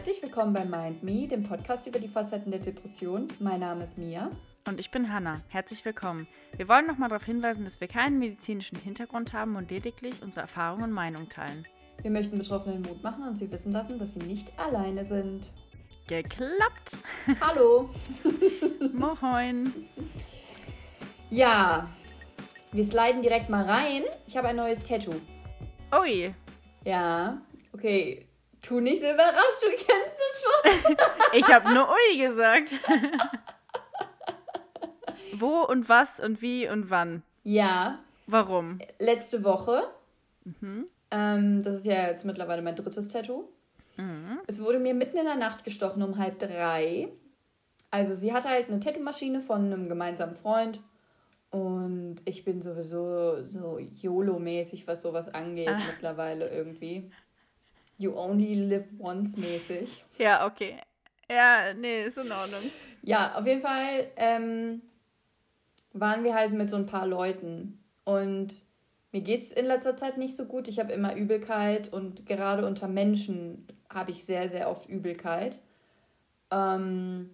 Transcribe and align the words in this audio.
Herzlich 0.00 0.22
willkommen 0.22 0.54
bei 0.54 0.64
Mind 0.64 1.02
Me, 1.02 1.28
dem 1.28 1.42
Podcast 1.42 1.86
über 1.86 1.98
die 1.98 2.08
Facetten 2.08 2.50
der 2.50 2.60
Depression. 2.60 3.28
Mein 3.38 3.60
Name 3.60 3.82
ist 3.82 3.98
Mia. 3.98 4.30
Und 4.66 4.80
ich 4.80 4.90
bin 4.90 5.12
Hanna. 5.12 5.42
Herzlich 5.48 5.84
willkommen. 5.84 6.26
Wir 6.56 6.70
wollen 6.70 6.86
nochmal 6.86 7.10
darauf 7.10 7.26
hinweisen, 7.26 7.64
dass 7.64 7.82
wir 7.82 7.86
keinen 7.86 8.18
medizinischen 8.18 8.78
Hintergrund 8.78 9.34
haben 9.34 9.56
und 9.56 9.70
lediglich 9.70 10.22
unsere 10.22 10.40
Erfahrungen 10.40 10.84
und 10.84 10.92
Meinungen 10.92 11.28
teilen. 11.28 11.68
Wir 12.00 12.10
möchten 12.10 12.38
Betroffenen 12.38 12.80
Mut 12.80 13.02
machen 13.02 13.28
und 13.28 13.36
sie 13.36 13.50
wissen 13.50 13.72
lassen, 13.72 13.98
dass 13.98 14.14
sie 14.14 14.20
nicht 14.20 14.58
alleine 14.58 15.04
sind. 15.04 15.52
Geklappt! 16.06 16.96
Hallo! 17.42 17.90
Moin! 18.94 19.86
Ja, 21.28 21.90
wir 22.72 22.84
sliden 22.84 23.20
direkt 23.20 23.50
mal 23.50 23.68
rein. 23.68 24.04
Ich 24.26 24.34
habe 24.34 24.48
ein 24.48 24.56
neues 24.56 24.82
Tattoo. 24.82 25.20
Ui! 25.92 26.34
Ja, 26.86 27.42
okay. 27.74 28.29
Tu 28.62 28.80
nicht 28.80 29.02
so 29.02 29.10
überrascht, 29.10 29.62
du 29.62 29.68
kennst 29.70 30.16
es 30.16 30.44
schon. 30.44 30.96
ich 31.32 31.46
habe 31.52 31.72
nur 31.72 31.88
Ui 31.88 32.18
gesagt. 32.18 32.78
Wo 35.32 35.62
und 35.64 35.88
was 35.88 36.20
und 36.20 36.42
wie 36.42 36.68
und 36.68 36.90
wann? 36.90 37.22
Ja. 37.44 38.00
Warum? 38.26 38.78
Letzte 38.98 39.42
Woche. 39.44 39.82
Mhm. 40.44 40.86
Ähm, 41.10 41.62
das 41.62 41.76
ist 41.76 41.86
ja 41.86 42.08
jetzt 42.08 42.24
mittlerweile 42.24 42.62
mein 42.62 42.76
drittes 42.76 43.08
Tattoo. 43.08 43.48
Mhm. 43.96 44.40
Es 44.46 44.62
wurde 44.62 44.78
mir 44.78 44.94
mitten 44.94 45.16
in 45.16 45.24
der 45.24 45.36
Nacht 45.36 45.64
gestochen 45.64 46.02
um 46.02 46.18
halb 46.18 46.38
drei. 46.38 47.08
Also 47.90 48.14
sie 48.14 48.32
hatte 48.32 48.48
halt 48.48 48.68
eine 48.68 48.80
Tattoo-Maschine 48.80 49.40
von 49.40 49.64
einem 49.66 49.88
gemeinsamen 49.88 50.34
Freund. 50.34 50.80
Und 51.50 52.16
ich 52.24 52.44
bin 52.44 52.62
sowieso 52.62 53.42
so 53.42 53.78
YOLO-mäßig, 53.78 54.86
was 54.86 55.02
sowas 55.02 55.28
angeht, 55.28 55.68
ah. 55.68 55.80
mittlerweile 55.90 56.48
irgendwie. 56.48 57.10
You 58.00 58.16
only 58.16 58.54
live 58.54 58.86
once 58.98 59.36
mäßig. 59.36 60.02
Ja, 60.16 60.46
okay. 60.46 60.78
Ja, 61.28 61.74
nee, 61.74 62.04
ist 62.06 62.16
in 62.16 62.32
Ordnung. 62.32 62.70
Ja, 63.02 63.34
auf 63.36 63.46
jeden 63.46 63.60
Fall 63.60 64.10
ähm, 64.16 64.80
waren 65.92 66.24
wir 66.24 66.32
halt 66.32 66.54
mit 66.54 66.70
so 66.70 66.76
ein 66.76 66.86
paar 66.86 67.06
Leuten. 67.06 67.78
Und 68.04 68.62
mir 69.12 69.20
geht 69.20 69.42
es 69.42 69.52
in 69.52 69.66
letzter 69.66 69.98
Zeit 69.98 70.16
nicht 70.16 70.34
so 70.34 70.46
gut. 70.46 70.66
Ich 70.66 70.78
habe 70.78 70.94
immer 70.94 71.14
Übelkeit 71.14 71.92
und 71.92 72.24
gerade 72.24 72.66
unter 72.66 72.88
Menschen 72.88 73.66
habe 73.90 74.12
ich 74.12 74.24
sehr, 74.24 74.48
sehr 74.48 74.70
oft 74.70 74.88
Übelkeit. 74.88 75.58
Ähm, 76.50 77.28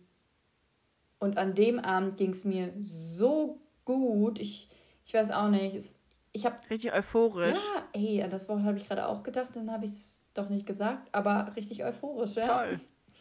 und 1.20 1.38
an 1.38 1.54
dem 1.54 1.78
Abend 1.78 2.16
ging 2.16 2.30
es 2.30 2.44
mir 2.44 2.72
so 2.82 3.60
gut. 3.84 4.40
Ich, 4.40 4.68
ich 5.04 5.14
weiß 5.14 5.30
auch 5.30 5.48
nicht. 5.48 5.92
Ich 6.32 6.44
habe 6.44 6.56
richtig 6.70 6.92
euphorisch. 6.92 7.56
Ja, 7.72 7.84
ey, 7.92 8.20
an 8.24 8.30
das 8.30 8.48
Wort 8.48 8.64
habe 8.64 8.78
ich 8.78 8.88
gerade 8.88 9.06
auch 9.06 9.22
gedacht, 9.22 9.52
dann 9.54 9.70
habe 9.70 9.84
ich 9.84 9.92
es 9.92 10.15
doch 10.38 10.48
nicht 10.48 10.66
gesagt, 10.66 11.08
aber 11.12 11.50
richtig 11.56 11.84
euphorisch, 11.84 12.34
ja. 12.34 12.46
Toll. 12.46 12.80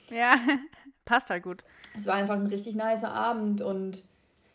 Ja, 0.09 0.35
passt 1.05 1.29
halt 1.29 1.43
gut. 1.43 1.63
Es 1.95 2.07
war 2.07 2.15
einfach 2.15 2.35
ein 2.35 2.47
richtig 2.47 2.75
nicer 2.75 3.13
Abend 3.13 3.61
und 3.61 4.03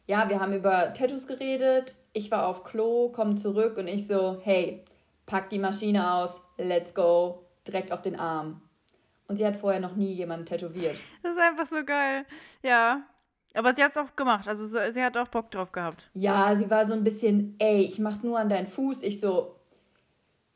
ja, 0.06 0.28
wir 0.28 0.41
haben 0.41 0.52
über 0.52 0.92
Tattoos 0.92 1.27
geredet. 1.27 1.97
Ich 2.12 2.30
war 2.30 2.47
auf 2.47 2.64
Klo, 2.64 3.11
komme 3.11 3.36
zurück 3.36 3.77
und 3.78 3.86
ich 3.86 4.06
so, 4.06 4.41
hey, 4.42 4.84
pack 5.27 5.48
die 5.50 5.58
Maschine 5.58 6.12
aus, 6.12 6.41
let's 6.58 6.94
go, 6.94 7.47
direkt 7.67 7.92
auf 7.92 8.02
den 8.02 8.19
Arm. 8.19 8.61
Und 9.28 9.36
sie 9.36 9.47
hat 9.47 9.55
vorher 9.55 9.80
noch 9.80 9.95
nie 9.95 10.12
jemanden 10.12 10.47
tätowiert. 10.47 10.97
Das 11.22 11.36
ist 11.36 11.41
einfach 11.41 11.67
so 11.67 11.84
geil. 11.84 12.27
Ja, 12.64 13.05
aber 13.55 13.74
sie 13.74 13.84
hat 13.84 13.92
es 13.92 13.97
auch 13.97 14.17
gemacht. 14.17 14.48
Also 14.48 14.67
sie 14.67 15.02
hat 15.02 15.17
auch 15.17 15.28
Bock 15.28 15.50
drauf 15.52 15.70
gehabt. 15.70 16.11
Ja, 16.14 16.55
sie 16.56 16.69
war 16.70 16.86
so 16.86 16.95
ein 16.95 17.05
bisschen, 17.05 17.55
ey, 17.58 17.83
ich 17.83 18.00
mach's 18.00 18.24
nur 18.24 18.39
an 18.39 18.48
deinen 18.48 18.67
Fuß. 18.67 19.05
Ich 19.05 19.20
so, 19.20 19.59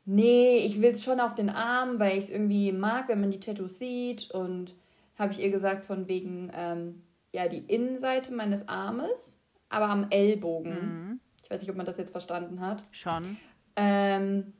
nee, 0.05 0.59
ich 0.59 0.81
will's 0.81 1.03
schon 1.03 1.19
auf 1.19 1.35
den 1.35 1.49
Arm, 1.49 1.99
weil 1.99 2.17
ich 2.17 2.25
es 2.25 2.29
irgendwie 2.31 2.71
mag, 2.71 3.09
wenn 3.09 3.21
man 3.21 3.31
die 3.31 3.39
Tattoos 3.39 3.77
sieht. 3.77 4.31
Und 4.31 4.75
habe 5.17 5.33
ich 5.33 5.39
ihr 5.39 5.51
gesagt, 5.51 5.85
von 5.85 6.07
wegen, 6.07 6.51
ähm, 6.53 7.03
ja, 7.31 7.47
die 7.47 7.59
Innenseite 7.59 8.33
meines 8.33 8.67
Armes, 8.67 9.37
aber 9.69 9.89
am 9.89 10.07
Ellbogen. 10.09 10.73
Mhm. 10.73 11.19
Ich 11.43 11.49
weiß 11.49 11.61
nicht, 11.61 11.69
ob 11.69 11.77
man 11.77 11.85
das 11.85 11.97
jetzt 11.97 12.11
verstanden 12.11 12.61
hat. 12.61 12.83
Schon. 12.91 13.37
Ähm, 13.75 14.53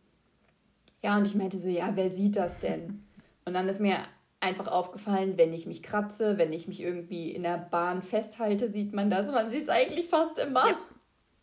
ja, 1.02 1.18
und 1.18 1.28
ich 1.28 1.36
meinte 1.36 1.58
so, 1.58 1.68
ja, 1.68 1.96
wer 1.96 2.10
sieht 2.10 2.36
das 2.36 2.60
denn? 2.60 3.04
Und 3.46 3.54
dann 3.54 3.68
ist 3.68 3.80
mir 3.80 3.98
einfach 4.40 4.68
aufgefallen, 4.68 5.38
wenn 5.38 5.54
ich 5.54 5.66
mich 5.66 5.82
kratze, 5.82 6.38
wenn 6.38 6.54
ich 6.54 6.68
mich 6.68 6.82
irgendwie 6.82 7.32
in 7.32 7.44
der 7.44 7.58
Bahn 7.58 8.02
festhalte, 8.02 8.70
sieht 8.70 8.94
man 8.94 9.10
das. 9.10 9.32
Man 9.32 9.50
sieht 9.50 9.64
es 9.64 9.70
eigentlich 9.70 10.08
fast 10.08 10.38
immer. 10.40 10.68
Ja. 10.68 10.78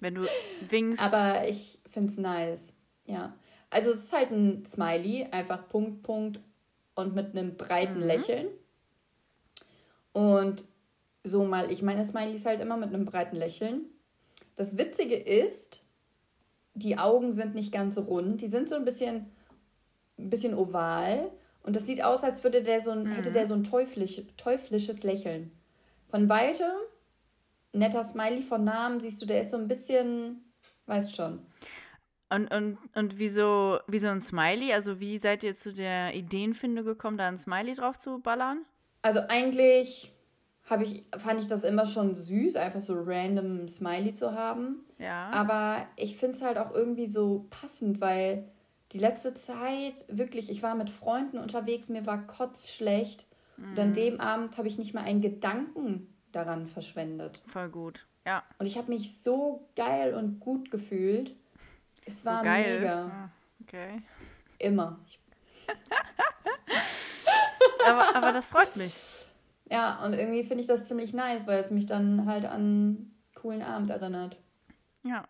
Wenn 0.01 0.15
du 0.15 0.27
winkst. 0.69 1.05
Aber 1.05 1.49
ich 1.49 1.81
finde 1.89 2.09
es 2.09 2.19
nice. 2.19 2.73
Ja. 3.07 3.35
Also 3.73 3.91
es 3.91 4.01
ist 4.01 4.13
halt 4.13 4.31
ein 4.31 4.67
Smiley, 4.67 5.29
einfach 5.31 5.67
Punkt, 5.69 6.03
Punkt 6.03 6.41
und 6.95 7.15
mit 7.15 7.31
einem 7.31 7.57
breiten 7.57 8.01
mhm. 8.01 8.07
Lächeln. 8.07 8.49
Und 10.13 10.65
so 11.25 11.45
mal 11.45 11.73
ich 11.73 11.81
meine 11.81 12.05
Smileys 12.05 12.45
halt 12.45 12.61
immer 12.61 12.77
mit 12.77 12.91
einem 12.91 13.07
breiten 13.07 13.37
Lächeln. 13.37 13.87
Das 14.57 14.77
Witzige 14.77 15.17
ist, 15.17 15.83
die 16.75 16.99
Augen 16.99 17.33
sind 17.33 17.55
nicht 17.55 17.73
ganz 17.73 17.97
rund, 17.97 18.43
die 18.43 18.49
sind 18.49 18.69
so 18.69 18.75
ein 18.75 18.85
bisschen, 18.85 19.31
ein 20.19 20.29
bisschen 20.29 20.55
oval 20.55 21.31
und 21.63 21.75
das 21.75 21.87
sieht 21.87 22.05
aus, 22.05 22.25
als 22.25 22.45
würde 22.45 22.63
der 22.63 22.81
so 22.81 22.91
ein, 22.91 23.05
mhm. 23.05 23.13
hätte 23.13 23.33
der 23.33 23.47
so 23.47 23.55
ein 23.55 23.65
teuflisch, 23.65 24.21
teuflisches 24.37 25.03
Lächeln. 25.03 25.51
Von 26.11 26.29
weitem, 26.29 26.73
netter 27.73 28.03
Smiley 28.03 28.43
von 28.43 28.65
Namen, 28.65 29.01
siehst 29.01 29.23
du, 29.23 29.27
der 29.27 29.41
ist 29.41 29.51
so 29.51 29.57
ein 29.57 29.69
bisschen, 29.69 30.45
weißt 30.85 31.17
schon. 31.17 31.41
Und, 32.35 32.53
und, 32.53 32.79
und 32.95 33.19
wieso, 33.19 33.79
wieso 33.87 34.09
ein 34.09 34.21
Smiley? 34.21 34.73
Also 34.73 35.01
wie 35.01 35.19
seid 35.19 35.45
ihr 35.45 35.55
zu 35.55 35.73
der 35.73 36.15
Ideenfinde 36.15 36.83
gekommen, 36.83 37.19
da 37.19 37.29
ein 37.29 37.37
Smiley 37.37 37.75
drauf 37.75 37.99
zu 37.99 38.21
ballern? 38.21 38.65
Also 39.03 39.21
eigentlich 39.29 40.13
habe 40.65 40.85
ich, 40.85 41.05
fand 41.19 41.41
ich 41.41 41.49
das 41.49 41.65
immer 41.65 41.85
schon 41.85 42.15
süß, 42.15 42.57
einfach 42.57 42.81
so 42.81 42.95
random 42.97 43.69
Smiley 43.69 44.15
zu 44.15 44.33
haben. 44.33 44.85
Ja. 44.99 45.29
Aber 45.31 45.87
ich 45.97 46.17
finde 46.17 46.37
es 46.37 46.43
halt 46.43 46.57
auch 46.57 46.73
irgendwie 46.73 47.07
so 47.07 47.47
passend, 47.51 48.01
weil 48.01 48.49
die 48.93 48.99
letzte 48.99 49.35
Zeit 49.35 50.05
wirklich, 50.09 50.51
ich 50.51 50.63
war 50.63 50.75
mit 50.75 50.89
Freunden 50.89 51.39
unterwegs, 51.39 51.89
mir 51.89 52.07
war 52.07 52.27
kotzschlecht. 52.27 53.27
Mhm. 53.57 53.71
Und 53.71 53.79
an 53.79 53.89
mhm. 53.91 53.95
dem 53.95 54.21
Abend 54.21 54.57
habe 54.57 54.69
ich 54.69 54.79
nicht 54.79 54.95
mal 54.95 55.05
einen 55.05 55.21
Gedanken 55.21 56.15
daran 56.31 56.67
verschwendet. 56.67 57.43
Voll 57.47 57.69
gut, 57.69 58.07
ja. 58.25 58.43
Und 58.59 58.67
ich 58.67 58.79
habe 58.79 58.91
mich 58.91 59.21
so 59.21 59.69
geil 59.77 60.15
und 60.15 60.41
gut 60.41 60.71
gefühlt. 60.71 61.35
Es 62.05 62.25
war 62.27 62.39
so 62.39 62.45
geil. 62.45 62.81
mega. 62.81 63.05
Ah, 63.05 63.31
okay. 63.63 64.03
Immer. 64.59 64.99
aber, 67.87 68.17
aber 68.17 68.33
das 68.33 68.47
freut 68.47 68.77
mich. 68.77 68.95
Ja, 69.71 70.05
und 70.05 70.13
irgendwie 70.13 70.45
finde 70.45 70.63
ich 70.63 70.67
das 70.67 70.87
ziemlich 70.87 71.13
nice, 71.13 71.47
weil 71.47 71.61
es 71.61 71.71
mich 71.71 71.87
dann 71.87 72.27
halt 72.27 72.45
an 72.45 72.53
einen 72.53 73.23
coolen 73.35 73.63
Abend 73.63 73.91
erinnert. 73.91 74.39
Ja 75.05 75.25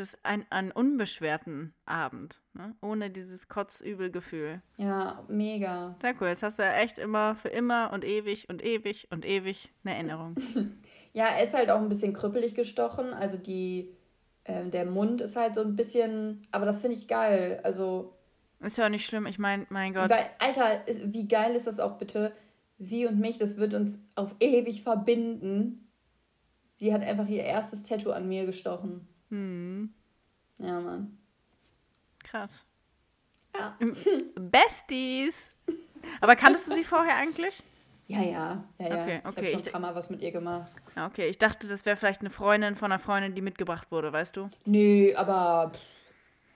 das 0.00 0.16
ein, 0.22 0.46
einen 0.50 0.72
unbeschwerten 0.72 1.74
Abend, 1.84 2.40
ne? 2.54 2.74
ohne 2.80 3.10
dieses 3.10 3.48
Kotzübelgefühl. 3.48 4.62
Ja, 4.76 5.24
mega. 5.28 5.94
Sehr 6.00 6.14
cool. 6.20 6.28
Jetzt 6.28 6.42
hast 6.42 6.58
du 6.58 6.62
ja 6.62 6.74
echt 6.74 6.98
immer 6.98 7.34
für 7.34 7.48
immer 7.48 7.92
und 7.92 8.04
ewig 8.04 8.48
und 8.48 8.64
ewig 8.64 9.08
und 9.10 9.26
ewig 9.26 9.70
eine 9.84 9.94
Erinnerung. 9.94 10.36
ja, 11.12 11.26
er 11.26 11.44
ist 11.44 11.54
halt 11.54 11.70
auch 11.70 11.80
ein 11.80 11.88
bisschen 11.88 12.14
krüppelig 12.14 12.54
gestochen. 12.54 13.12
Also 13.12 13.36
die, 13.36 13.94
äh, 14.44 14.66
der 14.66 14.86
Mund 14.86 15.20
ist 15.20 15.36
halt 15.36 15.54
so 15.54 15.60
ein 15.60 15.76
bisschen, 15.76 16.46
aber 16.50 16.66
das 16.66 16.80
finde 16.80 16.96
ich 16.96 17.08
geil. 17.08 17.60
Also. 17.62 18.16
Ist 18.60 18.78
ja 18.78 18.86
auch 18.86 18.90
nicht 18.90 19.06
schlimm. 19.06 19.26
Ich 19.26 19.38
meine, 19.38 19.66
mein 19.70 19.94
Gott. 19.94 20.10
Weil, 20.10 20.28
Alter, 20.38 20.84
wie 21.04 21.26
geil 21.26 21.54
ist 21.56 21.66
das 21.66 21.80
auch 21.80 21.98
bitte? 21.98 22.32
Sie 22.78 23.06
und 23.06 23.18
mich, 23.18 23.38
das 23.38 23.56
wird 23.56 23.74
uns 23.74 24.02
auf 24.14 24.34
ewig 24.40 24.82
verbinden. 24.82 25.90
Sie 26.74 26.94
hat 26.94 27.02
einfach 27.02 27.28
ihr 27.28 27.44
erstes 27.44 27.82
Tattoo 27.82 28.10
an 28.10 28.28
mir 28.28 28.46
gestochen. 28.46 29.06
Hm. 29.28 29.92
Ja, 30.58 30.80
Mann. 30.80 31.18
Krass. 32.22 32.64
Ja. 33.54 33.76
Besties! 34.34 35.50
Aber 36.20 36.36
kanntest 36.36 36.68
du 36.68 36.74
sie 36.74 36.84
vorher 36.84 37.16
eigentlich? 37.16 37.62
Ja, 38.10 38.22
ja, 38.22 38.64
ja, 38.78 38.88
ja. 38.88 39.02
Okay, 39.02 39.20
okay. 39.22 39.22
Ich 39.22 39.36
habe 39.36 39.46
schon 39.46 39.62
ein 39.66 39.72
paar 39.72 39.80
Mal 39.80 39.94
was 39.94 40.10
mit 40.10 40.20
ihr 40.20 40.32
gemacht. 40.32 40.72
Okay, 40.96 41.28
ich 41.28 41.38
dachte, 41.38 41.68
das 41.68 41.86
wäre 41.86 41.96
vielleicht 41.96 42.22
eine 42.22 42.30
Freundin 42.30 42.74
von 42.74 42.90
einer 42.90 42.98
Freundin, 42.98 43.36
die 43.36 43.40
mitgebracht 43.40 43.92
wurde, 43.92 44.12
weißt 44.12 44.36
du? 44.36 44.50
Nee, 44.64 45.14
aber 45.14 45.70
pff, 45.72 45.80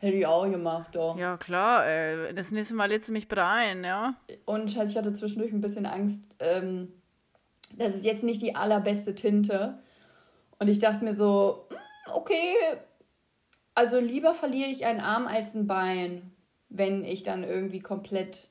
hätte 0.00 0.16
ich 0.16 0.26
auch 0.26 0.50
gemacht, 0.50 0.88
doch. 0.96 1.16
Ja, 1.16 1.36
klar, 1.36 1.86
ey. 1.86 2.34
Das 2.34 2.50
nächste 2.50 2.74
Mal 2.74 2.88
lädst 2.88 3.08
du 3.08 3.12
mich 3.12 3.28
bitte 3.28 3.44
ein, 3.44 3.84
ja? 3.84 4.16
Und 4.46 4.72
Scheiße, 4.72 4.90
ich 4.90 4.98
hatte 4.98 5.12
zwischendurch 5.12 5.52
ein 5.52 5.60
bisschen 5.60 5.86
Angst, 5.86 6.22
ähm, 6.40 6.92
das 7.78 7.94
ist 7.94 8.04
jetzt 8.04 8.24
nicht 8.24 8.42
die 8.42 8.56
allerbeste 8.56 9.14
Tinte. 9.14 9.78
Und 10.58 10.66
ich 10.66 10.80
dachte 10.80 11.04
mir 11.04 11.14
so, 11.14 11.68
hm, 11.70 11.78
okay, 12.14 12.56
also 13.76 14.00
lieber 14.00 14.34
verliere 14.34 14.70
ich 14.70 14.86
einen 14.86 15.00
Arm 15.00 15.28
als 15.28 15.54
ein 15.54 15.68
Bein, 15.68 16.32
wenn 16.68 17.04
ich 17.04 17.22
dann 17.22 17.44
irgendwie 17.44 17.80
komplett 17.80 18.48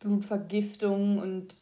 Blutvergiftung 0.00 1.18
und 1.18 1.61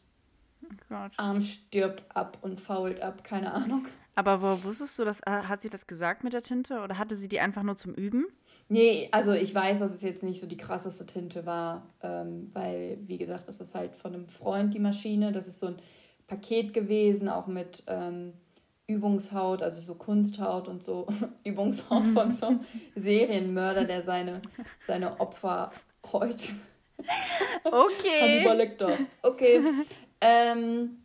oh 0.89 1.07
Arm 1.17 1.41
stirbt 1.41 2.03
ab 2.15 2.37
und 2.41 2.59
fault 2.59 3.01
ab, 3.01 3.23
keine 3.23 3.53
Ahnung. 3.53 3.87
Aber 4.15 4.41
wo 4.41 4.63
wusstest 4.65 4.99
du 4.99 5.05
das? 5.05 5.21
Äh, 5.21 5.31
hat 5.31 5.61
sie 5.61 5.69
das 5.69 5.87
gesagt 5.87 6.23
mit 6.23 6.33
der 6.33 6.41
Tinte 6.41 6.81
oder 6.81 6.97
hatte 6.97 7.15
sie 7.15 7.29
die 7.29 7.39
einfach 7.39 7.63
nur 7.63 7.77
zum 7.77 7.93
Üben? 7.93 8.25
Nee, 8.67 9.09
also 9.11 9.31
ich 9.31 9.53
weiß, 9.53 9.79
dass 9.79 9.91
es 9.91 10.01
jetzt 10.01 10.23
nicht 10.23 10.39
so 10.39 10.47
die 10.47 10.57
krasseste 10.57 11.05
Tinte 11.05 11.45
war, 11.45 11.89
ähm, 12.01 12.49
weil, 12.53 12.99
wie 13.05 13.17
gesagt, 13.17 13.47
das 13.47 13.61
ist 13.61 13.75
halt 13.75 13.95
von 13.95 14.13
einem 14.13 14.27
Freund 14.27 14.73
die 14.73 14.79
Maschine. 14.79 15.31
Das 15.31 15.47
ist 15.47 15.59
so 15.59 15.67
ein 15.67 15.77
Paket 16.27 16.73
gewesen, 16.73 17.29
auch 17.29 17.47
mit 17.47 17.83
ähm, 17.87 18.33
Übungshaut, 18.87 19.61
also 19.61 19.81
so 19.81 19.95
Kunsthaut 19.95 20.67
und 20.67 20.83
so. 20.83 21.07
Übungshaut 21.43 22.05
von 22.07 22.31
so 22.31 22.47
einem 22.47 22.59
Serienmörder, 22.95 23.85
der 23.85 24.01
seine, 24.01 24.41
seine 24.79 25.19
Opfer 25.19 25.71
heute. 26.11 26.53
Okay. 27.63 28.21
Hannibal 28.21 28.57
Lecter. 28.57 28.97
Okay. 29.21 29.61
Ähm, 30.21 31.01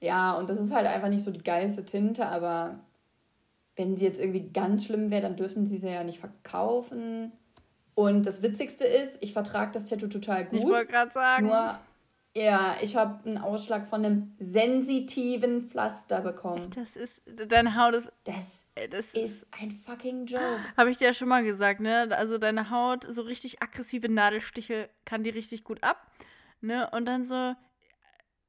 ja, 0.00 0.34
und 0.34 0.48
das 0.48 0.60
ist 0.60 0.72
halt 0.72 0.86
einfach 0.86 1.08
nicht 1.08 1.24
so 1.24 1.30
die 1.30 1.42
geilste 1.42 1.84
Tinte, 1.84 2.26
aber 2.26 2.80
wenn 3.76 3.96
sie 3.96 4.04
jetzt 4.04 4.20
irgendwie 4.20 4.48
ganz 4.52 4.84
schlimm 4.84 5.10
wäre, 5.10 5.22
dann 5.22 5.36
dürften 5.36 5.66
sie 5.66 5.76
sie 5.76 5.90
ja 5.90 6.04
nicht 6.04 6.20
verkaufen. 6.20 7.32
Und 7.94 8.24
das 8.24 8.42
Witzigste 8.42 8.86
ist, 8.86 9.18
ich 9.20 9.32
vertrage 9.32 9.72
das 9.72 9.86
Tattoo 9.86 10.06
total 10.06 10.44
gut. 10.46 10.60
Ich 10.60 10.66
wollte 10.66 10.92
gerade 10.92 11.12
sagen. 11.12 11.46
Nur, 11.46 11.78
ja, 12.34 12.76
ich 12.80 12.94
habe 12.96 13.28
einen 13.28 13.38
Ausschlag 13.38 13.88
von 13.88 14.04
einem 14.04 14.32
sensitiven 14.38 15.68
Pflaster 15.68 16.20
bekommen. 16.20 16.70
Das 16.74 16.94
ist, 16.94 17.20
deine 17.26 17.74
Haut 17.74 17.94
ist... 17.96 18.10
Das, 18.24 18.64
das 18.90 19.06
ist 19.14 19.46
ein 19.60 19.72
fucking 19.72 20.26
Joke. 20.26 20.60
Habe 20.76 20.90
ich 20.90 20.98
dir 20.98 21.08
ja 21.08 21.14
schon 21.14 21.28
mal 21.28 21.42
gesagt, 21.42 21.80
ne? 21.80 22.08
Also 22.16 22.38
deine 22.38 22.70
Haut, 22.70 23.04
so 23.12 23.22
richtig 23.22 23.62
aggressive 23.62 24.08
Nadelstiche 24.08 24.88
kann 25.04 25.24
die 25.24 25.30
richtig 25.30 25.64
gut 25.64 25.82
ab. 25.82 26.06
Ne? 26.60 26.88
Und 26.92 27.06
dann 27.06 27.24
so, 27.24 27.54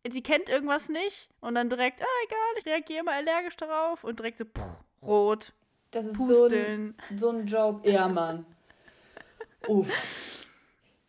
die 0.06 0.24
kennt 0.24 0.50
irgendwas 0.50 0.90
nicht 0.90 1.30
und 1.42 1.56
dann 1.56 1.70
direkt, 1.70 2.02
ah, 2.02 2.24
egal, 2.26 2.40
ich 2.58 2.66
reagiere 2.66 3.04
mal 3.04 3.16
allergisch 3.16 3.58
darauf 3.58 4.04
und 4.04 4.20
direkt 4.20 4.40
so, 4.40 4.46
pff, 4.46 4.84
rot. 5.02 5.54
Das 5.92 6.06
ist 6.06 6.26
so 6.26 6.46
ein, 6.46 6.96
so 7.16 7.30
ein 7.30 7.46
Joke. 7.46 7.90
Ja, 7.90 8.08
Mann. 8.10 8.46
Uff. 9.68 10.48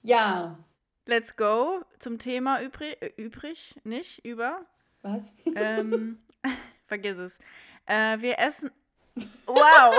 Ja. 0.03 0.59
Let's 1.07 1.37
go 1.37 1.83
zum 1.99 2.19
Thema 2.19 2.63
übrig, 2.63 2.97
äh, 3.01 3.13
übrig 3.17 3.75
nicht 3.85 4.25
über. 4.25 4.67
Was? 5.03 5.35
Ähm, 5.55 6.21
vergiss 6.87 7.19
es. 7.19 7.39
Äh, 7.87 8.19
wir 8.21 8.39
essen. 8.39 8.71
Wow! 9.47 9.95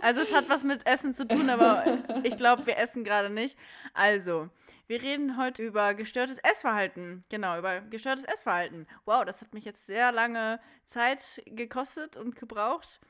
Also, 0.00 0.20
es 0.20 0.32
hat 0.32 0.48
was 0.48 0.64
mit 0.64 0.86
Essen 0.86 1.14
zu 1.14 1.26
tun, 1.26 1.50
aber 1.50 1.98
ich 2.22 2.36
glaube, 2.36 2.66
wir 2.66 2.78
essen 2.78 3.04
gerade 3.04 3.30
nicht. 3.30 3.56
Also, 3.94 4.48
wir 4.86 5.02
reden 5.02 5.36
heute 5.36 5.64
über 5.64 5.94
gestörtes 5.94 6.38
Essverhalten. 6.38 7.24
Genau, 7.28 7.58
über 7.58 7.80
gestörtes 7.80 8.24
Essverhalten. 8.24 8.86
Wow, 9.04 9.24
das 9.24 9.40
hat 9.40 9.52
mich 9.52 9.64
jetzt 9.64 9.86
sehr 9.86 10.12
lange 10.12 10.60
Zeit 10.84 11.42
gekostet 11.46 12.16
und 12.16 12.36
gebraucht. 12.36 13.00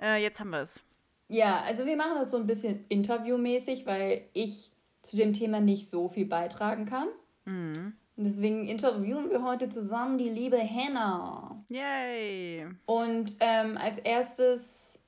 Äh, 0.00 0.22
jetzt 0.22 0.38
haben 0.40 0.50
wir 0.50 0.62
es. 0.62 0.82
Ja, 1.28 1.62
also 1.62 1.86
wir 1.86 1.96
machen 1.96 2.18
das 2.18 2.30
so 2.30 2.36
ein 2.36 2.46
bisschen 2.46 2.84
interviewmäßig, 2.88 3.86
weil 3.86 4.22
ich 4.32 4.70
zu 5.02 5.16
dem 5.16 5.32
Thema 5.32 5.60
nicht 5.60 5.88
so 5.88 6.08
viel 6.08 6.26
beitragen 6.26 6.84
kann. 6.84 7.08
Mhm. 7.44 7.94
Und 8.16 8.24
deswegen 8.24 8.66
interviewen 8.66 9.30
wir 9.30 9.42
heute 9.42 9.68
zusammen 9.68 10.18
die 10.18 10.28
liebe 10.28 10.58
Hannah. 10.58 11.64
Yay! 11.68 12.66
Und 12.84 13.36
ähm, 13.40 13.78
als 13.78 13.98
erstes 13.98 15.04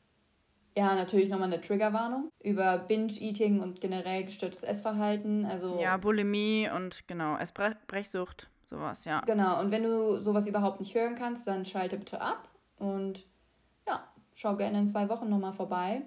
ja, 0.77 0.95
natürlich 0.95 1.29
nochmal 1.29 1.53
eine 1.53 1.61
Triggerwarnung 1.61 2.31
über 2.43 2.79
Binge-Eating 2.79 3.61
und 3.61 3.81
generell 3.81 4.25
gestörtes 4.25 4.63
Essverhalten. 4.63 5.45
Also 5.47 5.79
ja, 5.81 5.97
Bulimie 5.97 6.69
und 6.75 7.07
genau, 7.09 7.37
Essbrechsucht, 7.37 8.49
sowas, 8.65 9.05
ja. 9.05 9.21
Genau, 9.23 9.61
und 9.61 9.71
wenn 9.71 9.83
du 9.83 10.21
sowas 10.21 10.47
überhaupt 10.47 10.81
nicht 10.81 10.95
hören 10.95 11.17
kannst, 11.17 11.47
dann 11.47 11.65
schalte 11.65 11.97
bitte 11.97 12.21
ab 12.21 12.49
und 12.79 13.27
ja, 13.87 14.07
schau 14.35 14.57
gerne 14.57 14.79
in 14.79 14.87
zwei 14.87 15.09
Wochen 15.09 15.29
nochmal 15.29 15.53
vorbei. 15.53 16.03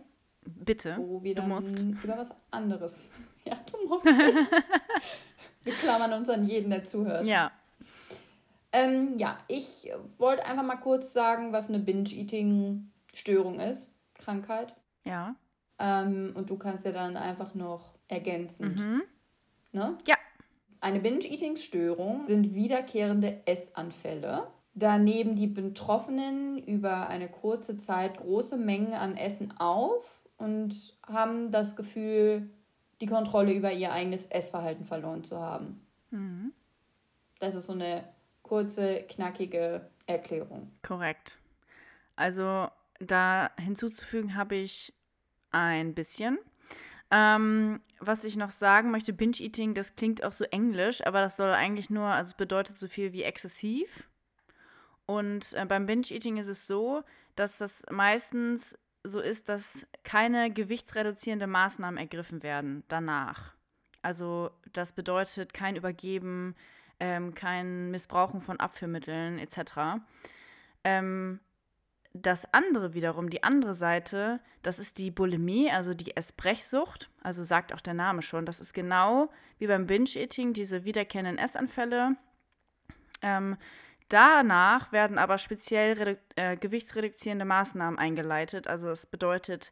Bitte. 0.45 0.95
Wo 0.97 1.23
wir 1.23 1.35
dann 1.35 1.49
du 1.49 1.55
musst. 1.55 1.79
über 1.79 2.17
was 2.17 2.35
anderes. 2.51 3.11
Ja, 3.45 3.57
du 3.69 3.89
musst. 3.89 4.05
wir 5.63 5.73
klammern 5.73 6.13
uns 6.13 6.29
an 6.29 6.45
jeden, 6.45 6.69
der 6.69 6.85
zuhört. 6.85 7.27
Ja. 7.27 7.51
Ähm, 8.71 9.17
ja, 9.17 9.37
ich 9.49 9.91
wollte 10.17 10.45
einfach 10.45 10.63
mal 10.63 10.77
kurz 10.77 11.11
sagen, 11.11 11.51
was 11.51 11.67
eine 11.67 11.79
Binge-Eating-Störung 11.79 13.59
ist. 13.59 13.93
Krankheit. 14.23 14.73
Ja. 15.05 15.35
Ähm, 15.79 16.31
und 16.35 16.49
du 16.49 16.57
kannst 16.57 16.85
ja 16.85 16.91
dann 16.91 17.17
einfach 17.17 17.55
noch 17.55 17.95
ergänzend. 18.07 18.79
Mhm. 18.79 19.03
Ne? 19.71 19.97
Ja. 20.07 20.15
Eine 20.81 20.99
Binge-Eating-Störung 20.99 22.27
sind 22.27 22.55
wiederkehrende 22.55 23.41
Essanfälle. 23.45 24.47
Da 24.75 24.97
nehmen 24.97 25.35
die 25.35 25.47
Betroffenen 25.47 26.57
über 26.57 27.07
eine 27.07 27.29
kurze 27.29 27.77
Zeit 27.77 28.17
große 28.17 28.57
Mengen 28.57 28.93
an 28.93 29.15
Essen 29.15 29.57
auf 29.59 30.19
und 30.37 30.97
haben 31.07 31.51
das 31.51 31.75
Gefühl, 31.75 32.49
die 33.01 33.05
Kontrolle 33.05 33.53
über 33.53 33.71
ihr 33.71 33.91
eigenes 33.91 34.25
Essverhalten 34.25 34.85
verloren 34.85 35.23
zu 35.23 35.39
haben. 35.39 35.85
Mhm. 36.11 36.53
Das 37.39 37.55
ist 37.55 37.67
so 37.67 37.73
eine 37.73 38.03
kurze, 38.41 39.03
knackige 39.03 39.89
Erklärung. 40.05 40.71
Korrekt. 40.81 41.37
Also 42.15 42.67
da 42.99 43.51
hinzuzufügen 43.57 44.35
habe 44.35 44.55
ich 44.55 44.93
ein 45.51 45.93
bisschen. 45.93 46.39
Ähm, 47.11 47.79
was 47.99 48.23
ich 48.23 48.37
noch 48.37 48.51
sagen 48.51 48.89
möchte, 48.89 49.13
Binge-Eating, 49.13 49.75
das 49.75 49.95
klingt 49.95 50.23
auch 50.23 50.31
so 50.31 50.45
englisch, 50.45 51.05
aber 51.05 51.21
das 51.21 51.37
soll 51.37 51.51
eigentlich 51.51 51.91
nur, 51.91 52.05
also 52.07 52.29
es 52.29 52.33
bedeutet 52.33 52.79
so 52.79 52.87
viel 52.87 53.13
wie 53.13 53.23
exzessiv. 53.23 54.09
Und 55.05 55.53
äh, 55.53 55.65
beim 55.65 55.85
Binge-Eating 55.85 56.37
ist 56.37 56.47
es 56.47 56.65
so, 56.65 57.03
dass 57.35 57.59
das 57.59 57.83
meistens 57.91 58.75
so 59.03 59.19
ist, 59.19 59.49
dass 59.49 59.85
keine 60.03 60.51
gewichtsreduzierende 60.51 61.45
Maßnahmen 61.45 61.97
ergriffen 61.97 62.41
werden 62.41 62.83
danach. 62.87 63.53
Also 64.01 64.51
das 64.71 64.91
bedeutet 64.91 65.53
kein 65.53 65.75
Übergeben, 65.75 66.55
ähm, 66.99 67.33
kein 67.33 67.91
Missbrauchen 67.91 68.41
von 68.41 68.59
Abführmitteln 68.59 69.39
etc. 69.39 70.01
Ähm, 70.83 71.39
das 72.13 72.51
andere 72.53 72.93
wiederum, 72.93 73.29
die 73.29 73.43
andere 73.43 73.73
Seite, 73.73 74.39
das 74.61 74.77
ist 74.77 74.99
die 74.99 75.09
Bulimie, 75.09 75.71
also 75.71 75.93
die 75.95 76.15
Essbrechsucht. 76.15 77.09
Also 77.21 77.43
sagt 77.43 77.73
auch 77.73 77.81
der 77.81 77.95
Name 77.95 78.21
schon. 78.21 78.45
Das 78.45 78.59
ist 78.59 78.73
genau 78.73 79.29
wie 79.57 79.67
beim 79.67 79.87
Binge-Eating, 79.87 80.53
diese 80.53 80.85
wiederkehrenden 80.85 81.39
Essanfälle. 81.39 82.15
Ähm, 83.23 83.57
danach 84.09 84.91
werden 84.91 85.17
aber 85.17 85.39
speziell 85.39 86.19
äh, 86.35 86.55
gewichtsreduzierende 86.55 87.45
Maßnahmen 87.45 87.97
eingeleitet. 87.97 88.67
Also 88.67 88.89
es 88.91 89.07
bedeutet 89.07 89.71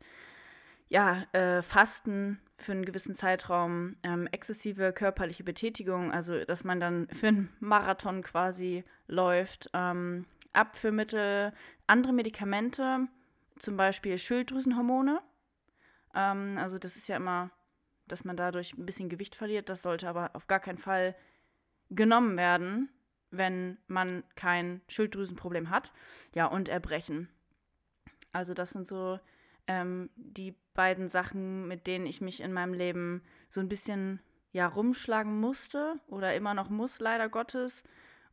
ja 0.89 1.23
äh, 1.33 1.61
Fasten 1.61 2.41
für 2.57 2.71
einen 2.71 2.85
gewissen 2.85 3.13
Zeitraum, 3.13 3.97
ähm, 4.03 4.27
exzessive 4.31 4.93
körperliche 4.93 5.43
Betätigung, 5.43 6.11
also 6.11 6.43
dass 6.43 6.63
man 6.63 6.79
dann 6.79 7.07
für 7.09 7.27
einen 7.27 7.49
Marathon 7.59 8.23
quasi 8.23 8.83
läuft. 9.07 9.69
Ähm, 9.73 10.25
Abführmittel, 10.53 11.53
andere 11.87 12.13
Medikamente, 12.13 13.07
zum 13.57 13.77
Beispiel 13.77 14.17
Schilddrüsenhormone. 14.17 15.21
Ähm, 16.15 16.57
also 16.57 16.77
das 16.79 16.95
ist 16.95 17.07
ja 17.07 17.17
immer, 17.17 17.51
dass 18.07 18.25
man 18.25 18.37
dadurch 18.37 18.73
ein 18.77 18.85
bisschen 18.85 19.09
Gewicht 19.09 19.35
verliert. 19.35 19.69
Das 19.69 19.81
sollte 19.81 20.07
aber 20.09 20.31
auf 20.33 20.47
gar 20.47 20.59
keinen 20.59 20.77
Fall 20.77 21.15
genommen 21.89 22.37
werden, 22.37 22.89
wenn 23.29 23.77
man 23.87 24.23
kein 24.35 24.81
Schilddrüsenproblem 24.87 25.69
hat. 25.69 25.91
Ja, 26.35 26.45
und 26.47 26.69
Erbrechen. 26.69 27.29
Also 28.33 28.53
das 28.53 28.71
sind 28.71 28.87
so 28.87 29.19
ähm, 29.67 30.09
die 30.15 30.55
beiden 30.73 31.09
Sachen, 31.09 31.67
mit 31.67 31.87
denen 31.87 32.05
ich 32.05 32.21
mich 32.21 32.41
in 32.41 32.53
meinem 32.53 32.73
Leben 32.73 33.23
so 33.49 33.59
ein 33.59 33.69
bisschen 33.69 34.19
ja 34.53 34.67
rumschlagen 34.67 35.39
musste 35.39 35.95
oder 36.07 36.35
immer 36.35 36.53
noch 36.53 36.69
muss, 36.69 36.99
leider 36.99 37.29
Gottes. 37.29 37.83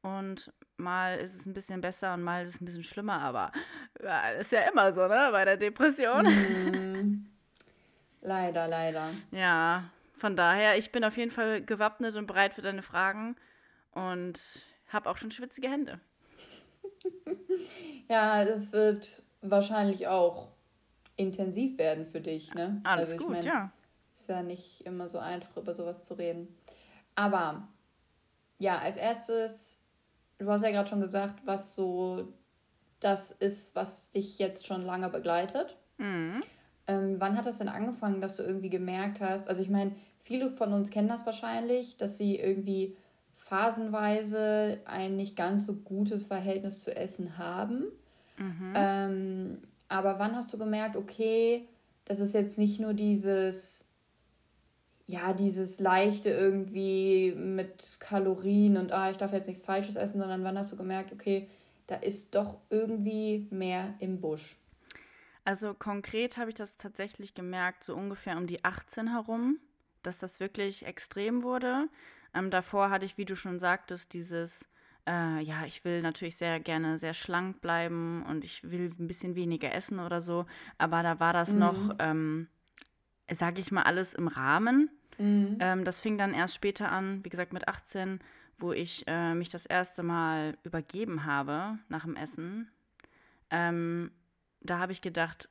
Und 0.02 0.52
mal 0.78 1.18
ist 1.18 1.35
es 1.35 1.47
ein 1.47 1.54
bisschen 1.54 1.80
besser 1.80 2.14
und 2.14 2.23
mal 2.23 2.42
ist 2.42 2.50
es 2.50 2.61
ein 2.61 2.64
bisschen 2.64 2.85
schlimmer, 2.85 3.20
aber 3.20 3.52
ja, 4.02 4.30
ist 4.30 4.52
ja 4.52 4.61
immer 4.62 4.94
so, 4.94 5.06
ne, 5.06 5.28
bei 5.32 5.44
der 5.44 5.56
Depression. 5.56 6.25
Mm. 6.25 7.26
Leider, 8.20 8.66
leider. 8.66 9.08
Ja, 9.30 9.85
von 10.16 10.35
daher, 10.35 10.76
ich 10.76 10.90
bin 10.90 11.04
auf 11.04 11.16
jeden 11.16 11.30
Fall 11.30 11.62
gewappnet 11.62 12.16
und 12.16 12.26
bereit 12.26 12.52
für 12.52 12.62
deine 12.62 12.82
Fragen 12.82 13.37
und 13.92 14.66
habe 14.88 15.08
auch 15.08 15.16
schon 15.16 15.30
schwitzige 15.30 15.70
Hände. 15.70 16.00
ja, 18.08 18.44
das 18.44 18.73
wird 18.73 19.23
wahrscheinlich 19.40 20.08
auch 20.08 20.49
intensiv 21.14 21.78
werden 21.78 22.06
für 22.06 22.20
dich, 22.20 22.52
ne? 22.54 22.80
Alles 22.82 23.12
also, 23.12 23.25
gut, 23.25 23.35
mein, 23.35 23.44
ja. 23.44 23.73
Ist 24.12 24.28
ja 24.28 24.42
nicht 24.42 24.85
immer 24.85 25.08
so 25.08 25.18
einfach, 25.18 25.56
über 25.56 25.75
sowas 25.75 26.04
zu 26.04 26.14
reden. 26.14 26.49
Aber 27.14 27.68
ja, 28.58 28.78
als 28.78 28.97
erstes 28.97 29.78
du 30.38 30.50
hast 30.50 30.62
ja 30.62 30.71
gerade 30.71 30.88
schon 30.88 31.00
gesagt, 31.00 31.40
was 31.45 31.75
so 31.75 32.28
das 33.00 33.33
ist, 33.33 33.75
was 33.76 34.11
dich 34.11 34.38
jetzt 34.38 34.66
schon 34.66 34.85
lange 34.85 35.09
begleitet. 35.09 35.76
Mhm. 35.99 36.42
Ähm, 36.87 37.16
wann 37.18 37.37
hat 37.37 37.47
das 37.47 37.59
denn 37.59 37.68
angefangen, 37.68 38.21
dass 38.21 38.37
du 38.37 38.42
irgendwie 38.42 38.71
gemerkt 38.71 39.21
hast, 39.21 39.49
also 39.49 39.62
ich 39.62 39.68
meine, 39.68 39.92
viele 40.21 40.50
von 40.50 40.73
uns 40.73 40.90
kennen 40.90 41.09
das 41.09 41.26
wahrscheinlich, 41.26 41.97
dass 41.97 42.18
sie 42.18 42.37
irgendwie 42.37 42.97
phasenweise 43.35 44.80
ein 44.85 45.16
nicht 45.16 45.37
ganz 45.37 45.66
so 45.66 45.75
gutes 45.75 46.25
Verhältnis 46.25 46.83
zu 46.83 46.95
Essen 46.95 47.38
haben. 47.38 47.85
Mhm. 48.37 48.73
Ähm, 48.75 49.59
aber 49.88 50.18
wann 50.18 50.35
hast 50.35 50.52
du 50.52 50.59
gemerkt, 50.59 50.97
okay, 50.97 51.68
das 52.04 52.21
ist 52.21 52.35
jetzt 52.35 52.59
nicht 52.59 52.80
nur 52.80 52.95
dieses, 52.95 53.85
ja, 55.09 55.33
dieses 55.33 55.81
leichte 55.81 56.29
irgendwie 56.29 57.33
mit 57.35 57.97
Kalorien 57.99 58.77
und 58.77 58.93
ah, 58.93 59.11
ich 59.11 59.17
darf 59.17 59.33
jetzt 59.33 59.49
nichts 59.49 59.65
Falsches 59.65 59.97
essen, 59.97 60.21
sondern 60.21 60.45
wann 60.45 60.59
hast 60.59 60.71
du 60.71 60.77
gemerkt, 60.77 61.12
okay, 61.12 61.49
da 61.87 61.97
ist 61.97 62.35
doch 62.35 62.59
irgendwie 62.69 63.49
mehr 63.50 63.95
im 64.00 64.21
Busch? 64.21 64.59
Also 65.47 65.73
konkret 65.73 66.37
habe 66.37 66.50
ich 66.50 66.57
das 66.57 66.77
tatsächlich 66.77 67.35
gemerkt, 67.35 67.85
so 67.85 67.95
ungefähr 67.95 68.37
um 68.37 68.47
die 68.47 68.67
18 68.67 69.09
herum, 69.09 69.59
dass 70.03 70.19
das 70.19 70.41
wirklich 70.41 70.85
extrem 70.85 71.43
wurde. 71.43 71.88
Ähm, 72.35 72.50
davor 72.50 72.91
hatte 72.91 73.07
ich, 73.07 73.17
wie 73.17 73.25
du 73.25 73.35
schon 73.35 73.59
sagtest, 73.59 74.12
dieses, 74.12 74.69
äh, 75.07 75.41
ja, 75.41 75.65
ich 75.65 75.87
will 75.87 76.03
natürlich 76.03 76.37
sehr 76.37 76.61
gerne 76.61 76.99
sehr 76.99 77.15
schlank 77.15 77.62
bleiben 77.62 78.27
und 78.29 78.45
ich 78.45 78.62
will 78.71 78.95
ein 78.99 79.09
bisschen 79.09 79.37
weniger 79.37 79.73
essen 79.73 80.00
oder 80.00 80.21
so. 80.21 80.45
Aber 80.77 81.03
da 81.03 81.19
war 81.19 81.33
das 81.33 81.55
mhm. 81.55 81.59
noch, 81.59 81.97
ähm, 81.99 82.49
sage 83.31 83.62
ich 83.62 83.73
mal, 83.73 83.85
alles 83.85 84.12
im 84.12 84.29
Rahmen. 84.29 84.91
Mhm. 85.18 85.58
Ähm, 85.60 85.84
das 85.84 86.00
fing 86.00 86.18
dann 86.18 86.34
erst 86.34 86.54
später 86.54 86.90
an, 86.90 87.25
wie 87.25 87.28
gesagt, 87.28 87.52
mit 87.52 87.68
18, 87.68 88.20
wo 88.58 88.72
ich 88.72 89.04
äh, 89.06 89.34
mich 89.34 89.50
das 89.50 89.66
erste 89.66 90.02
Mal 90.02 90.56
übergeben 90.64 91.25
habe 91.25 91.78
nach 91.88 92.04
dem 92.04 92.16
Essen. 92.16 92.70
Ähm, 93.50 94.10
da 94.60 94.78
habe 94.78 94.92
ich 94.92 95.00
gedacht, 95.00 95.48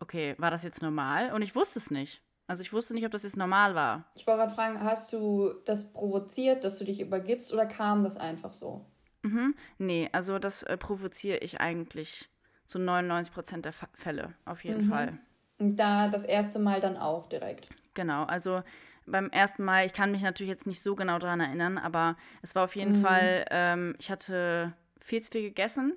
okay, 0.00 0.34
war 0.38 0.50
das 0.50 0.64
jetzt 0.64 0.82
normal? 0.82 1.32
Und 1.32 1.42
ich 1.42 1.54
wusste 1.54 1.78
es 1.78 1.90
nicht. 1.90 2.22
Also 2.46 2.62
ich 2.62 2.72
wusste 2.72 2.94
nicht, 2.94 3.04
ob 3.04 3.12
das 3.12 3.24
jetzt 3.24 3.36
normal 3.36 3.74
war. 3.74 4.10
Ich 4.14 4.26
wollte 4.26 4.38
gerade 4.38 4.54
fragen, 4.54 4.80
hast 4.82 5.12
du 5.12 5.52
das 5.66 5.92
provoziert, 5.92 6.64
dass 6.64 6.78
du 6.78 6.84
dich 6.84 7.00
übergibst 7.00 7.52
oder 7.52 7.66
kam 7.66 8.02
das 8.02 8.16
einfach 8.16 8.54
so? 8.54 8.86
Mhm. 9.22 9.54
Nee, 9.76 10.08
also 10.12 10.38
das 10.38 10.62
äh, 10.62 10.78
provoziere 10.78 11.38
ich 11.38 11.60
eigentlich 11.60 12.30
zu 12.66 12.78
99 12.78 13.32
Prozent 13.32 13.64
der 13.66 13.72
Fa 13.72 13.88
Fälle, 13.92 14.34
auf 14.46 14.64
jeden 14.64 14.86
mhm. 14.86 14.90
Fall. 14.90 15.18
Und 15.58 15.76
da 15.76 16.08
das 16.08 16.24
erste 16.24 16.58
Mal 16.58 16.80
dann 16.80 16.96
auch 16.96 17.26
direkt. 17.26 17.68
Genau, 17.98 18.22
also 18.22 18.62
beim 19.06 19.28
ersten 19.30 19.64
Mal, 19.64 19.84
ich 19.84 19.92
kann 19.92 20.12
mich 20.12 20.22
natürlich 20.22 20.50
jetzt 20.50 20.68
nicht 20.68 20.80
so 20.80 20.94
genau 20.94 21.18
daran 21.18 21.40
erinnern, 21.40 21.78
aber 21.78 22.16
es 22.42 22.54
war 22.54 22.62
auf 22.62 22.76
jeden 22.76 23.00
mhm. 23.00 23.02
Fall, 23.02 23.44
ähm, 23.50 23.96
ich 23.98 24.08
hatte 24.08 24.72
viel 25.00 25.20
zu 25.20 25.32
viel 25.32 25.42
gegessen, 25.42 25.96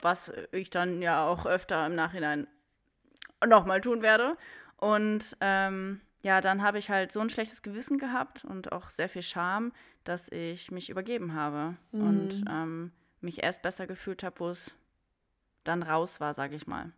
was 0.00 0.32
ich 0.50 0.70
dann 0.70 1.02
ja 1.02 1.26
auch 1.26 1.44
öfter 1.44 1.84
im 1.84 1.94
Nachhinein 1.94 2.46
nochmal 3.46 3.82
tun 3.82 4.00
werde. 4.00 4.38
Und 4.78 5.36
ähm, 5.42 6.00
ja, 6.22 6.40
dann 6.40 6.62
habe 6.62 6.78
ich 6.78 6.88
halt 6.88 7.12
so 7.12 7.20
ein 7.20 7.28
schlechtes 7.28 7.62
Gewissen 7.62 7.98
gehabt 7.98 8.42
und 8.46 8.72
auch 8.72 8.88
sehr 8.88 9.10
viel 9.10 9.20
Scham, 9.20 9.74
dass 10.04 10.32
ich 10.32 10.70
mich 10.70 10.88
übergeben 10.88 11.34
habe 11.34 11.76
mhm. 11.90 12.08
und 12.08 12.44
ähm, 12.48 12.92
mich 13.20 13.42
erst 13.42 13.60
besser 13.60 13.86
gefühlt 13.86 14.22
habe, 14.22 14.40
wo 14.40 14.48
es 14.48 14.74
dann 15.62 15.82
raus 15.82 16.20
war, 16.20 16.32
sage 16.32 16.56
ich 16.56 16.66
mal. 16.66 16.90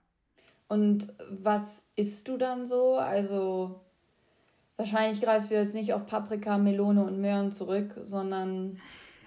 Und 0.69 1.13
was 1.31 1.89
isst 1.97 2.29
du 2.29 2.37
dann 2.37 2.67
so? 2.67 2.97
Also 2.97 3.81
wahrscheinlich 4.77 5.21
greifst 5.21 5.51
du 5.51 5.55
jetzt 5.55 5.75
nicht 5.75 5.93
auf 5.93 6.07
Paprika, 6.07 6.59
Melone 6.59 7.05
und 7.05 7.21
Möhren 7.21 7.53
zurück, 7.53 7.93
sondern 8.03 8.81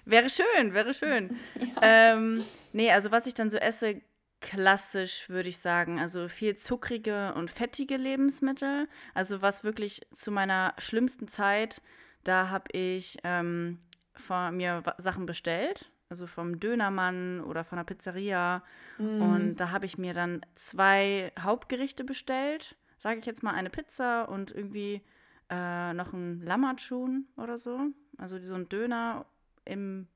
Wäre 0.05 0.29
schön, 0.29 0.73
wäre 0.73 0.93
schön. 0.93 1.37
ja. 1.59 2.13
ähm, 2.13 2.43
nee, 2.71 2.91
also 2.91 3.11
was 3.11 3.27
ich 3.27 3.33
dann 3.33 3.49
so 3.49 3.57
esse, 3.57 4.01
klassisch, 4.39 5.29
würde 5.29 5.49
ich 5.49 5.57
sagen. 5.57 5.99
Also 5.99 6.27
viel 6.27 6.55
zuckrige 6.55 7.33
und 7.35 7.51
fettige 7.51 7.97
Lebensmittel. 7.97 8.87
Also 9.13 9.41
was 9.41 9.63
wirklich 9.63 10.01
zu 10.13 10.31
meiner 10.31 10.73
schlimmsten 10.77 11.27
Zeit, 11.27 11.81
da 12.23 12.49
habe 12.49 12.71
ich 12.71 13.17
ähm, 13.23 13.79
von 14.15 14.55
mir 14.55 14.83
Sachen 14.97 15.25
bestellt. 15.25 15.91
Also 16.09 16.25
vom 16.25 16.59
Dönermann 16.59 17.41
oder 17.41 17.63
von 17.63 17.77
der 17.77 17.83
Pizzeria. 17.83 18.63
Mm. 18.97 19.21
Und 19.21 19.55
da 19.57 19.71
habe 19.71 19.85
ich 19.85 19.97
mir 19.97 20.13
dann 20.13 20.41
zwei 20.55 21.31
Hauptgerichte 21.39 22.03
bestellt. 22.03 22.75
Sage 22.97 23.19
ich 23.19 23.25
jetzt 23.25 23.43
mal 23.43 23.53
eine 23.53 23.69
Pizza 23.69 24.29
und 24.29 24.51
irgendwie 24.51 25.01
äh, 25.49 25.93
noch 25.93 26.13
ein 26.13 26.41
Lammatschun 26.41 27.27
oder 27.35 27.57
so. 27.57 27.79
Also 28.17 28.43
so 28.43 28.55
ein 28.55 28.69
Döner 28.69 29.25
im 29.65 30.07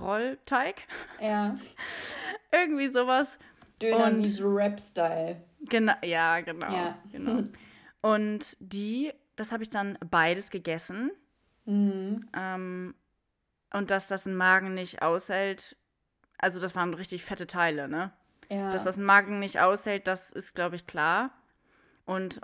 Rollteig. 0.00 0.86
Ja. 1.20 1.58
irgendwie 2.52 2.88
sowas. 2.88 3.38
Döner 3.80 4.06
und, 4.06 4.40
Rap-Style. 4.40 5.42
Genau, 5.68 5.94
ja, 6.04 6.40
genau. 6.40 6.72
Ja. 6.72 6.98
genau. 7.10 7.42
Und 8.02 8.56
die, 8.58 9.12
das 9.36 9.52
habe 9.52 9.62
ich 9.62 9.70
dann 9.70 9.96
beides 10.10 10.50
gegessen. 10.50 11.12
Mhm. 11.64 12.28
Ähm, 12.36 12.94
und 13.72 13.90
dass 13.90 14.06
das 14.06 14.26
ein 14.26 14.36
Magen 14.36 14.74
nicht 14.74 15.02
aushält, 15.02 15.76
also 16.38 16.60
das 16.60 16.74
waren 16.74 16.94
richtig 16.94 17.24
fette 17.24 17.46
Teile, 17.46 17.88
ne? 17.88 18.12
Ja. 18.50 18.70
Dass 18.70 18.84
das 18.84 18.96
ein 18.96 19.04
Magen 19.04 19.38
nicht 19.38 19.60
aushält, 19.60 20.06
das 20.06 20.30
ist, 20.30 20.54
glaube 20.54 20.76
ich, 20.76 20.86
klar. 20.86 21.30
Und 22.04 22.40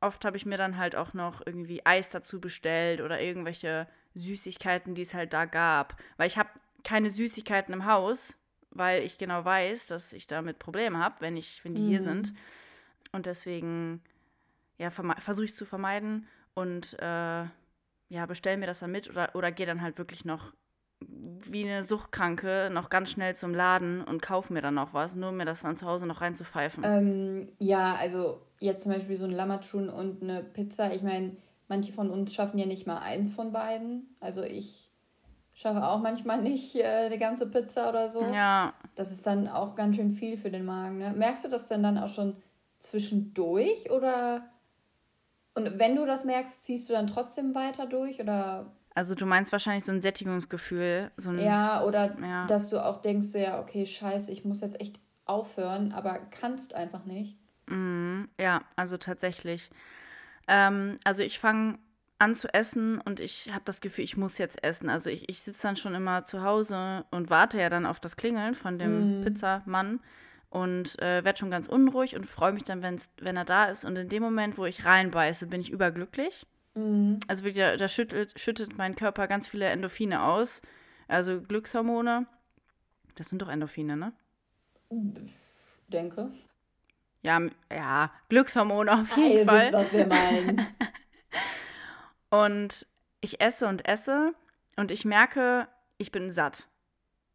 oft 0.00 0.24
habe 0.24 0.36
ich 0.36 0.46
mir 0.46 0.58
dann 0.58 0.76
halt 0.76 0.94
auch 0.94 1.14
noch 1.14 1.44
irgendwie 1.44 1.84
Eis 1.84 2.10
dazu 2.10 2.40
bestellt 2.40 3.00
oder 3.00 3.20
irgendwelche 3.20 3.88
Süßigkeiten, 4.14 4.94
die 4.94 5.02
es 5.02 5.14
halt 5.14 5.32
da 5.32 5.46
gab. 5.46 5.96
Weil 6.16 6.26
ich 6.26 6.38
habe 6.38 6.50
keine 6.84 7.10
Süßigkeiten 7.10 7.72
im 7.72 7.86
Haus, 7.86 8.36
weil 8.70 9.02
ich 9.02 9.18
genau 9.18 9.44
weiß, 9.44 9.86
dass 9.86 10.12
ich 10.12 10.26
damit 10.26 10.58
Probleme 10.58 10.98
habe, 10.98 11.16
wenn, 11.20 11.36
wenn 11.36 11.74
die 11.74 11.82
mhm. 11.82 11.88
hier 11.88 12.00
sind. 12.00 12.34
Und 13.12 13.26
deswegen 13.26 14.02
ja, 14.78 14.90
versuche 14.90 15.44
ich 15.44 15.52
es 15.52 15.56
zu 15.56 15.64
vermeiden 15.64 16.26
und 16.54 16.94
äh, 16.98 17.44
ja, 18.12 18.26
bestell 18.26 18.58
mir 18.58 18.66
das 18.66 18.80
dann 18.80 18.92
mit 18.92 19.08
oder, 19.08 19.30
oder 19.34 19.50
gehe 19.50 19.64
dann 19.64 19.80
halt 19.80 19.96
wirklich 19.96 20.26
noch 20.26 20.52
wie 21.00 21.64
eine 21.64 21.82
Suchtkranke 21.82 22.70
noch 22.70 22.90
ganz 22.90 23.10
schnell 23.10 23.34
zum 23.34 23.54
Laden 23.54 24.04
und 24.04 24.20
kaufe 24.20 24.52
mir 24.52 24.60
dann 24.60 24.74
noch 24.74 24.92
was, 24.92 25.16
nur 25.16 25.30
um 25.30 25.36
mir 25.38 25.46
das 25.46 25.62
dann 25.62 25.76
zu 25.76 25.86
Hause 25.86 26.06
noch 26.06 26.20
reinzupfeifen. 26.20 26.84
Ähm, 26.84 27.48
ja, 27.58 27.94
also 27.94 28.42
jetzt 28.58 28.82
zum 28.82 28.92
Beispiel 28.92 29.16
so 29.16 29.24
ein 29.24 29.32
Lammatschun 29.32 29.88
und 29.88 30.22
eine 30.22 30.44
Pizza. 30.44 30.92
Ich 30.92 31.02
meine, 31.02 31.36
manche 31.68 31.92
von 31.92 32.10
uns 32.10 32.34
schaffen 32.34 32.58
ja 32.58 32.66
nicht 32.66 32.86
mal 32.86 32.98
eins 32.98 33.32
von 33.32 33.50
beiden. 33.50 34.14
Also 34.20 34.42
ich 34.42 34.90
schaffe 35.54 35.84
auch 35.84 36.00
manchmal 36.00 36.42
nicht 36.42 36.76
äh, 36.76 37.06
eine 37.06 37.18
ganze 37.18 37.46
Pizza 37.46 37.88
oder 37.88 38.10
so. 38.10 38.20
Ja. 38.20 38.74
Das 38.94 39.10
ist 39.10 39.26
dann 39.26 39.48
auch 39.48 39.74
ganz 39.74 39.96
schön 39.96 40.12
viel 40.12 40.36
für 40.36 40.50
den 40.50 40.66
Magen. 40.66 40.98
Ne? 40.98 41.12
Merkst 41.16 41.44
du 41.44 41.48
das 41.48 41.66
denn 41.66 41.82
dann 41.82 41.98
auch 41.98 42.08
schon 42.08 42.36
zwischendurch 42.78 43.90
oder 43.90 44.44
und 45.54 45.78
wenn 45.78 45.96
du 45.96 46.06
das 46.06 46.24
merkst, 46.24 46.64
ziehst 46.64 46.88
du 46.88 46.94
dann 46.94 47.06
trotzdem 47.06 47.54
weiter 47.54 47.86
durch 47.86 48.20
oder? 48.20 48.72
Also 48.94 49.14
du 49.14 49.26
meinst 49.26 49.52
wahrscheinlich 49.52 49.84
so 49.84 49.92
ein 49.92 50.02
Sättigungsgefühl, 50.02 51.10
so 51.16 51.30
ein 51.30 51.38
ja 51.38 51.82
oder 51.84 52.18
ja. 52.20 52.46
dass 52.46 52.68
du 52.68 52.84
auch 52.84 53.00
denkst, 53.00 53.28
so, 53.28 53.38
ja 53.38 53.60
okay 53.60 53.86
Scheiße, 53.86 54.30
ich 54.30 54.44
muss 54.44 54.60
jetzt 54.60 54.80
echt 54.80 55.00
aufhören, 55.24 55.92
aber 55.92 56.18
kannst 56.30 56.74
einfach 56.74 57.04
nicht. 57.04 57.36
Mm, 57.66 58.24
ja, 58.40 58.62
also 58.76 58.96
tatsächlich. 58.96 59.70
Ähm, 60.48 60.96
also 61.04 61.22
ich 61.22 61.38
fange 61.38 61.78
an 62.18 62.34
zu 62.34 62.52
essen 62.52 63.00
und 63.00 63.20
ich 63.20 63.50
habe 63.52 63.62
das 63.64 63.80
Gefühl, 63.80 64.04
ich 64.04 64.16
muss 64.16 64.38
jetzt 64.38 64.62
essen. 64.62 64.88
Also 64.88 65.10
ich, 65.10 65.28
ich 65.28 65.40
sitze 65.40 65.62
dann 65.62 65.76
schon 65.76 65.94
immer 65.94 66.24
zu 66.24 66.42
Hause 66.42 67.04
und 67.10 67.30
warte 67.30 67.60
ja 67.60 67.68
dann 67.68 67.86
auf 67.86 68.00
das 68.00 68.16
Klingeln 68.16 68.54
von 68.54 68.78
dem 68.78 69.20
mm. 69.20 69.24
Pizzamann 69.24 70.00
und 70.52 71.00
äh, 71.00 71.24
werde 71.24 71.38
schon 71.38 71.50
ganz 71.50 71.66
unruhig 71.66 72.14
und 72.14 72.26
freue 72.26 72.52
mich 72.52 72.64
dann, 72.64 72.82
wenn's, 72.82 73.10
wenn 73.18 73.38
er 73.38 73.46
da 73.46 73.64
ist. 73.64 73.86
Und 73.86 73.96
in 73.96 74.10
dem 74.10 74.22
Moment, 74.22 74.58
wo 74.58 74.66
ich 74.66 74.84
reinbeiße, 74.84 75.46
bin 75.46 75.62
ich 75.62 75.70
überglücklich. 75.70 76.46
Mm. 76.74 77.14
Also 77.26 77.50
da, 77.50 77.78
da 77.78 77.88
schüttelt, 77.88 78.38
schüttet 78.38 78.76
mein 78.76 78.94
Körper 78.94 79.28
ganz 79.28 79.48
viele 79.48 79.64
Endorphine 79.64 80.22
aus, 80.22 80.60
also 81.08 81.40
Glückshormone. 81.40 82.26
Das 83.14 83.30
sind 83.30 83.40
doch 83.40 83.48
Endorphine, 83.48 83.96
ne? 83.96 84.12
Denke. 85.88 86.30
Ja, 87.22 87.40
ja, 87.72 88.12
Glückshormone 88.28 88.92
auf 88.92 89.16
jeden 89.16 89.48
Fall. 89.48 89.60
Wisst, 89.60 89.72
was 89.72 89.92
wir 89.94 90.06
meinen. 90.06 90.66
Und 92.28 92.86
ich 93.20 93.40
esse 93.40 93.68
und 93.68 93.86
esse 93.86 94.34
und 94.76 94.90
ich 94.90 95.04
merke, 95.04 95.68
ich 95.98 96.12
bin 96.12 96.32
satt. 96.32 96.66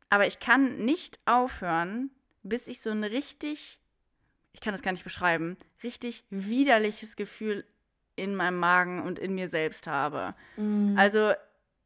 Aber 0.09 0.25
ich 0.25 0.39
kann 0.39 0.77
nicht 0.85 1.19
aufhören, 1.25 2.09
bis 2.47 2.67
ich 2.67 2.81
so 2.81 2.89
ein 2.89 3.03
richtig, 3.03 3.79
ich 4.53 4.61
kann 4.61 4.73
das 4.73 4.81
gar 4.81 4.91
nicht 4.91 5.03
beschreiben, 5.03 5.57
richtig 5.83 6.25
widerliches 6.29 7.15
Gefühl 7.15 7.65
in 8.15 8.35
meinem 8.35 8.57
Magen 8.57 9.01
und 9.03 9.19
in 9.19 9.35
mir 9.35 9.47
selbst 9.47 9.87
habe. 9.87 10.35
Mm. 10.57 10.97
Also 10.97 11.33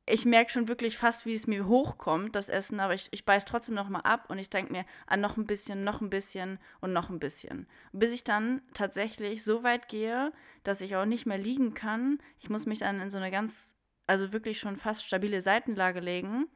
ich 0.08 0.26
merke 0.26 0.52
schon 0.52 0.68
wirklich 0.68 0.98
fast, 0.98 1.26
wie 1.26 1.34
es 1.34 1.48
mir 1.48 1.68
hochkommt, 1.68 2.36
das 2.36 2.50
Essen, 2.50 2.80
aber 2.80 2.94
ich, 2.94 3.08
ich 3.12 3.26
beiß 3.26 3.46
trotzdem 3.46 3.76
noch 3.76 3.90
mal 3.90 4.00
ab 4.00 4.30
und 4.30 4.40
ich 4.40 4.50
denke 4.50 4.72
mir, 4.72 4.80
an 4.80 4.86
ah, 5.08 5.18
noch 5.18 5.38
ein 5.38 5.46
bisschen, 5.46 5.84
noch 5.84 6.02
ein 6.02 6.10
bisschen 6.10 6.60
und 6.80 6.92
noch 6.92 7.10
ein 7.10 7.20
bisschen. 7.20 7.68
Bis 7.94 8.12
ich 8.12 8.24
dann 8.24 8.62
tatsächlich 8.74 9.44
so 9.44 9.64
weit 9.64 9.88
gehe, 9.88 10.34
dass 10.64 10.82
ich 10.82 10.96
auch 10.96 11.06
nicht 11.06 11.26
mehr 11.26 11.38
liegen 11.38 11.74
kann. 11.74 12.20
Ich 12.40 12.50
muss 12.50 12.66
mich 12.66 12.80
dann 12.80 13.00
in 13.00 13.12
so 13.12 13.20
eine 13.20 13.32
ganz, 13.32 13.78
also 14.08 14.34
wirklich 14.34 14.60
schon 14.60 14.76
fast 14.76 15.06
stabile 15.06 15.42
Seitenlage 15.42 16.00
legen, 16.00 16.48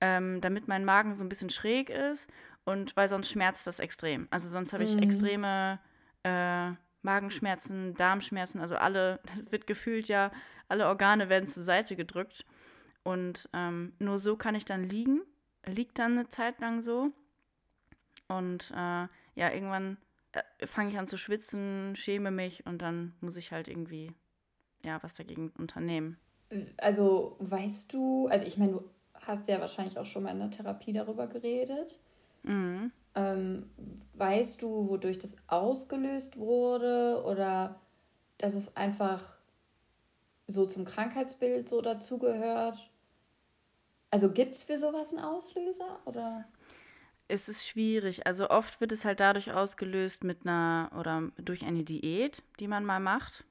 ähm, 0.00 0.40
damit 0.40 0.66
mein 0.66 0.84
Magen 0.84 1.14
so 1.14 1.24
ein 1.24 1.28
bisschen 1.28 1.50
schräg 1.50 1.90
ist 1.90 2.30
und 2.68 2.94
weil 2.98 3.08
sonst 3.08 3.30
schmerzt 3.30 3.66
das 3.66 3.78
extrem. 3.78 4.28
Also 4.30 4.50
sonst 4.50 4.74
habe 4.74 4.84
ich 4.84 4.94
mhm. 4.94 5.02
extreme 5.02 5.78
äh, 6.22 6.72
Magenschmerzen, 7.00 7.94
Darmschmerzen, 7.94 8.60
also 8.60 8.74
alle, 8.76 9.20
das 9.24 9.42
wird 9.50 9.66
gefühlt 9.66 10.06
ja, 10.08 10.30
alle 10.68 10.86
Organe 10.86 11.30
werden 11.30 11.48
zur 11.48 11.62
Seite 11.62 11.96
gedrückt. 11.96 12.44
Und 13.04 13.48
ähm, 13.54 13.94
nur 13.98 14.18
so 14.18 14.36
kann 14.36 14.54
ich 14.54 14.66
dann 14.66 14.84
liegen. 14.84 15.22
Liegt 15.64 15.98
dann 15.98 16.12
eine 16.12 16.28
Zeit 16.28 16.60
lang 16.60 16.82
so. 16.82 17.10
Und 18.26 18.70
äh, 18.72 18.74
ja, 18.74 19.08
irgendwann 19.50 19.96
äh, 20.32 20.66
fange 20.66 20.90
ich 20.90 20.98
an 20.98 21.08
zu 21.08 21.16
schwitzen, 21.16 21.96
schäme 21.96 22.30
mich 22.30 22.66
und 22.66 22.82
dann 22.82 23.14
muss 23.22 23.38
ich 23.38 23.50
halt 23.50 23.68
irgendwie 23.68 24.12
ja 24.84 25.02
was 25.02 25.14
dagegen 25.14 25.52
unternehmen. 25.56 26.18
Also 26.76 27.36
weißt 27.38 27.94
du, 27.94 28.28
also 28.28 28.44
ich 28.44 28.58
meine, 28.58 28.72
du 28.72 28.90
hast 29.14 29.48
ja 29.48 29.58
wahrscheinlich 29.58 29.98
auch 29.98 30.04
schon 30.04 30.24
mal 30.24 30.32
in 30.32 30.40
der 30.40 30.50
Therapie 30.50 30.92
darüber 30.92 31.28
geredet. 31.28 31.98
Mhm. 32.48 32.90
Ähm, 33.14 33.70
weißt 34.14 34.62
du, 34.62 34.88
wodurch 34.88 35.18
das 35.18 35.36
ausgelöst 35.46 36.38
wurde 36.38 37.22
oder 37.24 37.80
dass 38.38 38.54
es 38.54 38.76
einfach 38.76 39.36
so 40.46 40.66
zum 40.66 40.84
Krankheitsbild 40.84 41.68
so 41.68 41.82
dazugehört? 41.82 42.90
Also 44.10 44.32
gibt 44.32 44.54
es 44.54 44.62
für 44.62 44.78
sowas 44.78 45.12
einen 45.12 45.22
Auslöser 45.22 46.00
oder? 46.06 46.48
Es 47.28 47.50
ist 47.50 47.68
schwierig. 47.68 48.26
Also 48.26 48.48
oft 48.48 48.80
wird 48.80 48.92
es 48.92 49.04
halt 49.04 49.20
dadurch 49.20 49.52
ausgelöst 49.52 50.24
mit 50.24 50.46
einer 50.46 50.90
oder 50.98 51.30
durch 51.36 51.64
eine 51.66 51.84
Diät, 51.84 52.42
die 52.58 52.68
man 52.68 52.86
mal 52.86 53.00
macht. 53.00 53.44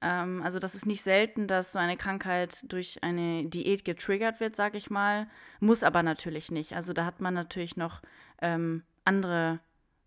Ähm, 0.00 0.42
also 0.42 0.58
das 0.58 0.74
ist 0.74 0.86
nicht 0.86 1.02
selten, 1.02 1.46
dass 1.46 1.72
so 1.72 1.78
eine 1.78 1.96
Krankheit 1.96 2.64
durch 2.72 3.02
eine 3.02 3.44
Diät 3.44 3.84
getriggert 3.84 4.40
wird, 4.40 4.56
sage 4.56 4.76
ich 4.76 4.90
mal. 4.90 5.28
Muss 5.60 5.82
aber 5.82 6.02
natürlich 6.02 6.50
nicht. 6.50 6.74
Also 6.74 6.92
da 6.92 7.04
hat 7.04 7.20
man 7.20 7.34
natürlich 7.34 7.76
noch 7.76 8.02
ähm, 8.40 8.82
andere 9.04 9.60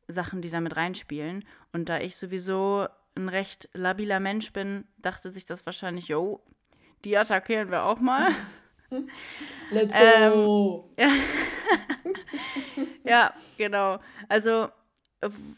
Sachen, 0.07 0.41
die 0.41 0.49
damit 0.49 0.75
reinspielen. 0.75 1.45
Und 1.73 1.89
da 1.89 1.99
ich 1.99 2.15
sowieso 2.15 2.87
ein 3.15 3.29
recht 3.29 3.69
labiler 3.73 4.19
Mensch 4.19 4.53
bin, 4.53 4.85
dachte 4.97 5.31
sich 5.31 5.45
das 5.45 5.65
wahrscheinlich, 5.65 6.07
jo, 6.07 6.41
die 7.03 7.17
attackieren 7.17 7.71
wir 7.71 7.83
auch 7.85 7.99
mal. 7.99 8.31
Let's 9.71 9.93
go! 9.93 10.89
Ähm, 10.97 11.09
ja, 13.03 13.33
genau. 13.57 13.99
Also 14.29 14.69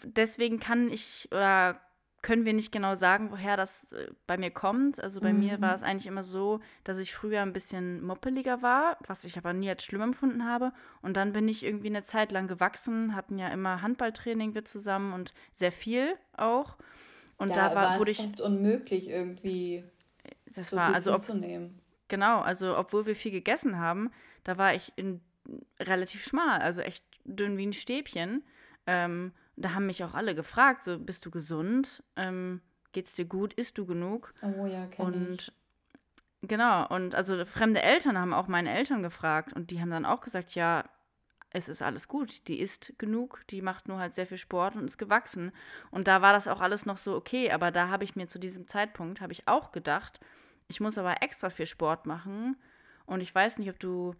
deswegen 0.04 0.60
kann 0.60 0.92
ich 0.92 1.28
oder 1.32 1.80
können 2.24 2.46
wir 2.46 2.54
nicht 2.54 2.72
genau 2.72 2.96
sagen, 2.96 3.30
woher 3.32 3.58
das 3.58 3.92
äh, 3.92 4.08
bei 4.26 4.38
mir 4.38 4.50
kommt. 4.50 5.04
Also 5.04 5.22
bei 5.22 5.34
mhm. 5.34 5.40
mir 5.40 5.62
war 5.62 5.70
mhm. 5.70 5.76
es 5.76 5.84
eigentlich 5.84 6.08
immer 6.08 6.24
so, 6.24 6.62
dass 6.86 6.98
ich 6.98 7.14
früher 7.14 7.42
ein 7.42 7.54
bisschen 7.54 8.02
moppeliger 8.02 8.64
war, 8.64 8.98
was 9.06 9.26
ich 9.26 9.38
aber 9.38 9.54
nie 9.54 9.70
als 9.70 9.84
schlimm 9.84 10.02
empfunden 10.02 10.46
habe. 10.46 10.72
Und 11.02 11.18
dann 11.18 11.34
bin 11.34 11.48
ich 11.48 11.64
irgendwie 11.64 11.88
eine 11.88 12.02
Zeit 12.02 12.32
lang 12.32 12.48
gewachsen, 12.48 13.14
hatten 13.14 13.38
ja 13.38 13.50
immer 13.50 13.82
Handballtraining 13.82 14.56
wir 14.56 14.66
zusammen 14.66 15.14
und 15.14 15.34
sehr 15.52 15.74
viel 15.74 16.16
auch. 16.36 16.78
Und 17.38 17.50
ja, 17.50 17.70
da 17.70 17.76
war, 17.76 18.00
wurde 18.00 18.12
ich 18.12 18.18
fast 18.18 18.40
unmöglich 18.42 19.10
irgendwie. 19.10 19.84
Das 20.56 20.70
so 20.70 20.78
war 20.78 20.94
also 20.94 21.14
ob, 21.14 21.22
Genau, 22.08 22.40
also 22.40 22.78
obwohl 22.78 23.06
wir 23.06 23.18
viel 23.18 23.32
gegessen 23.32 23.80
haben, 23.80 24.12
da 24.46 24.58
war 24.58 24.74
ich 24.74 24.94
in, 24.96 25.20
relativ 25.80 26.24
schmal, 26.24 26.62
also 26.62 26.80
echt 26.80 27.04
dünn 27.26 27.58
wie 27.58 27.66
ein 27.66 27.74
Stäbchen. 27.74 28.44
Ähm, 28.88 29.34
da 29.56 29.74
haben 29.74 29.86
mich 29.86 30.04
auch 30.04 30.14
alle 30.14 30.36
gefragt, 30.36 30.84
so 30.84 31.00
bist 31.00 31.26
du 31.26 31.32
gesund? 31.32 32.04
Ähm, 32.16 32.62
geht's 32.92 33.14
dir 33.14 33.26
gut? 33.26 33.54
Isst 33.54 33.78
du 33.78 33.86
genug? 33.86 34.34
Oh 34.42 34.66
ja, 34.66 34.88
kenn 34.88 35.06
Und 35.06 35.42
ich. 35.42 35.52
genau, 36.42 36.88
und 36.88 37.16
also 37.16 37.46
fremde 37.46 37.82
Eltern 37.82 38.18
haben 38.18 38.34
auch 38.34 38.48
meine 38.48 38.74
Eltern 38.74 39.04
gefragt 39.04 39.54
und 39.54 39.72
die 39.72 39.82
haben 39.82 39.92
dann 39.92 40.06
auch 40.06 40.22
gesagt, 40.22 40.56
ja, 40.56 40.86
es 41.56 41.70
ist 41.70 41.84
alles 41.84 42.08
gut, 42.08 42.48
die 42.48 42.60
isst 42.60 42.94
genug, 42.98 43.42
die 43.52 43.62
macht 43.62 43.88
nur 43.88 44.00
halt 44.00 44.16
sehr 44.16 44.26
viel 44.26 44.40
Sport 44.40 44.76
und 44.76 44.86
ist 44.86 44.98
gewachsen. 44.98 45.52
Und 45.92 46.08
da 46.08 46.24
war 46.24 46.34
das 46.34 46.48
auch 46.48 46.62
alles 46.62 46.88
noch 46.88 46.98
so 46.98 47.16
okay, 47.16 47.52
aber 47.52 47.70
da 47.70 47.90
habe 47.90 48.04
ich 48.04 48.16
mir 48.16 48.28
zu 48.28 48.40
diesem 48.40 48.68
Zeitpunkt, 48.68 49.22
habe 49.22 49.34
ich 49.34 49.48
auch 49.48 49.72
gedacht, 49.72 50.20
ich 50.68 50.82
muss 50.82 50.98
aber 50.98 51.22
extra 51.22 51.52
viel 51.52 51.68
Sport 51.68 52.08
machen. 52.08 52.58
Und 53.06 53.22
ich 53.22 53.34
weiß 53.34 53.60
nicht, 53.60 53.70
ob 53.70 53.80
du 53.80 54.16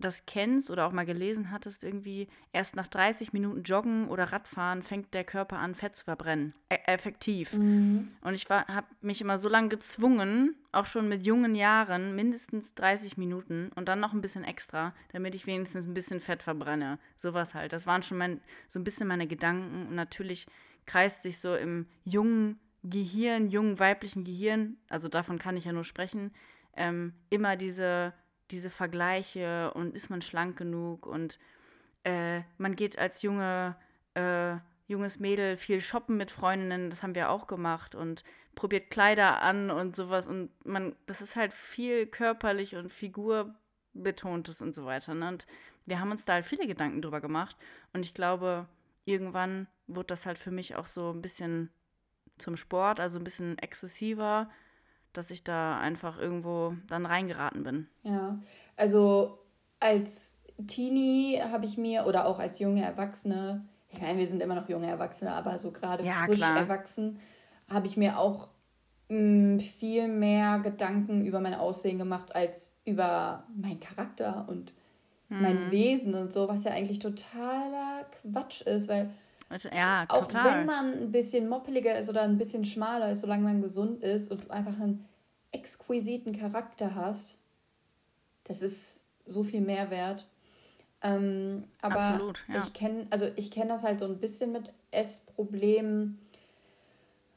das 0.00 0.26
kennst 0.26 0.70
oder 0.70 0.86
auch 0.86 0.92
mal 0.92 1.06
gelesen 1.06 1.50
hattest, 1.50 1.84
irgendwie 1.84 2.28
erst 2.52 2.76
nach 2.76 2.88
30 2.88 3.32
Minuten 3.32 3.62
Joggen 3.62 4.08
oder 4.08 4.24
Radfahren 4.24 4.82
fängt 4.82 5.14
der 5.14 5.24
Körper 5.24 5.58
an, 5.58 5.74
Fett 5.74 5.96
zu 5.96 6.04
verbrennen. 6.04 6.52
E 6.68 6.76
effektiv. 6.86 7.52
Mhm. 7.52 8.08
Und 8.22 8.34
ich 8.34 8.48
habe 8.48 8.86
mich 9.00 9.20
immer 9.20 9.38
so 9.38 9.48
lange 9.48 9.68
gezwungen, 9.68 10.56
auch 10.72 10.86
schon 10.86 11.08
mit 11.08 11.24
jungen 11.24 11.54
Jahren, 11.54 12.14
mindestens 12.14 12.74
30 12.74 13.16
Minuten 13.16 13.70
und 13.74 13.88
dann 13.88 14.00
noch 14.00 14.12
ein 14.12 14.20
bisschen 14.20 14.44
extra, 14.44 14.94
damit 15.12 15.34
ich 15.34 15.46
wenigstens 15.46 15.86
ein 15.86 15.94
bisschen 15.94 16.20
Fett 16.20 16.42
verbrenne. 16.42 16.98
Sowas 17.16 17.54
halt. 17.54 17.72
Das 17.72 17.86
waren 17.86 18.02
schon 18.02 18.18
mein, 18.18 18.40
so 18.68 18.80
ein 18.80 18.84
bisschen 18.84 19.08
meine 19.08 19.26
Gedanken. 19.26 19.88
Und 19.88 19.94
natürlich 19.94 20.46
kreist 20.86 21.22
sich 21.22 21.38
so 21.38 21.54
im 21.54 21.86
jungen 22.04 22.58
Gehirn, 22.82 23.48
jungen 23.48 23.78
weiblichen 23.78 24.24
Gehirn, 24.24 24.78
also 24.88 25.08
davon 25.08 25.38
kann 25.38 25.56
ich 25.56 25.66
ja 25.66 25.72
nur 25.72 25.84
sprechen, 25.84 26.32
ähm, 26.76 27.12
immer 27.28 27.56
diese 27.56 28.14
diese 28.50 28.70
Vergleiche 28.70 29.72
und 29.74 29.94
ist 29.94 30.10
man 30.10 30.22
schlank 30.22 30.56
genug 30.56 31.06
und 31.06 31.38
äh, 32.04 32.40
man 32.58 32.76
geht 32.76 32.98
als 32.98 33.22
junge, 33.22 33.76
äh, 34.14 34.56
junges 34.86 35.20
Mädel 35.20 35.56
viel 35.56 35.80
shoppen 35.80 36.16
mit 36.16 36.30
Freundinnen, 36.30 36.90
das 36.90 37.02
haben 37.02 37.14
wir 37.14 37.30
auch 37.30 37.46
gemacht 37.46 37.94
und 37.94 38.24
probiert 38.54 38.90
Kleider 38.90 39.42
an 39.42 39.70
und 39.70 39.94
sowas 39.94 40.26
und 40.26 40.50
man, 40.64 40.96
das 41.06 41.22
ist 41.22 41.36
halt 41.36 41.52
viel 41.52 42.06
körperlich 42.06 42.76
und 42.76 42.90
figurbetontes 42.90 44.62
und 44.62 44.74
so 44.74 44.84
weiter. 44.84 45.14
Ne? 45.14 45.28
Und 45.28 45.46
wir 45.86 46.00
haben 46.00 46.10
uns 46.10 46.24
da 46.24 46.34
halt 46.34 46.44
viele 46.44 46.66
Gedanken 46.66 47.02
drüber 47.02 47.20
gemacht 47.20 47.56
und 47.92 48.04
ich 48.04 48.14
glaube, 48.14 48.66
irgendwann 49.04 49.68
wurde 49.86 50.08
das 50.08 50.26
halt 50.26 50.38
für 50.38 50.50
mich 50.50 50.76
auch 50.76 50.86
so 50.86 51.10
ein 51.12 51.22
bisschen 51.22 51.70
zum 52.38 52.56
Sport, 52.56 53.00
also 53.00 53.18
ein 53.18 53.24
bisschen 53.24 53.58
exzessiver 53.58 54.50
dass 55.12 55.30
ich 55.30 55.44
da 55.44 55.78
einfach 55.78 56.18
irgendwo 56.18 56.74
dann 56.88 57.06
reingeraten 57.06 57.62
bin. 57.62 57.88
Ja, 58.02 58.38
also 58.76 59.38
als 59.80 60.42
Teenie 60.66 61.40
habe 61.40 61.66
ich 61.66 61.78
mir 61.78 62.06
oder 62.06 62.26
auch 62.26 62.38
als 62.38 62.58
junge 62.58 62.82
Erwachsene, 62.82 63.64
ich 63.88 64.00
meine, 64.00 64.18
wir 64.18 64.26
sind 64.26 64.42
immer 64.42 64.54
noch 64.54 64.68
junge 64.68 64.86
Erwachsene, 64.86 65.32
aber 65.32 65.58
so 65.58 65.72
gerade 65.72 66.04
ja, 66.04 66.24
frisch 66.26 66.38
klar. 66.38 66.56
erwachsen, 66.56 67.18
habe 67.68 67.86
ich 67.86 67.96
mir 67.96 68.18
auch 68.18 68.48
mh, 69.08 69.56
mm, 69.56 69.60
viel 69.60 70.08
mehr 70.08 70.58
Gedanken 70.60 71.24
über 71.24 71.40
mein 71.40 71.54
Aussehen 71.54 71.98
gemacht 71.98 72.34
als 72.34 72.72
über 72.84 73.44
meinen 73.54 73.80
Charakter 73.80 74.46
und 74.48 74.72
mein 75.32 75.70
Wesen 75.70 76.14
und 76.14 76.32
so, 76.32 76.48
was 76.48 76.64
ja 76.64 76.72
eigentlich 76.72 76.98
totaler 76.98 78.04
Quatsch 78.22 78.62
ist, 78.62 78.88
weil 78.88 79.10
ja, 79.72 80.04
auch 80.08 80.26
total. 80.26 80.60
wenn 80.60 80.66
man 80.66 80.92
ein 80.92 81.12
bisschen 81.12 81.48
moppeliger 81.48 81.98
ist 81.98 82.08
oder 82.08 82.22
ein 82.22 82.38
bisschen 82.38 82.64
schmaler 82.64 83.10
ist, 83.10 83.20
solange 83.20 83.42
man 83.42 83.60
gesund 83.60 84.02
ist 84.02 84.30
und 84.30 84.44
du 84.44 84.50
einfach 84.50 84.74
einen 84.74 85.08
exquisiten 85.52 86.38
Charakter 86.38 86.94
hast, 86.94 87.36
das 88.44 88.62
ist 88.62 89.02
so 89.26 89.42
viel 89.42 89.60
Mehrwert. 89.60 90.26
Ähm, 91.02 91.64
aber 91.80 92.00
Absolut, 92.00 92.44
ja. 92.48 92.58
ich 92.58 92.72
kenne, 92.72 93.06
also 93.10 93.28
ich 93.36 93.50
kenne 93.50 93.70
das 93.70 93.82
halt 93.82 94.00
so 94.00 94.04
ein 94.04 94.18
bisschen 94.18 94.52
mit 94.52 94.70
Essproblemen. 94.90 96.20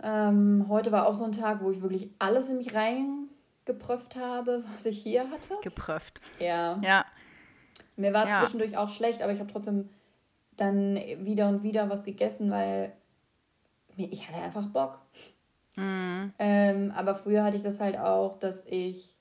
Ähm, 0.01 0.65
heute 0.67 0.91
war 0.91 1.07
auch 1.07 1.13
so 1.13 1.23
ein 1.23 1.31
Tag, 1.31 1.63
wo 1.63 1.71
ich 1.71 1.81
wirklich 1.81 2.09
alles 2.19 2.49
in 2.49 2.57
mich 2.57 2.75
reingepröfft 2.75 4.17
habe, 4.17 4.63
was 4.75 4.85
ich 4.85 5.01
hier 5.01 5.29
hatte. 5.31 5.55
Gepröfft. 5.61 6.19
Ja. 6.39 6.79
Ja. 6.83 7.05
Mir 7.95 8.11
war 8.13 8.27
ja. 8.27 8.41
zwischendurch 8.41 8.75
auch 8.77 8.89
schlecht, 8.89 9.21
aber 9.21 9.31
ich 9.31 9.39
habe 9.39 9.51
trotzdem 9.51 9.89
dann 10.57 10.95
wieder 11.19 11.49
und 11.49 11.63
wieder 11.63 11.89
was 11.89 12.03
gegessen, 12.03 12.51
weil 12.51 12.93
ich 13.97 14.27
hatte 14.27 14.41
einfach 14.41 14.67
Bock. 14.67 14.99
Mhm. 15.75 16.33
Ähm, 16.39 16.91
aber 16.95 17.15
früher 17.15 17.43
hatte 17.43 17.55
ich 17.55 17.63
das 17.63 17.79
halt 17.79 17.97
auch, 17.97 18.35
dass 18.35 18.63
ich 18.65 19.15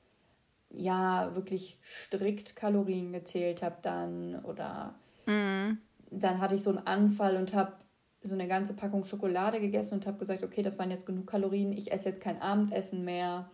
ja 0.70 1.34
wirklich 1.34 1.78
strikt 1.82 2.56
Kalorien 2.56 3.12
gezählt 3.12 3.62
habe 3.62 3.76
dann 3.82 4.42
oder 4.44 4.94
mhm. 5.26 5.78
dann 6.10 6.40
hatte 6.40 6.54
ich 6.54 6.62
so 6.62 6.70
einen 6.70 6.86
Anfall 6.86 7.36
und 7.36 7.54
habe 7.54 7.74
so 8.22 8.34
eine 8.34 8.46
ganze 8.46 8.74
Packung 8.74 9.04
Schokolade 9.04 9.60
gegessen 9.60 9.94
und 9.94 10.06
habe 10.06 10.18
gesagt, 10.18 10.44
okay, 10.44 10.62
das 10.62 10.78
waren 10.78 10.90
jetzt 10.90 11.06
genug 11.06 11.26
Kalorien, 11.26 11.72
ich 11.72 11.92
esse 11.92 12.08
jetzt 12.08 12.20
kein 12.20 12.40
Abendessen 12.40 13.04
mehr. 13.04 13.50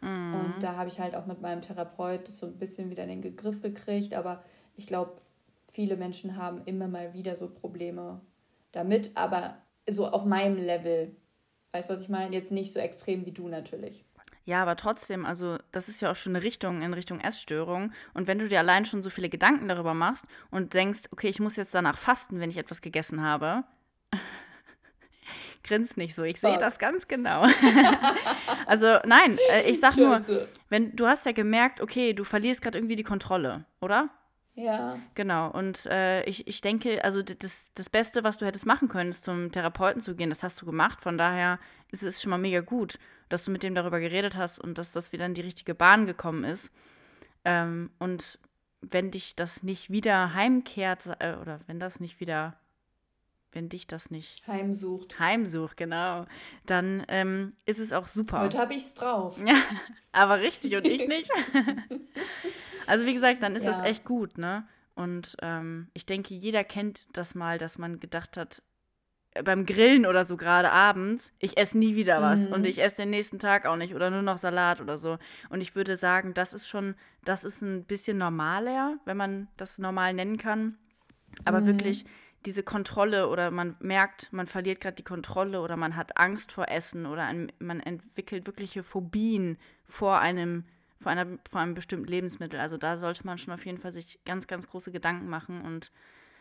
Mhm. 0.00 0.34
Und 0.34 0.54
da 0.62 0.76
habe 0.76 0.88
ich 0.88 0.98
halt 0.98 1.14
auch 1.14 1.26
mit 1.26 1.40
meinem 1.40 1.62
Therapeut 1.62 2.26
das 2.26 2.38
so 2.38 2.46
ein 2.46 2.58
bisschen 2.58 2.90
wieder 2.90 3.04
in 3.04 3.20
den 3.20 3.36
Griff 3.36 3.60
gekriegt, 3.62 4.14
aber 4.14 4.42
ich 4.76 4.86
glaube, 4.86 5.12
viele 5.70 5.96
Menschen 5.96 6.36
haben 6.36 6.62
immer 6.64 6.88
mal 6.88 7.12
wieder 7.14 7.36
so 7.36 7.48
Probleme 7.48 8.20
damit, 8.72 9.10
aber 9.14 9.58
so 9.88 10.06
auf 10.08 10.24
meinem 10.24 10.56
Level. 10.56 11.16
Weißt 11.72 11.88
du, 11.88 11.94
was 11.94 12.02
ich 12.02 12.08
meine? 12.08 12.34
Jetzt 12.34 12.52
nicht 12.52 12.72
so 12.72 12.80
extrem 12.80 13.26
wie 13.26 13.32
du 13.32 13.48
natürlich. 13.48 14.04
Ja, 14.44 14.62
aber 14.62 14.76
trotzdem, 14.76 15.26
also 15.26 15.58
das 15.70 15.88
ist 15.88 16.00
ja 16.00 16.10
auch 16.10 16.16
schon 16.16 16.34
eine 16.34 16.44
Richtung 16.44 16.82
in 16.82 16.92
Richtung 16.92 17.20
Essstörung. 17.20 17.92
Und 18.14 18.26
wenn 18.26 18.38
du 18.38 18.48
dir 18.48 18.58
allein 18.58 18.84
schon 18.84 19.02
so 19.02 19.10
viele 19.10 19.28
Gedanken 19.28 19.68
darüber 19.68 19.94
machst 19.94 20.24
und 20.50 20.74
denkst, 20.74 21.02
okay, 21.12 21.28
ich 21.28 21.40
muss 21.40 21.56
jetzt 21.56 21.74
danach 21.74 21.98
fasten, 21.98 22.40
wenn 22.40 22.50
ich 22.50 22.56
etwas 22.56 22.80
gegessen 22.80 23.22
habe, 23.22 23.64
grins 25.62 25.96
nicht 25.96 26.14
so, 26.14 26.24
ich 26.24 26.40
sehe 26.40 26.58
das 26.58 26.78
ganz 26.78 27.06
genau. 27.06 27.46
also 28.66 28.98
nein, 29.04 29.38
äh, 29.52 29.70
ich 29.70 29.78
sag 29.78 29.96
nur, 29.96 30.24
wenn 30.68 30.96
du 30.96 31.06
hast 31.06 31.26
ja 31.26 31.32
gemerkt, 31.32 31.80
okay, 31.80 32.12
du 32.14 32.24
verlierst 32.24 32.62
gerade 32.62 32.78
irgendwie 32.78 32.96
die 32.96 33.04
Kontrolle, 33.04 33.66
oder? 33.80 34.08
Ja. 34.60 34.98
Genau. 35.14 35.50
Und 35.50 35.86
äh, 35.86 36.22
ich, 36.24 36.46
ich 36.46 36.60
denke, 36.60 37.02
also 37.04 37.22
das, 37.22 37.72
das 37.74 37.88
Beste, 37.88 38.24
was 38.24 38.36
du 38.36 38.46
hättest 38.46 38.66
machen 38.66 38.88
können, 38.88 39.10
ist 39.10 39.24
zum 39.24 39.50
Therapeuten 39.52 40.00
zu 40.00 40.14
gehen. 40.14 40.28
Das 40.28 40.42
hast 40.42 40.60
du 40.60 40.66
gemacht. 40.66 41.00
Von 41.00 41.16
daher 41.16 41.58
ist 41.90 42.02
es 42.02 42.20
schon 42.20 42.30
mal 42.30 42.38
mega 42.38 42.60
gut, 42.60 42.98
dass 43.28 43.44
du 43.44 43.50
mit 43.50 43.62
dem 43.62 43.74
darüber 43.74 44.00
geredet 44.00 44.36
hast 44.36 44.58
und 44.58 44.76
dass 44.76 44.92
das 44.92 45.12
wieder 45.12 45.26
in 45.26 45.34
die 45.34 45.40
richtige 45.40 45.74
Bahn 45.74 46.06
gekommen 46.06 46.44
ist. 46.44 46.70
Ähm, 47.44 47.90
und 47.98 48.38
wenn 48.82 49.10
dich 49.10 49.34
das 49.34 49.62
nicht 49.62 49.90
wieder 49.90 50.34
heimkehrt, 50.34 51.06
äh, 51.20 51.36
oder 51.40 51.60
wenn 51.66 51.80
das 51.80 52.00
nicht 52.00 52.20
wieder, 52.20 52.56
wenn 53.52 53.68
dich 53.68 53.86
das 53.86 54.10
nicht 54.10 54.46
heimsucht, 54.46 55.18
heimsucht, 55.18 55.76
genau, 55.76 56.26
dann 56.66 57.04
ähm, 57.08 57.54
ist 57.64 57.78
es 57.78 57.92
auch 57.92 58.08
super. 58.08 58.40
Heute 58.40 58.58
habe 58.58 58.74
ich 58.74 58.84
es 58.84 58.94
drauf. 58.94 59.40
Ja, 59.44 59.56
aber 60.12 60.40
richtig 60.40 60.76
und 60.76 60.86
ich 60.86 61.06
nicht. 61.08 61.30
also 62.90 63.06
wie 63.06 63.14
gesagt, 63.14 63.42
dann 63.42 63.56
ist 63.56 63.64
ja. 63.64 63.72
das 63.72 63.80
echt 63.82 64.04
gut, 64.04 64.38
ne? 64.38 64.66
Und 64.94 65.36
ähm, 65.40 65.88
ich 65.94 66.04
denke, 66.04 66.34
jeder 66.34 66.64
kennt 66.64 67.06
das 67.12 67.34
mal, 67.34 67.56
dass 67.56 67.78
man 67.78 68.00
gedacht 68.00 68.36
hat, 68.36 68.62
äh, 69.32 69.42
beim 69.42 69.64
Grillen 69.64 70.04
oder 70.04 70.24
so 70.24 70.36
gerade 70.36 70.70
abends, 70.70 71.32
ich 71.38 71.56
esse 71.56 71.78
nie 71.78 71.96
wieder 71.96 72.20
was 72.20 72.48
mhm. 72.48 72.54
und 72.54 72.66
ich 72.66 72.82
esse 72.82 72.96
den 72.96 73.10
nächsten 73.10 73.38
Tag 73.38 73.64
auch 73.66 73.76
nicht 73.76 73.94
oder 73.94 74.10
nur 74.10 74.22
noch 74.22 74.38
Salat 74.38 74.80
oder 74.80 74.98
so. 74.98 75.18
Und 75.48 75.60
ich 75.60 75.74
würde 75.74 75.96
sagen, 75.96 76.34
das 76.34 76.52
ist 76.52 76.68
schon, 76.68 76.94
das 77.24 77.44
ist 77.44 77.62
ein 77.62 77.84
bisschen 77.84 78.18
normaler, 78.18 78.98
wenn 79.04 79.16
man 79.16 79.48
das 79.56 79.78
normal 79.78 80.12
nennen 80.12 80.36
kann. 80.36 80.76
Aber 81.44 81.60
mhm. 81.60 81.66
wirklich 81.66 82.04
diese 82.46 82.62
Kontrolle 82.62 83.28
oder 83.28 83.50
man 83.50 83.76
merkt, 83.80 84.32
man 84.32 84.46
verliert 84.46 84.80
gerade 84.80 84.96
die 84.96 85.04
Kontrolle 85.04 85.60
oder 85.60 85.76
man 85.76 85.96
hat 85.96 86.16
Angst 86.16 86.52
vor 86.52 86.68
Essen 86.68 87.06
oder 87.06 87.24
ein, 87.24 87.52
man 87.58 87.80
entwickelt 87.80 88.46
wirkliche 88.46 88.82
Phobien 88.82 89.58
vor 89.86 90.18
einem, 90.18 90.64
vor, 91.00 91.12
einer, 91.12 91.26
vor 91.50 91.60
einem 91.60 91.74
bestimmten 91.74 92.06
Lebensmittel. 92.06 92.60
Also 92.60 92.76
da 92.76 92.96
sollte 92.96 93.26
man 93.26 93.38
schon 93.38 93.54
auf 93.54 93.64
jeden 93.66 93.78
Fall 93.78 93.92
sich 93.92 94.24
ganz, 94.24 94.46
ganz 94.46 94.68
große 94.68 94.92
Gedanken 94.92 95.28
machen 95.28 95.62
und 95.62 95.90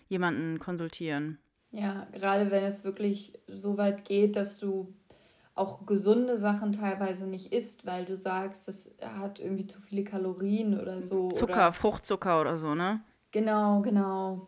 jemanden 0.08 0.60
konsultieren. 0.60 1.40
Ja, 1.72 2.08
gerade 2.14 2.52
wenn 2.52 2.64
es 2.64 2.84
wirklich 2.84 3.34
so 3.48 3.78
weit 3.78 4.06
geht, 4.06 4.36
dass 4.36 4.58
du 4.58 4.94
auch 5.54 5.86
gesunde 5.86 6.38
Sachen 6.38 6.72
teilweise 6.72 7.28
nicht 7.28 7.52
isst, 7.54 7.86
weil 7.86 8.06
du 8.06 8.16
sagst, 8.16 8.68
das 8.68 8.90
hat 9.02 9.40
irgendwie 9.40 9.68
zu 9.68 9.82
viele 9.82 10.04
Kalorien 10.04 10.80
oder 10.80 11.02
so. 11.02 11.28
Zucker, 11.30 11.54
oder 11.54 11.74
Fruchtzucker 11.74 12.42
oder 12.42 12.58
so, 12.58 12.74
ne? 12.74 13.02
Genau, 13.32 13.82
genau. 13.82 14.48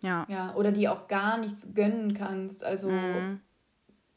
Ja. 0.00 0.26
Ja, 0.28 0.54
oder 0.56 0.72
die 0.72 0.88
auch 0.88 1.08
gar 1.08 1.38
nichts 1.38 1.74
gönnen 1.74 2.12
kannst. 2.12 2.64
Also, 2.64 2.90
mhm. 2.90 3.40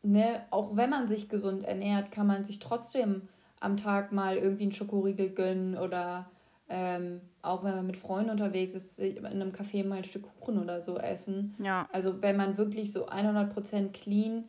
ne, 0.01 0.45
auch 0.49 0.75
wenn 0.75 0.89
man 0.89 1.07
sich 1.07 1.29
gesund 1.29 1.63
ernährt, 1.63 2.11
kann 2.11 2.27
man 2.27 2.43
sich 2.43 2.59
trotzdem 2.59 3.29
am 3.61 3.77
Tag 3.77 4.11
mal 4.11 4.35
irgendwie 4.35 4.63
einen 4.63 4.71
Schokoriegel 4.73 5.29
gönnen 5.29 5.77
oder 5.77 6.29
ähm, 6.67 7.21
auch 7.41 7.63
wenn 7.63 7.75
man 7.75 7.85
mit 7.85 7.97
Freunden 7.97 8.31
unterwegs 8.31 8.73
ist, 8.73 8.99
in 8.99 9.25
einem 9.25 9.51
Café 9.51 9.85
mal 9.85 9.99
ein 9.99 10.03
Stück 10.03 10.23
Kuchen 10.23 10.57
oder 10.57 10.81
so 10.81 10.97
essen. 10.97 11.55
Ja. 11.61 11.87
Also 11.91 12.21
wenn 12.21 12.37
man 12.37 12.57
wirklich 12.57 12.91
so 12.91 13.07
100% 13.07 13.91
clean, 13.91 14.45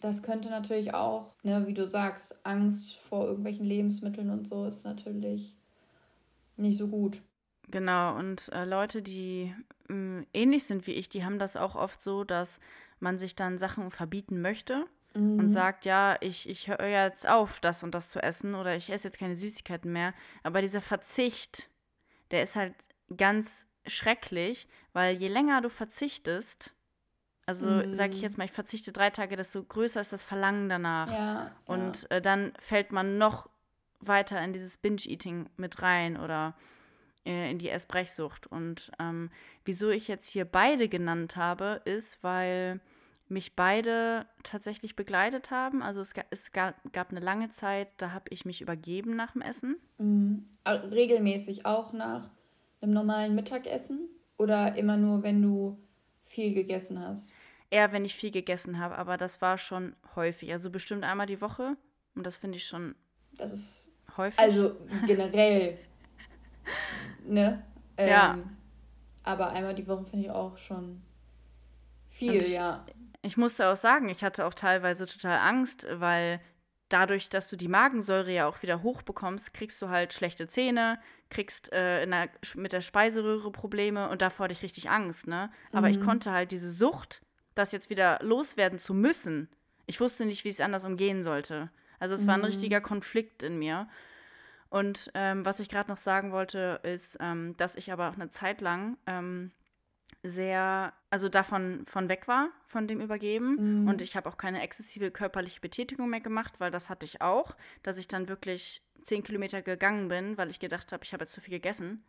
das 0.00 0.22
könnte 0.22 0.50
natürlich 0.50 0.92
auch, 0.94 1.32
ne, 1.42 1.66
wie 1.66 1.74
du 1.74 1.86
sagst, 1.86 2.36
Angst 2.44 2.96
vor 2.96 3.26
irgendwelchen 3.26 3.64
Lebensmitteln 3.64 4.30
und 4.30 4.46
so 4.46 4.64
ist 4.64 4.84
natürlich 4.84 5.54
nicht 6.56 6.78
so 6.78 6.88
gut. 6.88 7.22
Genau, 7.68 8.16
und 8.18 8.50
äh, 8.52 8.64
Leute, 8.64 9.02
die 9.02 9.54
mh, 9.88 9.94
mm, 9.94 10.26
ähnlich 10.34 10.64
sind 10.64 10.86
wie 10.86 10.92
ich, 10.92 11.08
die 11.08 11.24
haben 11.24 11.38
das 11.38 11.56
auch 11.56 11.76
oft 11.76 12.02
so, 12.02 12.24
dass 12.24 12.60
man 12.98 13.18
sich 13.18 13.36
dann 13.36 13.58
Sachen 13.58 13.90
verbieten 13.90 14.40
möchte 14.40 14.86
mhm. 15.14 15.38
und 15.38 15.48
sagt, 15.50 15.84
ja, 15.84 16.16
ich, 16.20 16.48
ich 16.48 16.68
höre 16.68 16.86
jetzt 16.86 17.28
auf, 17.28 17.60
das 17.60 17.82
und 17.82 17.94
das 17.94 18.10
zu 18.10 18.22
essen 18.22 18.54
oder 18.54 18.76
ich 18.76 18.90
esse 18.90 19.08
jetzt 19.08 19.18
keine 19.18 19.36
Süßigkeiten 19.36 19.92
mehr. 19.92 20.14
Aber 20.42 20.60
dieser 20.60 20.80
Verzicht, 20.80 21.68
der 22.30 22.42
ist 22.42 22.56
halt 22.56 22.74
ganz 23.16 23.66
schrecklich, 23.86 24.68
weil 24.92 25.16
je 25.16 25.28
länger 25.28 25.60
du 25.60 25.68
verzichtest, 25.68 26.74
also 27.46 27.66
mhm. 27.66 27.94
sage 27.94 28.14
ich 28.14 28.22
jetzt 28.22 28.38
mal, 28.38 28.44
ich 28.44 28.52
verzichte 28.52 28.92
drei 28.92 29.10
Tage, 29.10 29.36
desto 29.36 29.62
größer 29.62 30.00
ist 30.00 30.12
das 30.12 30.22
Verlangen 30.22 30.68
danach. 30.68 31.10
Ja, 31.10 31.50
und 31.66 32.02
ja. 32.02 32.16
Äh, 32.16 32.22
dann 32.22 32.52
fällt 32.58 32.92
man 32.92 33.18
noch 33.18 33.48
weiter 34.00 34.42
in 34.42 34.52
dieses 34.52 34.76
Binge-Eating 34.76 35.48
mit 35.56 35.82
rein 35.82 36.16
oder 36.16 36.54
äh, 37.26 37.50
in 37.50 37.58
die 37.58 37.70
Essbrechsucht. 37.70 38.46
Und 38.46 38.92
ähm, 39.00 39.30
wieso 39.64 39.90
ich 39.90 40.08
jetzt 40.08 40.28
hier 40.28 40.44
beide 40.44 40.88
genannt 40.88 41.36
habe, 41.36 41.82
ist, 41.84 42.22
weil 42.22 42.80
mich 43.32 43.56
beide 43.56 44.26
tatsächlich 44.42 44.94
begleitet 44.94 45.50
haben. 45.50 45.82
Also 45.82 46.00
es, 46.00 46.14
es 46.30 46.52
gab, 46.52 46.74
gab, 46.92 47.10
eine 47.10 47.20
lange 47.20 47.50
Zeit, 47.50 47.88
da 47.96 48.12
habe 48.12 48.26
ich 48.30 48.44
mich 48.44 48.60
übergeben 48.60 49.16
nach 49.16 49.32
dem 49.32 49.42
Essen. 49.42 49.76
Mhm. 49.98 50.46
Regelmäßig 50.66 51.66
auch 51.66 51.92
nach 51.92 52.30
einem 52.80 52.92
normalen 52.92 53.34
Mittagessen 53.34 54.08
oder 54.38 54.76
immer 54.76 54.96
nur, 54.96 55.22
wenn 55.22 55.42
du 55.42 55.78
viel 56.24 56.54
gegessen 56.54 57.00
hast? 57.00 57.32
Eher, 57.70 57.92
wenn 57.92 58.04
ich 58.04 58.14
viel 58.14 58.30
gegessen 58.30 58.78
habe, 58.78 58.98
aber 58.98 59.16
das 59.16 59.40
war 59.40 59.58
schon 59.58 59.96
häufig. 60.14 60.52
Also 60.52 60.70
bestimmt 60.70 61.04
einmal 61.04 61.26
die 61.26 61.40
Woche 61.40 61.76
und 62.14 62.26
das 62.26 62.36
finde 62.36 62.58
ich 62.58 62.66
schon. 62.66 62.94
Das 63.36 63.52
ist 63.52 63.92
häufig. 64.16 64.38
Also 64.38 64.76
generell. 65.06 65.78
ne? 67.26 67.64
Ähm, 67.96 68.08
ja. 68.08 68.38
Aber 69.22 69.50
einmal 69.50 69.74
die 69.74 69.86
Woche 69.86 70.04
finde 70.04 70.26
ich 70.26 70.30
auch 70.30 70.56
schon 70.56 71.02
viel, 72.08 72.42
ich, 72.42 72.54
ja 72.54 72.84
ich 73.22 73.36
musste 73.36 73.68
auch 73.68 73.76
sagen, 73.76 74.08
ich 74.08 74.22
hatte 74.24 74.44
auch 74.44 74.54
teilweise 74.54 75.06
total 75.06 75.38
Angst, 75.38 75.86
weil 75.90 76.40
dadurch, 76.88 77.28
dass 77.28 77.48
du 77.48 77.56
die 77.56 77.68
Magensäure 77.68 78.32
ja 78.32 78.46
auch 78.46 78.62
wieder 78.62 78.82
hochbekommst, 78.82 79.54
kriegst 79.54 79.80
du 79.80 79.88
halt 79.88 80.12
schlechte 80.12 80.48
Zähne, 80.48 81.00
kriegst 81.30 81.72
äh, 81.72 82.06
der, 82.06 82.28
mit 82.54 82.72
der 82.72 82.82
Speiseröhre 82.82 83.50
Probleme 83.50 84.10
und 84.10 84.20
davor 84.20 84.44
hatte 84.44 84.52
ich 84.52 84.62
richtig 84.62 84.90
Angst, 84.90 85.26
ne? 85.26 85.50
Aber 85.72 85.88
mhm. 85.88 85.94
ich 85.94 86.00
konnte 86.00 86.32
halt 86.32 86.50
diese 86.50 86.70
Sucht, 86.70 87.22
das 87.54 87.72
jetzt 87.72 87.88
wieder 87.88 88.18
loswerden 88.22 88.78
zu 88.78 88.92
müssen, 88.92 89.48
ich 89.86 90.00
wusste 90.00 90.26
nicht, 90.26 90.44
wie 90.44 90.48
es 90.48 90.60
anders 90.60 90.84
umgehen 90.84 91.22
sollte. 91.22 91.70
Also 91.98 92.14
es 92.14 92.26
war 92.26 92.34
ein 92.34 92.40
mhm. 92.40 92.46
richtiger 92.46 92.80
Konflikt 92.80 93.42
in 93.42 93.58
mir. 93.58 93.88
Und 94.70 95.10
ähm, 95.14 95.44
was 95.44 95.60
ich 95.60 95.68
gerade 95.68 95.90
noch 95.90 95.98
sagen 95.98 96.32
wollte, 96.32 96.80
ist, 96.82 97.18
ähm, 97.20 97.54
dass 97.58 97.76
ich 97.76 97.92
aber 97.92 98.08
auch 98.08 98.14
eine 98.14 98.30
Zeit 98.30 98.60
lang 98.60 98.96
ähm, 99.06 99.52
sehr, 100.22 100.92
also 101.10 101.28
davon 101.28 101.84
von 101.86 102.08
weg 102.08 102.28
war, 102.28 102.50
von 102.66 102.86
dem 102.86 103.00
Übergeben. 103.00 103.82
Mhm. 103.82 103.88
Und 103.88 104.02
ich 104.02 104.16
habe 104.16 104.28
auch 104.28 104.36
keine 104.36 104.62
exzessive 104.62 105.10
körperliche 105.10 105.60
Betätigung 105.60 106.08
mehr 106.08 106.20
gemacht, 106.20 106.60
weil 106.60 106.70
das 106.70 106.90
hatte 106.90 107.06
ich 107.06 107.20
auch, 107.20 107.56
dass 107.82 107.98
ich 107.98 108.08
dann 108.08 108.28
wirklich 108.28 108.82
zehn 109.02 109.22
Kilometer 109.22 109.62
gegangen 109.62 110.08
bin, 110.08 110.38
weil 110.38 110.50
ich 110.50 110.60
gedacht 110.60 110.92
habe, 110.92 111.04
ich 111.04 111.12
habe 111.12 111.24
jetzt 111.24 111.32
zu 111.32 111.40
viel 111.40 111.54
gegessen. 111.54 112.04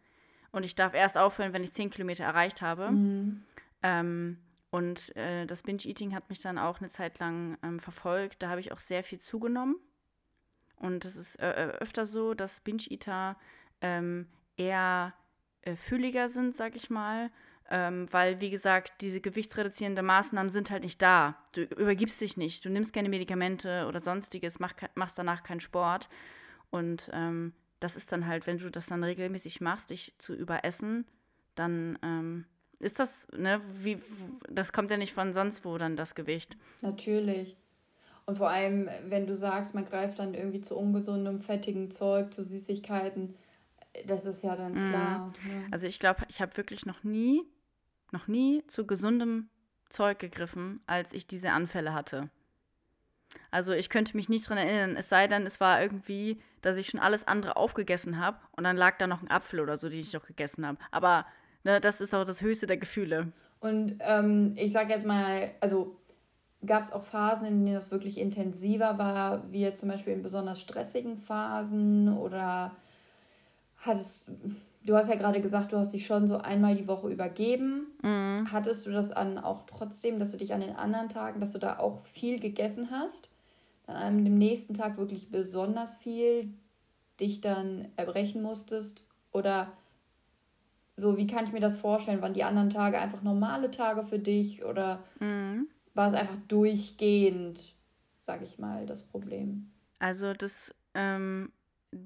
Und 0.51 0.63
ich 0.63 0.75
darf 0.75 0.93
erst 0.93 1.17
aufhören, 1.17 1.53
wenn 1.53 1.63
ich 1.63 1.71
zehn 1.71 1.89
Kilometer 1.89 2.25
erreicht 2.25 2.61
habe. 2.61 2.91
Mhm. 2.91 3.43
Ähm, 3.81 4.37
und 4.69 5.15
äh, 5.15 5.45
das 5.45 5.63
Binge-Eating 5.63 6.13
hat 6.13 6.29
mich 6.29 6.41
dann 6.41 6.57
auch 6.57 6.79
eine 6.79 6.89
Zeit 6.89 7.19
lang 7.19 7.57
ähm, 7.63 7.79
verfolgt. 7.79 8.41
Da 8.43 8.49
habe 8.49 8.61
ich 8.61 8.71
auch 8.71 8.79
sehr 8.79 9.03
viel 9.03 9.19
zugenommen. 9.19 9.75
Und 10.75 11.05
es 11.05 11.15
ist 11.15 11.37
äh, 11.37 11.51
äh 11.51 11.69
öfter 11.79 12.05
so, 12.05 12.33
dass 12.33 12.59
Binge-Eater 12.59 13.37
ähm, 13.81 14.27
eher 14.57 15.13
äh, 15.61 15.75
fülliger 15.75 16.29
sind, 16.29 16.57
sag 16.57 16.75
ich 16.75 16.89
mal, 16.89 17.31
ähm, 17.69 18.07
weil, 18.11 18.39
wie 18.41 18.49
gesagt, 18.49 19.01
diese 19.01 19.21
gewichtsreduzierenden 19.21 20.05
Maßnahmen 20.05 20.49
sind 20.49 20.69
halt 20.71 20.83
nicht 20.83 21.01
da. 21.01 21.35
Du 21.53 21.61
übergibst 21.63 22.19
dich 22.21 22.37
nicht, 22.37 22.65
du 22.65 22.69
nimmst 22.69 22.93
keine 22.93 23.09
Medikamente 23.09 23.85
oder 23.87 23.99
sonstiges, 23.99 24.59
mach, 24.59 24.73
machst 24.95 25.17
danach 25.17 25.43
keinen 25.43 25.59
Sport. 25.59 26.09
Und 26.71 27.09
ähm, 27.13 27.53
das 27.79 27.95
ist 27.95 28.11
dann 28.11 28.27
halt, 28.27 28.47
wenn 28.47 28.57
du 28.57 28.69
das 28.69 28.87
dann 28.87 29.03
regelmäßig 29.03 29.61
machst, 29.61 29.89
dich 29.89 30.13
zu 30.17 30.33
überessen, 30.33 31.05
dann 31.55 31.97
ähm, 32.03 32.45
ist 32.79 32.99
das, 32.99 33.27
ne, 33.35 33.61
wie, 33.73 33.97
das 34.49 34.73
kommt 34.73 34.91
ja 34.91 34.97
nicht 34.97 35.13
von 35.13 35.33
sonst 35.33 35.65
wo 35.65 35.77
dann 35.77 35.95
das 35.95 36.15
Gewicht. 36.15 36.57
Natürlich. 36.81 37.57
Und 38.25 38.37
vor 38.37 38.49
allem, 38.49 38.89
wenn 39.07 39.27
du 39.27 39.35
sagst, 39.35 39.73
man 39.73 39.85
greift 39.85 40.19
dann 40.19 40.33
irgendwie 40.33 40.61
zu 40.61 40.77
ungesundem, 40.77 41.39
fettigen 41.39 41.91
Zeug, 41.91 42.33
zu 42.33 42.43
Süßigkeiten, 42.43 43.35
das 44.07 44.25
ist 44.25 44.43
ja 44.43 44.55
dann 44.55 44.73
mhm. 44.73 44.89
klar. 44.89 45.27
Mhm. 45.43 45.67
Also 45.71 45.87
ich 45.87 45.99
glaube, 45.99 46.23
ich 46.29 46.41
habe 46.41 46.55
wirklich 46.57 46.85
noch 46.85 47.03
nie, 47.03 47.43
noch 48.13 48.27
nie 48.27 48.65
zu 48.67 48.85
gesundem 48.87 49.49
Zeug 49.89 50.19
gegriffen, 50.19 50.81
als 50.87 51.13
ich 51.13 51.27
diese 51.27 51.51
Anfälle 51.51 51.93
hatte. 51.93 52.29
Also 53.51 53.73
ich 53.73 53.89
könnte 53.89 54.15
mich 54.15 54.29
nicht 54.29 54.47
dran 54.47 54.57
erinnern, 54.57 54.95
es 54.95 55.09
sei 55.09 55.27
denn, 55.27 55.45
es 55.45 55.59
war 55.59 55.81
irgendwie, 55.81 56.39
dass 56.61 56.77
ich 56.77 56.87
schon 56.87 56.99
alles 56.99 57.27
andere 57.27 57.57
aufgegessen 57.57 58.19
habe 58.19 58.37
und 58.51 58.63
dann 58.63 58.77
lag 58.77 58.97
da 58.97 59.07
noch 59.07 59.21
ein 59.21 59.31
Apfel 59.31 59.59
oder 59.59 59.77
so, 59.77 59.89
den 59.89 59.99
ich 59.99 60.13
noch 60.13 60.25
gegessen 60.25 60.65
habe. 60.65 60.77
Aber 60.91 61.25
ne, 61.63 61.81
das 61.81 62.01
ist 62.01 62.13
doch 62.13 62.25
das 62.25 62.41
höchste 62.41 62.67
der 62.67 62.77
Gefühle. 62.77 63.31
Und 63.59 63.97
ähm, 64.01 64.53
ich 64.57 64.71
sage 64.71 64.93
jetzt 64.93 65.05
mal, 65.05 65.51
also 65.61 65.97
gab 66.65 66.83
es 66.83 66.91
auch 66.91 67.03
Phasen, 67.03 67.45
in 67.45 67.65
denen 67.65 67.75
das 67.75 67.91
wirklich 67.91 68.17
intensiver 68.17 68.97
war, 68.97 69.51
wie 69.51 69.61
jetzt 69.61 69.79
zum 69.79 69.89
Beispiel 69.89 70.13
in 70.13 70.21
besonders 70.21 70.61
stressigen 70.61 71.17
Phasen 71.17 72.15
oder 72.17 72.75
hattest 73.77 74.29
du 74.85 74.95
hast 74.95 75.09
ja 75.09 75.15
gerade 75.15 75.41
gesagt, 75.41 75.71
du 75.71 75.77
hast 75.77 75.93
dich 75.93 76.05
schon 76.05 76.27
so 76.27 76.37
einmal 76.37 76.75
die 76.75 76.87
Woche 76.87 77.09
übergeben. 77.09 77.87
Mhm. 78.01 78.51
Hattest 78.51 78.85
du 78.85 78.91
das 78.91 79.11
an 79.11 79.37
auch 79.37 79.65
trotzdem, 79.65 80.19
dass 80.19 80.31
du 80.31 80.37
dich 80.37 80.53
an 80.53 80.61
den 80.61 80.75
anderen 80.75 81.09
Tagen, 81.09 81.39
dass 81.39 81.51
du 81.51 81.59
da 81.59 81.79
auch 81.79 82.01
viel 82.01 82.39
gegessen 82.39 82.91
hast? 82.91 83.29
An 83.87 84.23
dem 84.23 84.37
nächsten 84.37 84.73
Tag 84.73 84.97
wirklich 84.97 85.29
besonders 85.29 85.95
viel 85.95 86.53
dich 87.19 87.41
dann 87.41 87.87
erbrechen 87.95 88.41
musstest? 88.41 89.03
Oder 89.31 89.71
so, 90.95 91.17
wie 91.17 91.27
kann 91.27 91.45
ich 91.45 91.51
mir 91.51 91.59
das 91.59 91.75
vorstellen? 91.75 92.21
Waren 92.21 92.33
die 92.33 92.43
anderen 92.43 92.69
Tage 92.69 92.99
einfach 92.99 93.23
normale 93.23 93.71
Tage 93.71 94.03
für 94.03 94.19
dich? 94.19 94.63
Oder 94.63 95.03
mhm. 95.19 95.67
war 95.93 96.07
es 96.07 96.13
einfach 96.13 96.37
durchgehend, 96.47 97.75
sag 98.21 98.41
ich 98.41 98.59
mal, 98.59 98.85
das 98.85 99.03
Problem? 99.03 99.71
Also 99.99 100.33
das 100.33 100.73
ähm, 100.93 101.51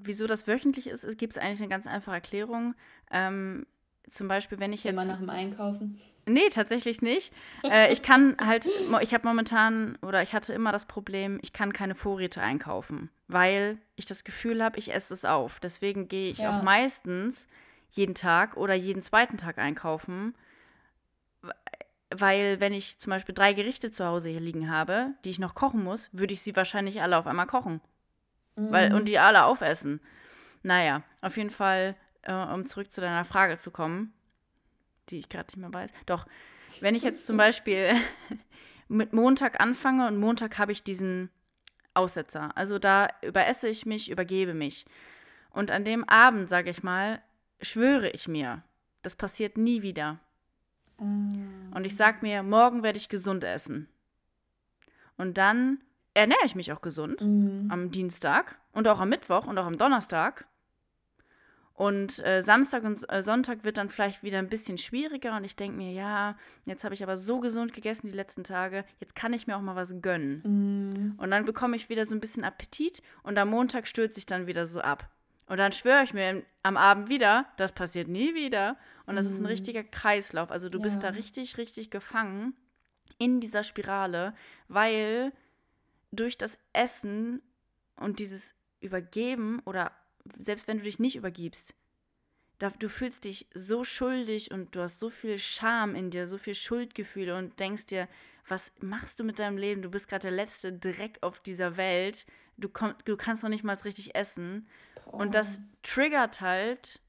wieso 0.02 0.26
das 0.26 0.46
wöchentlich 0.46 0.86
ist, 0.86 1.18
gibt 1.18 1.32
es 1.32 1.38
eigentlich 1.38 1.60
eine 1.60 1.68
ganz 1.68 1.86
einfache 1.86 2.16
Erklärung. 2.16 2.74
Ähm, 3.10 3.66
zum 4.10 4.28
Beispiel, 4.28 4.58
wenn 4.58 4.72
ich 4.72 4.84
jetzt. 4.84 4.92
Immer 4.92 5.06
nach 5.06 5.18
dem 5.18 5.30
Einkaufen? 5.30 6.00
Nee, 6.26 6.48
tatsächlich 6.50 7.00
nicht. 7.00 7.32
äh, 7.64 7.90
ich 7.92 8.02
kann 8.02 8.36
halt, 8.38 8.68
ich 9.00 9.14
habe 9.14 9.26
momentan 9.26 9.96
oder 10.02 10.22
ich 10.22 10.34
hatte 10.34 10.52
immer 10.52 10.72
das 10.72 10.84
Problem, 10.84 11.38
ich 11.42 11.54
kann 11.54 11.72
keine 11.72 11.94
Vorräte 11.94 12.42
einkaufen, 12.42 13.10
weil 13.28 13.78
ich 13.96 14.04
das 14.04 14.24
Gefühl 14.24 14.62
habe, 14.62 14.78
ich 14.78 14.92
esse 14.92 15.14
es 15.14 15.24
auf. 15.24 15.58
Deswegen 15.58 16.08
gehe 16.08 16.30
ich 16.30 16.38
ja. 16.38 16.58
auch 16.58 16.62
meistens 16.62 17.48
jeden 17.90 18.14
Tag 18.14 18.58
oder 18.58 18.74
jeden 18.74 19.00
zweiten 19.00 19.38
Tag 19.38 19.56
einkaufen, 19.56 20.34
weil 22.10 22.60
wenn 22.60 22.72
ich 22.72 22.98
zum 22.98 23.10
Beispiel 23.10 23.34
drei 23.34 23.54
Gerichte 23.54 23.90
zu 23.90 24.04
Hause 24.04 24.28
hier 24.28 24.40
liegen 24.40 24.70
habe, 24.70 25.12
die 25.24 25.30
ich 25.30 25.38
noch 25.38 25.54
kochen 25.54 25.82
muss, 25.82 26.10
würde 26.12 26.34
ich 26.34 26.42
sie 26.42 26.56
wahrscheinlich 26.56 27.00
alle 27.00 27.16
auf 27.16 27.26
einmal 27.26 27.46
kochen. 27.46 27.80
Mhm. 28.58 28.72
Weil, 28.72 28.94
und 28.94 29.06
die 29.06 29.18
alle 29.18 29.44
aufessen. 29.44 30.00
Naja, 30.62 31.02
auf 31.22 31.36
jeden 31.36 31.50
Fall, 31.50 31.96
äh, 32.22 32.32
um 32.32 32.66
zurück 32.66 32.90
zu 32.90 33.00
deiner 33.00 33.24
Frage 33.24 33.56
zu 33.56 33.70
kommen, 33.70 34.12
die 35.08 35.18
ich 35.18 35.28
gerade 35.28 35.46
nicht 35.46 35.58
mehr 35.58 35.72
weiß. 35.72 35.92
Doch, 36.06 36.26
wenn 36.80 36.94
ich 36.94 37.02
jetzt 37.02 37.24
zum 37.24 37.36
Beispiel 37.38 37.94
mit 38.88 39.12
Montag 39.12 39.60
anfange 39.60 40.06
und 40.08 40.18
Montag 40.18 40.58
habe 40.58 40.72
ich 40.72 40.82
diesen 40.82 41.30
Aussetzer, 41.94 42.56
also 42.56 42.78
da 42.78 43.08
überesse 43.22 43.68
ich 43.68 43.86
mich, 43.86 44.10
übergebe 44.10 44.54
mich. 44.54 44.86
Und 45.50 45.70
an 45.70 45.84
dem 45.84 46.04
Abend, 46.08 46.48
sage 46.48 46.70
ich 46.70 46.82
mal, 46.82 47.22
schwöre 47.60 48.10
ich 48.10 48.28
mir, 48.28 48.62
das 49.02 49.16
passiert 49.16 49.56
nie 49.56 49.82
wieder. 49.82 50.18
Mm. 50.98 51.72
Und 51.74 51.84
ich 51.84 51.96
sage 51.96 52.18
mir, 52.22 52.42
morgen 52.42 52.82
werde 52.82 52.98
ich 52.98 53.08
gesund 53.08 53.42
essen. 53.44 53.88
Und 55.16 55.38
dann 55.38 55.78
ernähre 56.14 56.44
ich 56.44 56.54
mich 56.54 56.72
auch 56.72 56.80
gesund 56.80 57.20
mm. 57.20 57.70
am 57.70 57.90
Dienstag 57.90 58.58
und 58.72 58.88
auch 58.88 59.00
am 59.00 59.08
Mittwoch 59.08 59.46
und 59.46 59.58
auch 59.58 59.66
am 59.66 59.78
Donnerstag. 59.78 60.46
Und 61.78 62.18
äh, 62.26 62.42
Samstag 62.42 62.82
und 62.82 63.08
äh, 63.08 63.22
Sonntag 63.22 63.62
wird 63.62 63.76
dann 63.78 63.88
vielleicht 63.88 64.24
wieder 64.24 64.40
ein 64.40 64.48
bisschen 64.48 64.78
schwieriger 64.78 65.36
und 65.36 65.44
ich 65.44 65.54
denke 65.54 65.76
mir, 65.76 65.92
ja, 65.92 66.36
jetzt 66.64 66.82
habe 66.82 66.92
ich 66.92 67.04
aber 67.04 67.16
so 67.16 67.38
gesund 67.38 67.72
gegessen 67.72 68.08
die 68.08 68.16
letzten 68.16 68.42
Tage, 68.42 68.84
jetzt 68.98 69.14
kann 69.14 69.32
ich 69.32 69.46
mir 69.46 69.56
auch 69.56 69.60
mal 69.60 69.76
was 69.76 70.02
gönnen. 70.02 70.42
Mm. 70.42 71.20
Und 71.20 71.30
dann 71.30 71.44
bekomme 71.44 71.76
ich 71.76 71.88
wieder 71.88 72.04
so 72.04 72.16
ein 72.16 72.20
bisschen 72.20 72.42
Appetit 72.42 73.00
und 73.22 73.38
am 73.38 73.50
Montag 73.50 73.86
stürze 73.86 74.18
ich 74.18 74.26
dann 74.26 74.48
wieder 74.48 74.66
so 74.66 74.80
ab. 74.80 75.08
Und 75.46 75.58
dann 75.58 75.70
schwöre 75.70 76.02
ich 76.02 76.12
mir 76.12 76.42
am 76.64 76.76
Abend 76.76 77.08
wieder, 77.10 77.46
das 77.56 77.70
passiert 77.70 78.08
nie 78.08 78.34
wieder. 78.34 78.76
Und 79.06 79.14
das 79.14 79.26
mm. 79.26 79.28
ist 79.28 79.38
ein 79.38 79.42
mhm. 79.42 79.46
richtiger 79.46 79.84
Kreislauf. 79.84 80.50
Also 80.50 80.68
du 80.68 80.78
ja. 80.78 80.82
bist 80.82 81.04
da 81.04 81.10
richtig, 81.10 81.58
richtig 81.58 81.90
gefangen 81.90 82.54
in 83.18 83.38
dieser 83.38 83.62
Spirale, 83.62 84.34
weil 84.66 85.32
durch 86.10 86.38
das 86.38 86.58
Essen 86.72 87.42
und 87.96 88.18
dieses 88.18 88.54
Übergeben 88.80 89.60
oder 89.64 89.92
selbst 90.38 90.68
wenn 90.68 90.78
du 90.78 90.84
dich 90.84 90.98
nicht 90.98 91.16
übergibst, 91.16 91.74
du 92.78 92.88
fühlst 92.88 93.24
dich 93.24 93.46
so 93.54 93.84
schuldig 93.84 94.50
und 94.50 94.74
du 94.74 94.80
hast 94.80 94.98
so 94.98 95.10
viel 95.10 95.38
Scham 95.38 95.94
in 95.94 96.10
dir, 96.10 96.26
so 96.26 96.38
viel 96.38 96.54
Schuldgefühle 96.54 97.36
und 97.36 97.58
denkst 97.60 97.86
dir, 97.86 98.08
was 98.46 98.72
machst 98.80 99.20
du 99.20 99.24
mit 99.24 99.38
deinem 99.38 99.58
Leben? 99.58 99.82
Du 99.82 99.90
bist 99.90 100.08
gerade 100.08 100.22
der 100.22 100.30
letzte 100.32 100.72
Dreck 100.72 101.18
auf 101.20 101.40
dieser 101.40 101.76
Welt. 101.76 102.26
Du, 102.56 102.68
komm, 102.68 102.94
du 103.04 103.16
kannst 103.16 103.42
noch 103.42 103.50
nicht 103.50 103.62
mal 103.62 103.76
richtig 103.76 104.14
essen. 104.14 104.66
Boah. 105.04 105.14
Und 105.14 105.34
das 105.34 105.60
triggert 105.82 106.40
halt, 106.40 107.00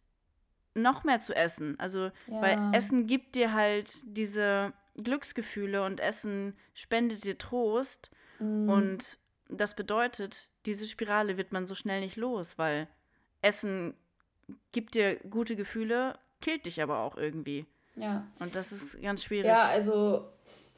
noch 0.75 1.03
mehr 1.03 1.19
zu 1.19 1.35
essen. 1.35 1.79
Also, 1.79 2.11
ja. 2.27 2.41
weil 2.41 2.73
Essen 2.73 3.07
gibt 3.07 3.35
dir 3.35 3.53
halt 3.53 3.91
diese 4.03 4.73
Glücksgefühle 4.97 5.83
und 5.83 5.99
Essen 5.99 6.55
spendet 6.73 7.23
dir 7.23 7.37
Trost. 7.37 8.11
Mhm. 8.39 8.69
Und 8.69 9.19
das 9.49 9.75
bedeutet, 9.75 10.49
diese 10.65 10.85
Spirale 10.85 11.37
wird 11.37 11.51
man 11.51 11.65
so 11.65 11.75
schnell 11.75 12.01
nicht 12.01 12.15
los, 12.15 12.57
weil 12.57 12.87
Essen 13.41 13.93
gibt 14.71 14.95
dir 14.95 15.15
gute 15.29 15.55
Gefühle, 15.55 16.17
killt 16.41 16.65
dich 16.65 16.81
aber 16.81 16.99
auch 16.99 17.17
irgendwie. 17.17 17.65
Ja. 17.95 18.27
Und 18.39 18.55
das 18.55 18.71
ist 18.71 19.01
ganz 19.01 19.23
schwierig. 19.23 19.47
Ja, 19.47 19.67
also 19.67 20.29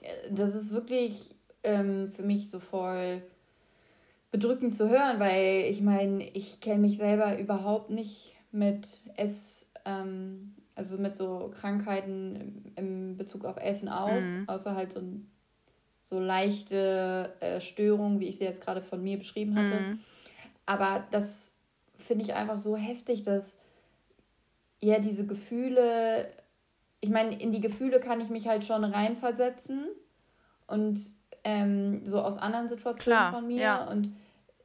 äh, 0.01 0.31
das 0.31 0.55
ist 0.55 0.71
wirklich 0.71 1.35
ähm, 1.63 2.07
für 2.07 2.23
mich 2.23 2.49
so 2.49 2.59
voll 2.59 3.21
bedrückend 4.31 4.75
zu 4.75 4.89
hören, 4.89 5.19
weil 5.19 5.65
ich 5.69 5.81
meine, 5.81 6.27
ich 6.29 6.61
kenne 6.61 6.79
mich 6.79 6.97
selber 6.97 7.37
überhaupt 7.37 7.89
nicht 7.89 8.35
mit 8.51 9.01
Ess, 9.17 9.69
ähm, 9.85 10.55
also 10.73 10.97
mit 10.97 11.15
so 11.15 11.51
Krankheiten 11.53 12.71
im 12.75 13.17
Bezug 13.17 13.45
auf 13.45 13.57
Essen 13.57 13.89
aus, 13.89 14.25
mhm. 14.25 14.47
außer 14.47 14.73
halt 14.73 14.91
so, 14.93 15.01
so 16.11 16.19
leichte 16.19 17.33
äh, 17.39 17.61
Störungen, 17.61 18.19
wie 18.19 18.27
ich 18.27 18.37
sie 18.37 18.43
jetzt 18.43 18.61
gerade 18.61 18.81
von 18.81 19.01
mir 19.01 19.17
beschrieben 19.17 19.55
hatte. 19.55 19.79
Mhm. 19.79 19.99
Aber 20.65 21.07
das 21.11 21.55
finde 21.97 22.25
ich 22.25 22.33
einfach 22.33 22.57
so 22.57 22.75
heftig, 22.75 23.21
dass 23.21 23.57
ja 24.81 24.99
diese 24.99 25.25
Gefühle, 25.25 26.27
ich 26.99 27.09
meine, 27.09 27.39
in 27.41 27.53
die 27.53 27.61
Gefühle 27.61 28.01
kann 28.01 28.19
ich 28.19 28.27
mich 28.27 28.49
halt 28.49 28.65
schon 28.65 28.83
reinversetzen 28.83 29.85
und 30.67 30.99
ähm, 31.45 32.05
so 32.05 32.19
aus 32.19 32.37
anderen 32.37 32.67
Situationen 32.67 33.01
Klar, 33.01 33.31
von 33.31 33.47
mir 33.47 33.61
ja. 33.61 33.89
und 33.89 34.13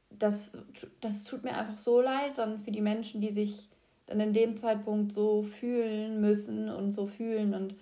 das, 0.09 0.51
das 0.99 1.23
tut 1.23 1.45
mir 1.45 1.55
einfach 1.55 1.77
so 1.77 2.01
leid 2.01 2.37
dann 2.39 2.59
für 2.59 2.71
die 2.71 2.81
Menschen, 2.81 3.21
die 3.21 3.31
sich 3.31 3.69
dann 4.05 4.19
in 4.19 4.33
dem 4.33 4.57
Zeitpunkt 4.57 5.13
so 5.13 5.43
fühlen 5.43 6.19
müssen 6.19 6.67
und 6.67 6.91
so 6.91 7.07
fühlen 7.07 7.53
und 7.53 7.75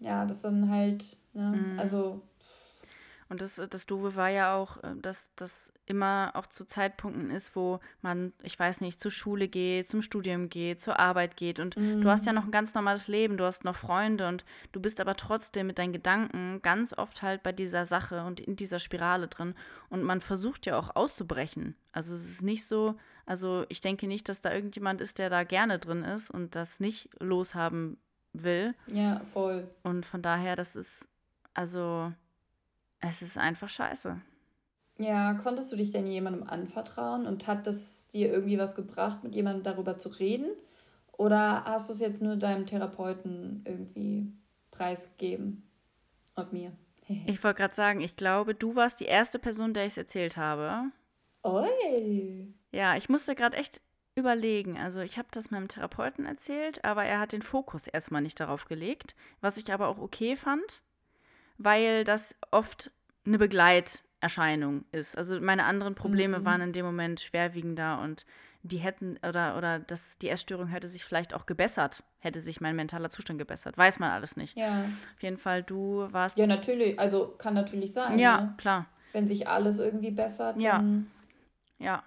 ja, 0.00 0.26
das 0.26 0.42
dann 0.42 0.70
halt, 0.70 1.04
ne, 1.34 1.56
mhm. 1.56 1.78
also 1.78 2.20
und 3.28 3.42
das, 3.42 3.58
äh, 3.58 3.68
das 3.68 3.86
Doofe 3.86 4.16
war 4.16 4.28
ja 4.28 4.56
auch, 4.56 4.82
äh, 4.82 4.94
dass 5.00 5.34
das 5.36 5.72
immer 5.86 6.32
auch 6.34 6.46
zu 6.46 6.66
Zeitpunkten 6.66 7.30
ist, 7.30 7.56
wo 7.56 7.80
man, 8.02 8.32
ich 8.42 8.58
weiß 8.58 8.80
nicht, 8.80 9.00
zur 9.00 9.10
Schule 9.10 9.48
geht, 9.48 9.88
zum 9.88 10.02
Studium 10.02 10.48
geht, 10.48 10.80
zur 10.80 10.98
Arbeit 10.98 11.36
geht. 11.36 11.60
Und 11.60 11.76
mhm. 11.76 12.00
du 12.00 12.08
hast 12.08 12.26
ja 12.26 12.32
mhm. 12.32 12.36
noch 12.36 12.44
ein 12.44 12.50
ganz 12.50 12.74
normales 12.74 13.08
Leben, 13.08 13.36
du 13.36 13.44
hast 13.44 13.64
noch 13.64 13.76
Freunde 13.76 14.28
und 14.28 14.44
du 14.72 14.80
bist 14.80 15.00
aber 15.00 15.16
trotzdem 15.16 15.66
mit 15.66 15.78
deinen 15.78 15.92
Gedanken 15.92 16.60
ganz 16.62 16.96
oft 16.96 17.22
halt 17.22 17.42
bei 17.42 17.52
dieser 17.52 17.86
Sache 17.86 18.24
und 18.24 18.40
in 18.40 18.56
dieser 18.56 18.78
Spirale 18.78 19.28
drin. 19.28 19.54
Und 19.88 20.02
man 20.02 20.20
versucht 20.20 20.66
ja 20.66 20.78
auch 20.78 20.96
auszubrechen. 20.96 21.76
Also 21.92 22.14
es 22.14 22.30
ist 22.30 22.42
nicht 22.42 22.66
so, 22.66 22.96
also 23.26 23.64
ich 23.68 23.80
denke 23.80 24.06
nicht, 24.06 24.28
dass 24.28 24.40
da 24.40 24.52
irgendjemand 24.52 25.00
ist, 25.00 25.18
der 25.18 25.30
da 25.30 25.44
gerne 25.44 25.78
drin 25.78 26.02
ist 26.02 26.30
und 26.30 26.54
das 26.54 26.80
nicht 26.80 27.10
loshaben 27.20 27.98
will. 28.32 28.74
Ja, 28.86 29.20
voll. 29.32 29.68
Und 29.82 30.04
von 30.04 30.22
daher, 30.22 30.56
das 30.56 30.76
ist, 30.76 31.08
also 31.54 32.12
es 33.08 33.22
ist 33.22 33.38
einfach 33.38 33.68
scheiße. 33.68 34.20
Ja, 34.98 35.34
konntest 35.34 35.72
du 35.72 35.76
dich 35.76 35.90
denn 35.90 36.06
jemandem 36.06 36.44
anvertrauen 36.44 37.26
und 37.26 37.46
hat 37.46 37.66
das 37.66 38.08
dir 38.08 38.32
irgendwie 38.32 38.58
was 38.58 38.76
gebracht, 38.76 39.24
mit 39.24 39.34
jemandem 39.34 39.64
darüber 39.64 39.98
zu 39.98 40.08
reden? 40.08 40.50
Oder 41.12 41.64
hast 41.64 41.88
du 41.88 41.92
es 41.92 42.00
jetzt 42.00 42.22
nur 42.22 42.36
deinem 42.36 42.66
Therapeuten 42.66 43.64
irgendwie 43.66 44.32
preisgegeben? 44.70 45.68
Und 46.36 46.52
mir? 46.52 46.72
ich 47.26 47.42
wollte 47.42 47.58
gerade 47.58 47.74
sagen, 47.74 48.00
ich 48.00 48.16
glaube, 48.16 48.54
du 48.54 48.76
warst 48.76 49.00
die 49.00 49.06
erste 49.06 49.38
Person, 49.38 49.74
der 49.74 49.84
ich 49.84 49.92
es 49.92 49.98
erzählt 49.98 50.36
habe. 50.36 50.90
Oi. 51.42 52.54
Ja, 52.72 52.96
ich 52.96 53.08
musste 53.08 53.34
gerade 53.34 53.56
echt 53.56 53.80
überlegen. 54.14 54.78
Also 54.78 55.00
ich 55.00 55.18
habe 55.18 55.28
das 55.32 55.50
meinem 55.50 55.68
Therapeuten 55.68 56.24
erzählt, 56.24 56.84
aber 56.84 57.04
er 57.04 57.18
hat 57.18 57.32
den 57.32 57.42
Fokus 57.42 57.86
erstmal 57.86 58.22
nicht 58.22 58.38
darauf 58.38 58.66
gelegt, 58.66 59.14
was 59.40 59.56
ich 59.56 59.72
aber 59.72 59.88
auch 59.88 59.98
okay 59.98 60.36
fand 60.36 60.82
weil 61.58 62.04
das 62.04 62.36
oft 62.50 62.90
eine 63.26 63.38
Begleiterscheinung 63.38 64.84
ist. 64.92 65.16
Also 65.16 65.40
meine 65.40 65.64
anderen 65.64 65.94
Probleme 65.94 66.40
mhm. 66.40 66.44
waren 66.44 66.60
in 66.60 66.72
dem 66.72 66.84
Moment 66.84 67.20
schwerwiegender 67.20 68.00
und 68.00 68.26
die 68.64 68.78
hätten 68.78 69.18
oder 69.28 69.58
oder 69.58 69.78
das 69.78 70.16
die 70.18 70.30
Essstörung 70.30 70.68
hätte 70.68 70.88
sich 70.88 71.04
vielleicht 71.04 71.34
auch 71.34 71.44
gebessert, 71.44 72.02
hätte 72.18 72.40
sich 72.40 72.62
mein 72.62 72.74
mentaler 72.74 73.10
Zustand 73.10 73.38
gebessert, 73.38 73.76
weiß 73.76 73.98
man 73.98 74.10
alles 74.10 74.36
nicht. 74.36 74.56
Ja. 74.56 74.84
Auf 75.14 75.22
jeden 75.22 75.36
Fall 75.36 75.62
du 75.62 76.08
warst 76.10 76.38
Ja, 76.38 76.46
natürlich, 76.46 76.98
also 76.98 77.34
kann 77.36 77.54
natürlich 77.54 77.92
sein. 77.92 78.18
Ja, 78.18 78.40
ne? 78.40 78.54
klar. 78.56 78.86
Wenn 79.12 79.26
sich 79.26 79.46
alles 79.46 79.78
irgendwie 79.78 80.10
bessert, 80.10 80.56
ja. 80.56 80.82
Ja. 81.78 82.02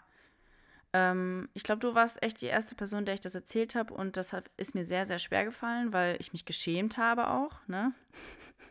Ähm, 0.93 1.47
ich 1.53 1.63
glaube, 1.63 1.79
du 1.79 1.93
warst 1.93 2.23
echt 2.23 2.41
die 2.41 2.47
erste 2.47 2.73
Person, 2.73 3.05
der 3.05 3.13
ich 3.13 3.21
das 3.21 3.35
erzählt 3.35 3.75
habe 3.75 3.93
und 3.93 4.17
das 4.17 4.33
hat, 4.33 4.49
ist 4.57 4.73
mir 4.73 4.83
sehr 4.83 5.05
sehr 5.05 5.19
schwer 5.19 5.45
gefallen, 5.45 5.93
weil 5.93 6.17
ich 6.19 6.33
mich 6.33 6.45
geschämt 6.45 6.97
habe 6.97 7.29
auch, 7.29 7.59
ne? 7.67 7.93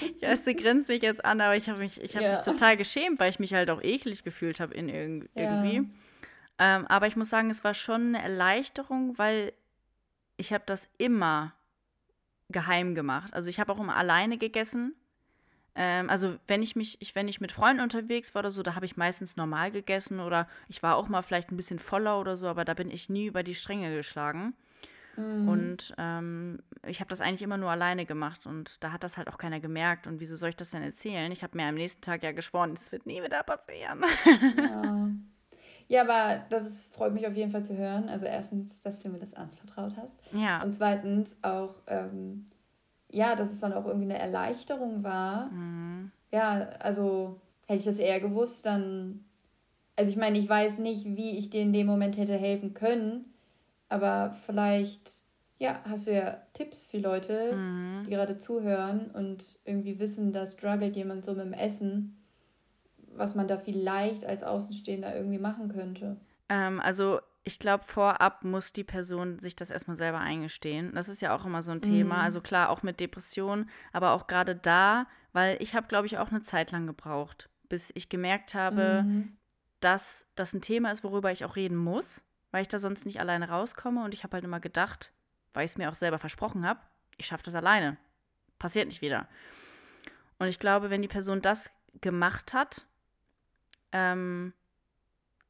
Ich 0.00 0.22
weiß, 0.22 0.44
du 0.44 0.54
grinst 0.54 0.88
mich 0.88 1.02
jetzt 1.02 1.24
an, 1.24 1.40
aber 1.40 1.56
ich 1.56 1.68
habe 1.68 1.78
mich, 1.80 2.00
ich 2.00 2.16
hab 2.16 2.22
ja. 2.22 2.32
mich 2.32 2.40
total 2.40 2.76
geschämt, 2.76 3.18
weil 3.18 3.30
ich 3.30 3.38
mich 3.38 3.54
halt 3.54 3.70
auch 3.70 3.82
eklig 3.82 4.24
gefühlt 4.24 4.60
habe 4.60 4.74
in 4.74 4.88
irg 4.88 5.28
ja. 5.34 5.42
irgendwie. 5.42 5.88
Ähm, 6.58 6.86
aber 6.86 7.06
ich 7.06 7.16
muss 7.16 7.30
sagen, 7.30 7.50
es 7.50 7.64
war 7.64 7.74
schon 7.74 8.14
eine 8.14 8.22
Erleichterung, 8.22 9.18
weil 9.18 9.52
ich 10.36 10.52
habe 10.52 10.64
das 10.66 10.88
immer 10.98 11.52
geheim 12.48 12.94
gemacht. 12.94 13.34
Also 13.34 13.50
ich 13.50 13.60
habe 13.60 13.72
auch 13.72 13.80
immer 13.80 13.96
alleine 13.96 14.38
gegessen. 14.38 14.94
Ähm, 15.74 16.08
also 16.08 16.36
wenn 16.46 16.62
ich 16.62 16.76
mich, 16.76 17.00
ich, 17.00 17.14
wenn 17.14 17.28
ich 17.28 17.40
mit 17.40 17.52
Freunden 17.52 17.82
unterwegs 17.82 18.34
war 18.34 18.40
oder 18.40 18.50
so, 18.50 18.62
da 18.62 18.74
habe 18.74 18.86
ich 18.86 18.96
meistens 18.96 19.36
normal 19.36 19.70
gegessen 19.70 20.20
oder 20.20 20.48
ich 20.68 20.82
war 20.82 20.96
auch 20.96 21.08
mal 21.08 21.22
vielleicht 21.22 21.50
ein 21.50 21.56
bisschen 21.56 21.78
voller 21.78 22.18
oder 22.20 22.36
so, 22.36 22.46
aber 22.46 22.64
da 22.64 22.74
bin 22.74 22.90
ich 22.90 23.10
nie 23.10 23.26
über 23.26 23.42
die 23.42 23.54
Stränge 23.54 23.94
geschlagen. 23.94 24.54
Mhm. 25.16 25.48
Und 25.48 25.94
ähm, 25.98 26.58
ich 26.86 27.00
habe 27.00 27.08
das 27.08 27.20
eigentlich 27.20 27.42
immer 27.42 27.56
nur 27.56 27.70
alleine 27.70 28.06
gemacht 28.06 28.46
und 28.46 28.82
da 28.82 28.92
hat 28.92 29.04
das 29.04 29.16
halt 29.16 29.28
auch 29.28 29.38
keiner 29.38 29.60
gemerkt. 29.60 30.06
Und 30.06 30.20
wieso 30.20 30.36
soll 30.36 30.50
ich 30.50 30.56
das 30.56 30.70
denn 30.70 30.82
erzählen? 30.82 31.30
Ich 31.32 31.42
habe 31.42 31.56
mir 31.56 31.64
am 31.64 31.74
nächsten 31.74 32.02
Tag 32.02 32.22
ja 32.22 32.32
geschworen, 32.32 32.72
es 32.74 32.92
wird 32.92 33.06
nie 33.06 33.22
wieder 33.22 33.42
passieren. 33.42 34.04
Ja. 34.56 35.08
Ja, 35.88 36.02
aber 36.02 36.44
das 36.48 36.88
freut 36.88 37.14
mich 37.14 37.26
auf 37.26 37.36
jeden 37.36 37.52
Fall 37.52 37.64
zu 37.64 37.76
hören. 37.76 38.08
Also 38.08 38.26
erstens, 38.26 38.80
dass 38.80 38.98
du 38.98 39.08
mir 39.08 39.18
das 39.18 39.34
anvertraut 39.34 39.96
hast. 39.96 40.12
Ja. 40.32 40.62
Und 40.62 40.74
zweitens 40.74 41.36
auch, 41.42 41.74
ähm, 41.86 42.46
ja, 43.10 43.36
dass 43.36 43.52
es 43.52 43.60
dann 43.60 43.72
auch 43.72 43.86
irgendwie 43.86 44.06
eine 44.06 44.18
Erleichterung 44.18 45.04
war. 45.04 45.46
Mhm. 45.50 46.10
Ja, 46.32 46.70
also 46.80 47.40
hätte 47.66 47.78
ich 47.78 47.84
das 47.84 47.98
eher 47.98 48.20
gewusst, 48.20 48.66
dann. 48.66 49.24
Also 49.94 50.10
ich 50.10 50.16
meine, 50.16 50.38
ich 50.38 50.48
weiß 50.48 50.78
nicht, 50.78 51.04
wie 51.16 51.38
ich 51.38 51.50
dir 51.50 51.62
in 51.62 51.72
dem 51.72 51.86
Moment 51.86 52.18
hätte 52.18 52.36
helfen 52.36 52.74
können, 52.74 53.32
aber 53.88 54.32
vielleicht, 54.32 55.12
ja, 55.58 55.80
hast 55.84 56.06
du 56.06 56.14
ja 56.14 56.42
Tipps 56.52 56.84
für 56.84 56.98
Leute, 56.98 57.54
mhm. 57.54 58.04
die 58.04 58.10
gerade 58.10 58.38
zuhören 58.38 59.10
und 59.10 59.58
irgendwie 59.64 59.98
wissen, 59.98 60.32
da 60.32 60.46
struggelt 60.46 60.96
jemand 60.96 61.24
so 61.24 61.32
mit 61.32 61.44
dem 61.44 61.52
Essen 61.52 62.16
was 63.18 63.34
man 63.34 63.48
da 63.48 63.58
vielleicht 63.58 64.24
als 64.24 64.42
Außenstehender 64.42 65.14
irgendwie 65.14 65.38
machen 65.38 65.68
könnte? 65.68 66.16
Ähm, 66.48 66.80
also 66.80 67.20
ich 67.44 67.58
glaube, 67.58 67.84
vorab 67.86 68.44
muss 68.44 68.72
die 68.72 68.84
Person 68.84 69.38
sich 69.40 69.54
das 69.54 69.70
erstmal 69.70 69.96
selber 69.96 70.18
eingestehen. 70.18 70.92
Das 70.94 71.08
ist 71.08 71.22
ja 71.22 71.36
auch 71.36 71.46
immer 71.46 71.62
so 71.62 71.70
ein 71.70 71.80
Thema. 71.80 72.16
Mhm. 72.16 72.20
Also 72.22 72.40
klar, 72.40 72.70
auch 72.70 72.82
mit 72.82 73.00
Depressionen, 73.00 73.70
aber 73.92 74.12
auch 74.12 74.26
gerade 74.26 74.56
da, 74.56 75.06
weil 75.32 75.56
ich 75.60 75.74
habe, 75.74 75.86
glaube 75.86 76.06
ich, 76.06 76.18
auch 76.18 76.30
eine 76.30 76.42
Zeit 76.42 76.72
lang 76.72 76.86
gebraucht, 76.86 77.48
bis 77.68 77.92
ich 77.94 78.08
gemerkt 78.08 78.54
habe, 78.54 79.04
mhm. 79.04 79.36
dass 79.80 80.26
das 80.34 80.54
ein 80.54 80.60
Thema 80.60 80.90
ist, 80.90 81.04
worüber 81.04 81.30
ich 81.30 81.44
auch 81.44 81.56
reden 81.56 81.76
muss, 81.76 82.24
weil 82.56 82.62
ich 82.62 82.68
da 82.68 82.78
sonst 82.78 83.04
nicht 83.04 83.20
alleine 83.20 83.50
rauskomme. 83.50 84.02
Und 84.02 84.14
ich 84.14 84.24
habe 84.24 84.32
halt 84.32 84.44
immer 84.44 84.60
gedacht, 84.60 85.12
weil 85.52 85.66
ich 85.66 85.72
es 85.72 85.76
mir 85.76 85.90
auch 85.90 85.94
selber 85.94 86.18
versprochen 86.18 86.66
habe, 86.66 86.80
ich 87.18 87.26
schaffe 87.26 87.42
das 87.42 87.54
alleine. 87.54 87.98
Passiert 88.58 88.86
nicht 88.86 89.02
wieder. 89.02 89.28
Und 90.38 90.46
ich 90.48 90.58
glaube, 90.58 90.88
wenn 90.88 91.02
die 91.02 91.06
Person 91.06 91.42
das 91.42 91.70
gemacht 92.00 92.54
hat, 92.54 92.86
ähm, 93.92 94.54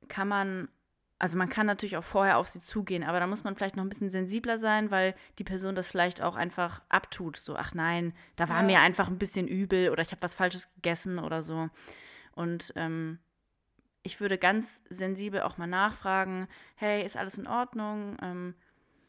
kann 0.08 0.26
man, 0.26 0.68
also 1.20 1.38
man 1.38 1.48
kann 1.48 1.66
natürlich 1.66 1.96
auch 1.96 2.02
vorher 2.02 2.38
auf 2.38 2.48
sie 2.48 2.60
zugehen, 2.60 3.04
aber 3.04 3.20
da 3.20 3.28
muss 3.28 3.44
man 3.44 3.54
vielleicht 3.54 3.76
noch 3.76 3.84
ein 3.84 3.88
bisschen 3.88 4.10
sensibler 4.10 4.58
sein, 4.58 4.90
weil 4.90 5.14
die 5.38 5.44
Person 5.44 5.76
das 5.76 5.86
vielleicht 5.86 6.20
auch 6.20 6.34
einfach 6.34 6.82
abtut. 6.88 7.36
So, 7.36 7.54
ach 7.54 7.72
nein, 7.72 8.14
da 8.34 8.48
war 8.48 8.62
ja. 8.62 8.66
mir 8.66 8.80
einfach 8.80 9.06
ein 9.06 9.18
bisschen 9.18 9.46
übel 9.46 9.90
oder 9.90 10.02
ich 10.02 10.10
habe 10.10 10.22
was 10.22 10.34
Falsches 10.34 10.68
gegessen 10.74 11.20
oder 11.20 11.44
so. 11.44 11.70
Und 12.32 12.72
ähm, 12.74 13.20
ich 14.06 14.20
würde 14.20 14.38
ganz 14.38 14.84
sensibel 14.88 15.42
auch 15.42 15.58
mal 15.58 15.66
nachfragen, 15.66 16.46
hey, 16.76 17.04
ist 17.04 17.16
alles 17.16 17.38
in 17.38 17.48
Ordnung? 17.48 18.16
Ähm, 18.22 18.54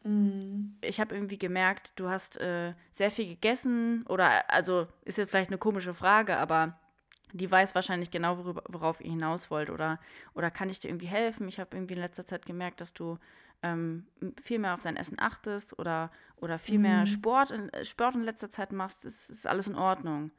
mhm. 0.04 0.78
Ich 0.82 1.00
habe 1.00 1.14
irgendwie 1.14 1.38
gemerkt, 1.38 1.94
du 1.96 2.10
hast 2.10 2.38
äh, 2.42 2.74
sehr 2.92 3.12
viel 3.12 3.28
gegessen 3.28 4.04
oder, 4.08 4.52
also 4.52 4.88
ist 5.06 5.20
jetzt 5.20 5.30
vielleicht 5.30 5.52
eine 5.52 5.60
komische 5.60 5.94
Frage, 5.94 6.38
aber 6.38 6.80
die 7.32 7.50
weiß 7.50 7.76
wahrscheinlich 7.76 8.10
genau, 8.10 8.40
worüber, 8.40 8.64
worauf 8.70 9.00
ihr 9.00 9.12
hinaus 9.12 9.52
wollt. 9.52 9.70
Oder, 9.70 10.00
oder 10.34 10.50
kann 10.50 10.70
ich 10.70 10.80
dir 10.80 10.88
irgendwie 10.88 11.08
helfen? 11.08 11.48
Ich 11.48 11.60
habe 11.60 11.78
irgendwie 11.78 11.94
in 11.94 12.00
letzter 12.00 12.26
Zeit 12.26 12.48
gemerkt, 12.48 12.82
dass 12.82 12.94
du 12.94 13.20
ähm, 13.62 14.08
viel 14.42 14.58
mehr 14.58 14.74
auf 14.74 14.82
dein 14.82 14.98
Essen 14.98 15.20
achtest 15.20 15.78
oder, 15.78 16.10
oder 16.38 16.58
viel 16.58 16.80
mehr 16.80 17.02
mhm. 17.02 17.08
Sport, 17.08 17.52
in, 17.52 17.70
Sport 17.84 18.16
in 18.16 18.24
letzter 18.24 18.50
Zeit 18.50 18.72
machst. 18.72 19.06
Ist, 19.06 19.30
ist 19.30 19.46
alles 19.46 19.68
in 19.68 19.76
Ordnung. 19.76 20.32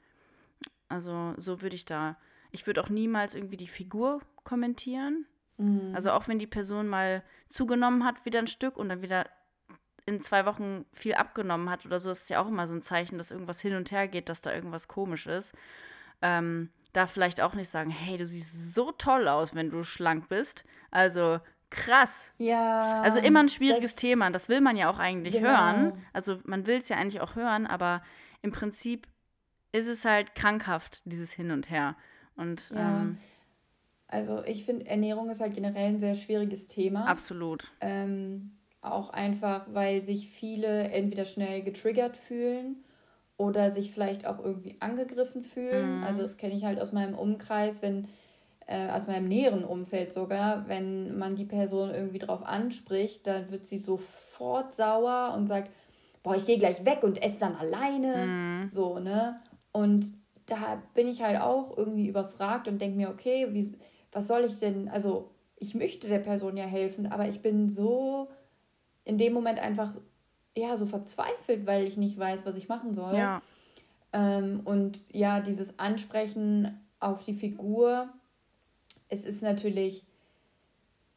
Also 0.89 1.35
so 1.37 1.63
würde 1.63 1.77
ich 1.77 1.85
da. 1.85 2.17
Ich 2.51 2.67
würde 2.67 2.83
auch 2.83 2.89
niemals 2.89 3.35
irgendwie 3.35 3.57
die 3.57 3.69
Figur 3.69 4.21
kommentieren. 4.45 5.27
Mhm. 5.59 5.93
Also 5.95 6.11
auch 6.13 6.29
wenn 6.29 6.39
die 6.39 6.47
Person 6.47 6.89
mal 6.89 7.23
zugenommen 7.49 8.05
hat, 8.05 8.25
wieder 8.25 8.39
ein 8.39 8.47
Stück 8.47 8.77
und 8.77 8.89
dann 8.89 9.03
wieder 9.03 9.27
in 10.07 10.23
zwei 10.23 10.47
Wochen 10.47 10.87
viel 10.93 11.15
abgenommen 11.15 11.69
hat 11.69 11.85
oder 11.85 12.01
so, 12.01 12.11
ist 12.11 12.23
es 12.23 12.29
ja 12.31 12.41
auch 12.41 12.49
immer 12.49 12.67
so 12.67 12.75
ein 12.75 12.83
Zeichen, 12.83 13.19
dass 13.19 13.31
irgendwas 13.31 13.61
hin 13.61 13.75
und 13.75 13.91
her 13.91 14.09
geht, 14.09 14.31
dass 14.31 14.41
da 14.41 14.55
irgendwas 14.55 14.89
komisch 14.89 15.27
ist. 15.27 15.55
Ähm, 16.23 16.71
da 16.95 17.07
vielleicht 17.07 17.43
auch 17.43 17.55
nicht 17.55 17.69
sagen, 17.69 17.91
hey, 17.91 18.17
du 18.17 18.25
siehst 18.25 18.75
so 18.75 18.91
toll 18.93 19.29
aus, 19.29 19.55
wenn 19.55 19.71
du 19.71 19.83
schlank 19.83 20.29
bist. 20.29 20.65
Also 20.91 21.41
krass. 21.71 22.33
Ja. 22.39 23.03
Also 23.03 23.19
immer 23.19 23.41
ein 23.41 23.51
schwieriges 23.51 23.95
das, 23.95 23.97
Thema. 23.97 24.31
Das 24.31 24.49
will 24.49 24.63
man 24.63 24.77
ja 24.77 24.91
auch 24.91 24.99
eigentlich 24.99 25.35
genau. 25.35 25.51
hören. 25.51 26.03
Also 26.15 26.39
man 26.45 26.67
will 26.67 26.79
es 26.79 26.89
ja 26.89 26.97
eigentlich 26.97 27.21
auch 27.21 27.37
hören, 27.37 27.67
aber 27.67 28.03
im 28.41 28.51
Prinzip 28.51 29.07
ist 29.73 29.87
es 29.87 30.05
halt 30.05 30.35
krankhaft, 30.35 31.03
dieses 31.05 31.33
Hin 31.33 31.51
und 31.51 31.69
Her. 31.69 31.97
Und 32.39 32.71
ja. 32.71 33.03
ähm, 33.03 33.19
also 34.07 34.43
ich 34.45 34.65
finde, 34.65 34.87
Ernährung 34.87 35.29
ist 35.29 35.41
halt 35.41 35.55
generell 35.55 35.89
ein 35.89 36.01
sehr 36.01 36.15
schwieriges 36.15 36.69
Thema. 36.69 37.07
Absolut. 37.07 37.71
Ähm, 37.81 38.53
auch 38.81 39.11
einfach, 39.11 39.67
weil 39.73 40.03
sich 40.03 40.31
viele 40.31 40.89
entweder 40.89 41.27
schnell 41.27 41.63
getriggert 41.63 42.17
fühlen 42.17 42.85
oder 43.37 43.71
sich 43.71 43.93
vielleicht 43.93 44.27
auch 44.27 44.39
irgendwie 44.39 44.77
angegriffen 44.81 45.43
fühlen. 45.43 45.99
Mhm. 45.99 46.05
Also 46.05 46.23
das 46.23 46.39
kenne 46.39 46.55
ich 46.55 46.65
halt 46.65 46.81
aus 46.81 46.93
meinem 46.93 47.15
Umkreis, 47.15 47.83
wenn 47.83 48.09
äh, 48.67 48.89
aus 48.91 49.07
meinem 49.07 49.29
näheren 49.29 49.65
Umfeld 49.65 50.13
sogar, 50.13 50.69
wenn 50.69 51.19
man 51.19 51.37
die 51.37 51.45
Person 51.45 51.91
irgendwie 51.91 52.19
drauf 52.19 52.45
anspricht, 52.45 53.27
dann 53.27 53.51
wird 53.51 53.67
sie 53.67 53.79
sofort 53.79 54.73
sauer 54.75 55.35
und 55.37 55.49
sagt, 55.49 55.71
boah, 56.23 56.37
ich 56.37 56.47
gehe 56.47 56.59
gleich 56.59 56.85
weg 56.85 57.03
und 57.03 57.23
esse 57.23 57.39
dann 57.39 57.57
alleine. 57.57 58.27
Mhm. 58.27 58.71
So, 58.71 58.99
ne? 58.99 59.41
Und 59.73 60.13
da 60.49 60.83
bin 60.95 61.07
ich 61.09 61.23
halt 61.23 61.41
auch 61.41 61.77
irgendwie 61.77 62.09
überfragt 62.09 62.69
und 62.69 62.81
denke 62.81 62.97
mir, 62.97 63.11
okay, 63.11 63.49
wie, 63.53 63.77
was 64.11 64.27
soll 64.27 64.45
ich 64.45 64.59
denn, 64.59 64.89
also 64.89 65.31
ich 65.57 65.75
möchte 65.75 66.09
der 66.09 66.19
Person 66.19 66.57
ja 66.57 66.65
helfen, 66.65 67.07
aber 67.07 67.29
ich 67.29 67.43
bin 67.43 67.69
so 67.69 68.29
in 69.05 69.19
dem 69.19 69.33
Moment 69.33 69.59
einfach 69.59 69.95
ja, 70.57 70.77
so 70.77 70.87
verzweifelt, 70.87 71.67
weil 71.67 71.87
ich 71.87 71.97
nicht 71.97 72.19
weiß, 72.19 72.47
was 72.47 72.57
ich 72.57 72.69
machen 72.69 72.95
soll. 72.95 73.15
Ja. 73.15 73.43
Ähm, 74.13 74.61
und 74.65 75.03
ja, 75.15 75.41
dieses 75.41 75.79
Ansprechen 75.79 76.81
auf 76.99 77.25
die 77.25 77.35
Figur, 77.35 78.09
es 79.09 79.25
ist 79.25 79.43
natürlich, 79.43 80.05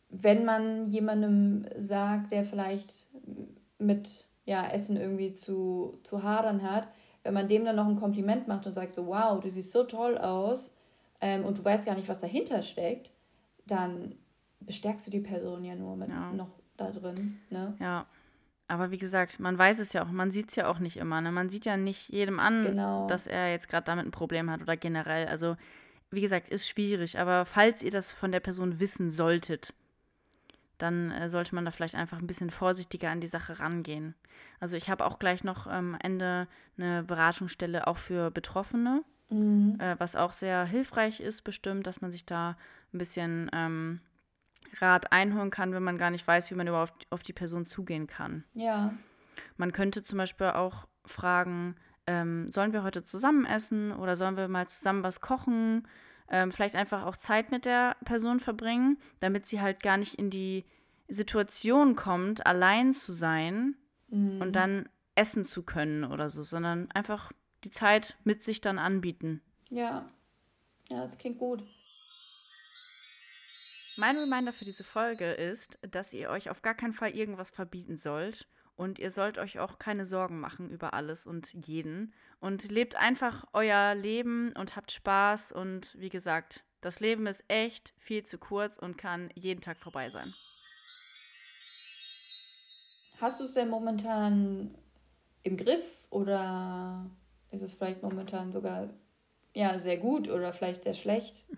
wenn 0.09 0.45
man 0.45 0.85
jemandem 0.85 1.65
sagt, 1.75 2.31
der 2.31 2.43
vielleicht 2.43 3.07
mit 3.79 4.27
ja, 4.45 4.67
Essen 4.67 4.97
irgendwie 4.97 5.31
zu, 5.31 5.97
zu 6.03 6.23
hadern 6.23 6.63
hat, 6.63 6.87
wenn 7.23 7.33
man 7.33 7.47
dem 7.47 7.65
dann 7.65 7.75
noch 7.75 7.87
ein 7.87 7.99
Kompliment 7.99 8.47
macht 8.47 8.65
und 8.65 8.73
sagt 8.73 8.95
so, 8.95 9.07
wow, 9.07 9.39
du 9.39 9.49
siehst 9.49 9.71
so 9.71 9.83
toll 9.83 10.17
aus 10.17 10.73
ähm, 11.19 11.45
und 11.45 11.57
du 11.57 11.63
weißt 11.63 11.85
gar 11.85 11.95
nicht, 11.95 12.09
was 12.09 12.19
dahinter 12.19 12.61
steckt, 12.61 13.11
dann 13.67 14.15
bestärkst 14.61 15.07
du 15.07 15.11
die 15.11 15.19
Person 15.19 15.63
ja 15.63 15.75
nur 15.75 15.95
mit 15.95 16.09
ja. 16.09 16.31
noch 16.31 16.49
da 16.77 16.91
drin. 16.91 17.39
Ne? 17.49 17.75
Ja. 17.79 18.05
Aber 18.67 18.89
wie 18.89 18.97
gesagt, 18.97 19.39
man 19.39 19.57
weiß 19.57 19.79
es 19.79 19.91
ja 19.91 20.03
auch, 20.03 20.11
man 20.11 20.31
sieht 20.31 20.49
es 20.49 20.55
ja 20.55 20.69
auch 20.69 20.79
nicht 20.79 20.97
immer. 20.97 21.19
Ne? 21.19 21.31
Man 21.31 21.49
sieht 21.49 21.65
ja 21.65 21.75
nicht 21.75 22.09
jedem 22.09 22.39
an, 22.39 22.63
genau. 22.63 23.05
dass 23.07 23.27
er 23.27 23.51
jetzt 23.51 23.67
gerade 23.67 23.83
damit 23.83 24.05
ein 24.05 24.11
Problem 24.11 24.49
hat 24.49 24.61
oder 24.61 24.77
generell. 24.77 25.27
Also, 25.27 25.57
wie 26.09 26.21
gesagt, 26.21 26.47
ist 26.47 26.69
schwierig. 26.69 27.19
Aber 27.19 27.45
falls 27.45 27.83
ihr 27.83 27.91
das 27.91 28.11
von 28.11 28.31
der 28.31 28.39
Person 28.39 28.79
wissen 28.79 29.09
solltet, 29.09 29.73
dann 30.81 31.11
äh, 31.11 31.29
sollte 31.29 31.55
man 31.55 31.65
da 31.65 31.71
vielleicht 31.71 31.95
einfach 31.95 32.19
ein 32.19 32.27
bisschen 32.27 32.49
vorsichtiger 32.49 33.09
an 33.09 33.21
die 33.21 33.27
Sache 33.27 33.59
rangehen. 33.59 34.15
Also 34.59 34.75
ich 34.75 34.89
habe 34.89 35.05
auch 35.05 35.19
gleich 35.19 35.43
noch 35.43 35.67
am 35.67 35.93
ähm, 35.93 35.99
Ende 36.01 36.47
eine 36.77 37.03
Beratungsstelle 37.03 37.87
auch 37.87 37.97
für 37.97 38.31
Betroffene, 38.31 39.03
mhm. 39.29 39.77
äh, 39.79 39.99
was 39.99 40.15
auch 40.15 40.33
sehr 40.33 40.65
hilfreich 40.65 41.19
ist, 41.19 41.43
bestimmt, 41.43 41.87
dass 41.87 42.01
man 42.01 42.11
sich 42.11 42.25
da 42.25 42.57
ein 42.93 42.97
bisschen 42.97 43.49
ähm, 43.53 44.01
Rat 44.79 45.11
einholen 45.11 45.49
kann, 45.49 45.73
wenn 45.73 45.83
man 45.83 45.97
gar 45.97 46.11
nicht 46.11 46.27
weiß, 46.27 46.49
wie 46.51 46.55
man 46.55 46.67
überhaupt 46.67 47.07
auf 47.09 47.23
die 47.23 47.33
Person 47.33 47.65
zugehen 47.65 48.07
kann. 48.07 48.43
Ja. 48.53 48.93
Man 49.57 49.71
könnte 49.71 50.03
zum 50.03 50.17
Beispiel 50.17 50.47
auch 50.47 50.87
fragen, 51.05 51.75
ähm, 52.07 52.51
sollen 52.51 52.73
wir 52.73 52.83
heute 52.83 53.03
zusammen 53.03 53.45
essen 53.45 53.91
oder 53.91 54.15
sollen 54.15 54.37
wir 54.37 54.47
mal 54.47 54.67
zusammen 54.67 55.03
was 55.03 55.21
kochen? 55.21 55.87
Ähm, 56.29 56.51
vielleicht 56.51 56.75
einfach 56.75 57.05
auch 57.05 57.17
Zeit 57.17 57.51
mit 57.51 57.65
der 57.65 57.95
Person 58.05 58.39
verbringen, 58.39 58.97
damit 59.19 59.47
sie 59.47 59.61
halt 59.61 59.83
gar 59.83 59.97
nicht 59.97 60.15
in 60.15 60.29
die 60.29 60.65
Situation 61.07 61.95
kommt, 61.95 62.45
allein 62.45 62.93
zu 62.93 63.11
sein 63.13 63.75
mhm. 64.09 64.41
und 64.41 64.55
dann 64.55 64.87
essen 65.15 65.43
zu 65.43 65.63
können 65.63 66.05
oder 66.05 66.29
so, 66.29 66.43
sondern 66.43 66.89
einfach 66.91 67.31
die 67.63 67.69
Zeit 67.69 68.17
mit 68.23 68.43
sich 68.43 68.61
dann 68.61 68.79
anbieten. 68.79 69.41
Ja, 69.69 70.09
ja, 70.89 71.03
das 71.05 71.17
klingt 71.17 71.37
gut. 71.37 71.61
Mein 73.97 74.17
Reminder 74.17 74.53
für 74.53 74.65
diese 74.65 74.83
Folge 74.83 75.31
ist, 75.31 75.77
dass 75.81 76.13
ihr 76.13 76.29
euch 76.29 76.49
auf 76.49 76.61
gar 76.61 76.73
keinen 76.73 76.93
Fall 76.93 77.11
irgendwas 77.11 77.49
verbieten 77.49 77.97
sollt 77.97 78.47
und 78.75 78.99
ihr 78.99 79.11
sollt 79.11 79.37
euch 79.37 79.59
auch 79.59 79.79
keine 79.79 80.05
Sorgen 80.05 80.39
machen 80.39 80.69
über 80.69 80.93
alles 80.93 81.25
und 81.25 81.53
jeden 81.65 82.13
und 82.41 82.69
lebt 82.69 82.95
einfach 82.95 83.45
euer 83.53 83.95
Leben 83.95 84.51
und 84.57 84.75
habt 84.75 84.91
Spaß 84.91 85.53
und 85.53 85.95
wie 85.97 86.09
gesagt, 86.09 86.65
das 86.81 86.99
Leben 86.99 87.27
ist 87.27 87.43
echt 87.47 87.93
viel 87.97 88.23
zu 88.23 88.37
kurz 88.37 88.77
und 88.77 88.97
kann 88.97 89.29
jeden 89.35 89.61
Tag 89.61 89.77
vorbei 89.77 90.09
sein. 90.09 90.27
Hast 93.21 93.39
du 93.39 93.43
es 93.43 93.53
denn 93.53 93.69
momentan 93.69 94.73
im 95.43 95.55
Griff 95.55 96.07
oder 96.09 97.05
ist 97.51 97.61
es 97.61 97.75
vielleicht 97.75 98.01
momentan 98.01 98.51
sogar 98.51 98.89
ja 99.53 99.77
sehr 99.77 99.97
gut 99.97 100.27
oder 100.27 100.51
vielleicht 100.51 100.83
sehr 100.83 100.95
schlecht? 100.95 101.45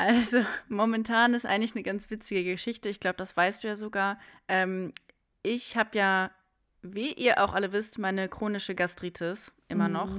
Also, 0.00 0.44
momentan 0.68 1.34
ist 1.34 1.44
eigentlich 1.44 1.74
eine 1.74 1.82
ganz 1.82 2.08
witzige 2.08 2.44
Geschichte. 2.44 2.88
Ich 2.88 3.00
glaube, 3.00 3.16
das 3.16 3.36
weißt 3.36 3.64
du 3.64 3.66
ja 3.66 3.74
sogar. 3.74 4.20
Ähm, 4.46 4.92
ich 5.42 5.76
habe 5.76 5.98
ja, 5.98 6.30
wie 6.82 7.12
ihr 7.12 7.42
auch 7.42 7.54
alle 7.54 7.72
wisst, 7.72 7.98
meine 7.98 8.28
chronische 8.28 8.74
Gastritis 8.74 9.52
immer 9.68 9.88
mhm. 9.88 9.94
noch. 9.94 10.18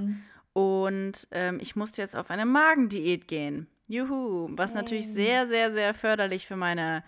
Und 0.52 1.28
ähm, 1.30 1.58
ich 1.60 1.76
musste 1.76 2.02
jetzt 2.02 2.16
auf 2.16 2.30
eine 2.30 2.46
Magendiät 2.46 3.28
gehen. 3.28 3.66
Juhu, 3.86 4.48
was 4.52 4.72
okay. 4.72 4.80
natürlich 4.80 5.08
sehr, 5.08 5.46
sehr, 5.46 5.72
sehr 5.72 5.94
förderlich 5.94 6.46
für 6.46 6.56
meine 6.56 7.02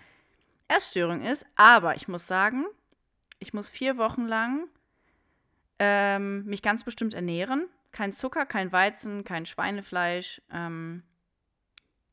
Essstörung 0.69 1.23
ist. 1.23 1.45
Aber 1.55 1.97
ich 1.97 2.09
muss 2.09 2.27
sagen, 2.27 2.65
ich 3.39 3.53
muss 3.53 3.69
vier 3.69 3.99
Wochen 3.99 4.27
lang 4.27 4.69
ähm, 5.79 6.45
mich 6.45 6.63
ganz 6.63 6.85
bestimmt 6.85 7.15
ernähren. 7.15 7.67
Kein 7.91 8.13
Zucker, 8.13 8.47
kein 8.47 8.73
Weizen, 8.73 9.25
kein 9.25 9.47
Schweinefleisch, 9.47 10.41
ähm, 10.51 11.03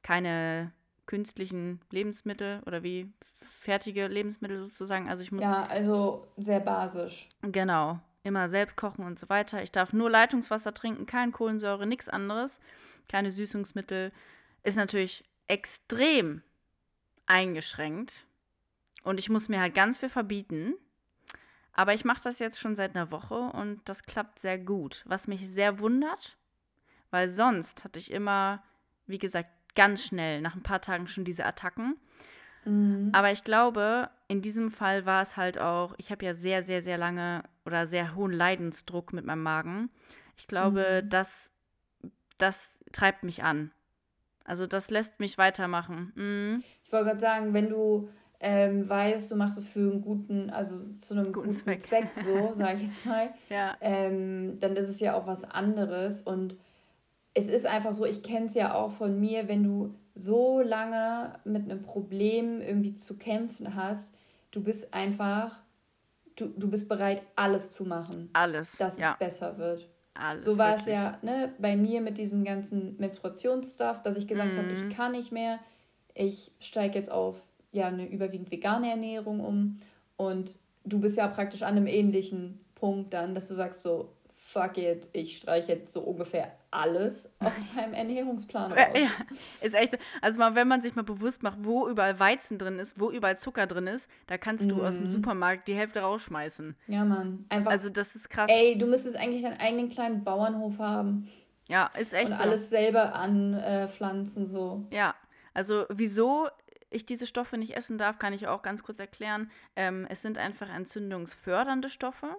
keine 0.02 0.72
künstlichen 1.10 1.82
Lebensmittel 1.90 2.62
oder 2.68 2.84
wie 2.84 3.12
fertige 3.60 4.08
Lebensmittel 4.08 4.64
sozusagen. 4.64 5.10
Also 5.10 5.24
ich 5.24 5.32
muss. 5.32 5.44
Ja, 5.44 5.64
also 5.64 6.28
sehr 6.38 6.60
basisch. 6.60 7.28
Genau. 7.42 8.00
Immer 8.22 8.48
selbst 8.48 8.78
kochen 8.78 9.04
und 9.04 9.18
so 9.18 9.28
weiter. 9.28 9.64
Ich 9.64 9.72
darf 9.72 9.92
nur 9.92 10.12
Leitungswasser 10.12 10.72
trinken, 10.72 11.08
kein 11.08 11.32
Kohlensäure, 11.32 11.88
nichts 11.88 12.10
anderes. 12.10 12.60
Keine 13.12 13.32
Süßungsmittel. 13.32 14.12
Ist 14.62 14.78
natürlich 14.78 15.28
extrem 15.48 16.44
eingeschränkt. 17.26 18.28
Und 19.04 19.20
ich 19.20 19.30
muss 19.30 19.50
mir 19.50 19.62
halt 19.62 19.74
ganz 19.74 19.98
viel 19.98 20.10
verbieten. 20.10 20.76
Aber 21.74 21.96
ich 21.96 22.06
mache 22.06 22.22
das 22.24 22.38
jetzt 22.38 22.60
schon 22.60 22.76
seit 22.76 22.96
einer 22.96 23.10
Woche 23.10 23.36
und 23.36 23.82
das 23.86 24.04
klappt 24.04 24.38
sehr 24.38 24.60
gut. 24.60 25.04
Was 25.08 25.28
mich 25.28 25.50
sehr 25.50 25.80
wundert, 25.80 26.38
weil 27.10 27.30
sonst 27.30 27.84
hatte 27.84 27.98
ich 27.98 28.12
immer, 28.12 28.62
wie 29.08 29.18
gesagt, 29.18 29.50
ganz 29.80 30.06
schnell 30.06 30.42
nach 30.42 30.58
ein 30.58 30.62
paar 30.62 30.82
Tagen 30.82 31.08
schon 31.08 31.24
diese 31.24 31.46
Attacken. 31.46 31.96
Mhm. 32.66 33.12
Aber 33.14 33.32
ich 33.32 33.46
glaube, 33.46 34.10
in 34.28 34.42
diesem 34.42 34.72
Fall 34.72 35.06
war 35.06 35.22
es 35.22 35.38
halt 35.38 35.58
auch, 35.58 35.94
ich 35.98 36.12
habe 36.12 36.26
ja 36.26 36.34
sehr, 36.34 36.64
sehr, 36.64 36.82
sehr 36.82 36.98
lange 36.98 37.44
oder 37.66 37.88
sehr 37.88 38.14
hohen 38.14 38.34
Leidensdruck 38.34 39.14
mit 39.14 39.24
meinem 39.24 39.42
Magen. 39.42 39.90
Ich 40.36 40.48
glaube, 40.48 41.02
mhm. 41.02 41.10
das, 41.10 41.54
das 42.38 42.80
treibt 42.92 43.24
mich 43.24 43.42
an. 43.42 43.72
Also 44.44 44.68
das 44.68 44.90
lässt 44.90 45.22
mich 45.22 45.38
weitermachen. 45.38 46.12
Mhm. 46.16 46.64
Ich 46.84 46.92
wollte 46.92 47.06
gerade 47.06 47.22
sagen, 47.22 47.54
wenn 47.54 47.70
du 47.70 48.10
ähm, 48.42 48.90
weißt, 48.90 49.32
du 49.32 49.38
machst 49.38 49.58
es 49.58 49.70
für 49.70 49.80
einen 49.80 50.02
guten, 50.02 50.50
also 50.50 50.94
zu 50.98 51.14
einem 51.14 51.32
guten, 51.32 51.48
guten 51.48 51.52
Zweck. 51.52 51.82
Zweck, 51.82 52.10
so 52.18 52.52
sage 52.52 52.80
ich 52.82 52.90
jetzt 52.90 53.06
mal, 53.06 53.30
ja. 53.50 53.78
ähm, 53.80 54.60
dann 54.60 54.76
ist 54.76 54.90
es 54.90 55.00
ja 55.00 55.14
auch 55.14 55.26
was 55.26 55.46
anderes. 55.46 56.22
Und 56.22 56.58
es 57.34 57.48
ist 57.48 57.66
einfach 57.66 57.94
so, 57.94 58.06
ich 58.06 58.24
kenne 58.24 58.48
es 58.48 58.54
ja 58.54 58.74
auch 58.74 58.92
von 58.92 59.20
mir, 59.20 59.48
wenn 59.48 59.64
du 59.64 59.96
so 60.16 60.62
lange 60.62 61.40
mit 61.46 61.64
einem 61.64 61.82
Problem 61.82 62.62
irgendwie 62.62 62.96
zu 62.96 63.18
kämpfen 63.18 63.76
hast, 63.76 64.14
du 64.52 64.62
bist 64.62 64.94
einfach, 64.94 65.62
du, 66.36 66.48
du 66.48 66.70
bist 66.70 66.90
bereit, 66.90 67.22
alles 67.36 67.72
zu 67.72 67.86
machen. 67.86 68.30
Alles. 68.34 68.78
Dass 68.78 69.00
ja. 69.00 69.12
es 69.12 69.20
besser 69.20 69.58
wird. 69.58 69.88
Alles, 70.14 70.44
so 70.44 70.58
war 70.58 70.78
wirklich. 70.78 70.88
es 70.96 71.02
ja 71.02 71.18
ne, 71.22 71.54
bei 71.60 71.78
mir 71.78 72.02
mit 72.02 72.18
diesem 72.18 72.44
ganzen 72.44 72.98
Menstruationsstuff, 72.98 74.02
dass 74.02 74.18
ich 74.18 74.28
gesagt 74.28 74.54
mhm. 74.54 74.58
habe, 74.58 74.72
ich 74.72 74.96
kann 74.96 75.14
nicht 75.14 75.32
mehr. 75.32 75.60
Ich 76.14 76.52
steige 76.60 76.98
jetzt 76.98 77.12
auf 77.12 77.42
ja 77.72 77.88
eine 77.88 78.06
überwiegend 78.06 78.52
vegane 78.52 78.90
Ernährung 78.90 79.40
um. 79.40 79.80
Und 80.18 80.58
du 80.84 81.00
bist 81.00 81.16
ja 81.16 81.28
praktisch 81.28 81.62
an 81.62 81.78
einem 81.78 81.88
ähnlichen 81.88 82.60
Punkt 82.76 83.14
dann, 83.14 83.36
dass 83.36 83.48
du 83.48 83.54
sagst 83.54 83.84
so, 83.84 84.14
fuck 84.34 84.78
it, 84.78 85.08
ich 85.14 85.38
streiche 85.38 85.74
jetzt 85.74 85.94
so 85.94 86.02
ungefähr 86.02 86.52
alles 86.72 87.30
aus 87.40 87.64
meinem 87.76 87.94
Ernährungsplan 87.94 88.72
raus. 88.72 88.88
Ja, 88.96 89.10
ist 89.62 89.76
echt. 89.76 89.98
Also 90.22 90.40
mal, 90.40 90.56
wenn 90.56 90.68
man 90.68 90.82
sich 90.82 90.96
mal 90.96 91.04
bewusst 91.04 91.44
macht, 91.44 91.58
wo 91.62 91.88
überall 91.88 92.20
Weizen 92.20 92.58
drin 92.58 92.80
ist, 92.80 93.00
wo 93.00 93.12
überall 93.12 93.38
Zucker 93.38 93.68
drin 93.68 93.88
ist, 93.88 94.10
da 94.28 94.38
kannst 94.38 94.70
du 94.70 94.76
mhm. 94.76 94.82
aus 94.82 94.94
dem 94.96 95.04
mhm. 95.04 95.10
Supermarkt 95.10 95.68
die 95.68 95.74
Hälfte 95.74 96.02
rausschmeißen. 96.02 96.76
Ja, 96.88 97.06
Mann. 97.06 97.46
Einfach. 97.50 97.72
Also 97.72 97.90
das 97.90 98.16
ist 98.16 98.30
krass. 98.30 98.50
Ey, 98.52 98.78
du 98.78 98.86
müsstest 98.86 99.18
eigentlich 99.18 99.44
deinen 99.44 99.60
eigenen 99.60 99.90
kleinen 99.90 100.24
Bauernhof 100.24 100.80
haben. 100.80 101.30
Ja, 101.68 101.92
ist 102.00 102.14
echt 102.14 102.32
Und 102.32 102.38
so. 102.38 102.44
alles 102.44 102.70
selber 102.70 103.14
anpflanzen, 103.14 104.44
äh, 104.44 104.48
so. 104.48 104.88
Ja. 104.92 105.16
Also 105.54 105.86
wieso 105.90 106.48
ich 106.90 107.06
diese 107.06 107.28
Stoffe 107.28 107.58
nicht 107.58 107.76
essen 107.76 107.98
darf, 107.98 108.18
kann 108.18 108.34
ich 108.34 108.48
auch 108.48 108.62
ganz 108.62 108.84
kurz 108.84 109.00
erklären. 109.00 109.52
Ähm, 109.76 110.08
es 110.10 110.22
sind 110.22 110.38
einfach 110.38 110.70
entzündungsfördernde 110.74 111.90
Stoffe 111.90 112.36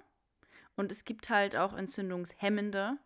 und 0.76 0.90
es 0.90 1.04
gibt 1.04 1.30
halt 1.30 1.56
auch 1.56 1.74
entzündungshemmende, 1.74 2.96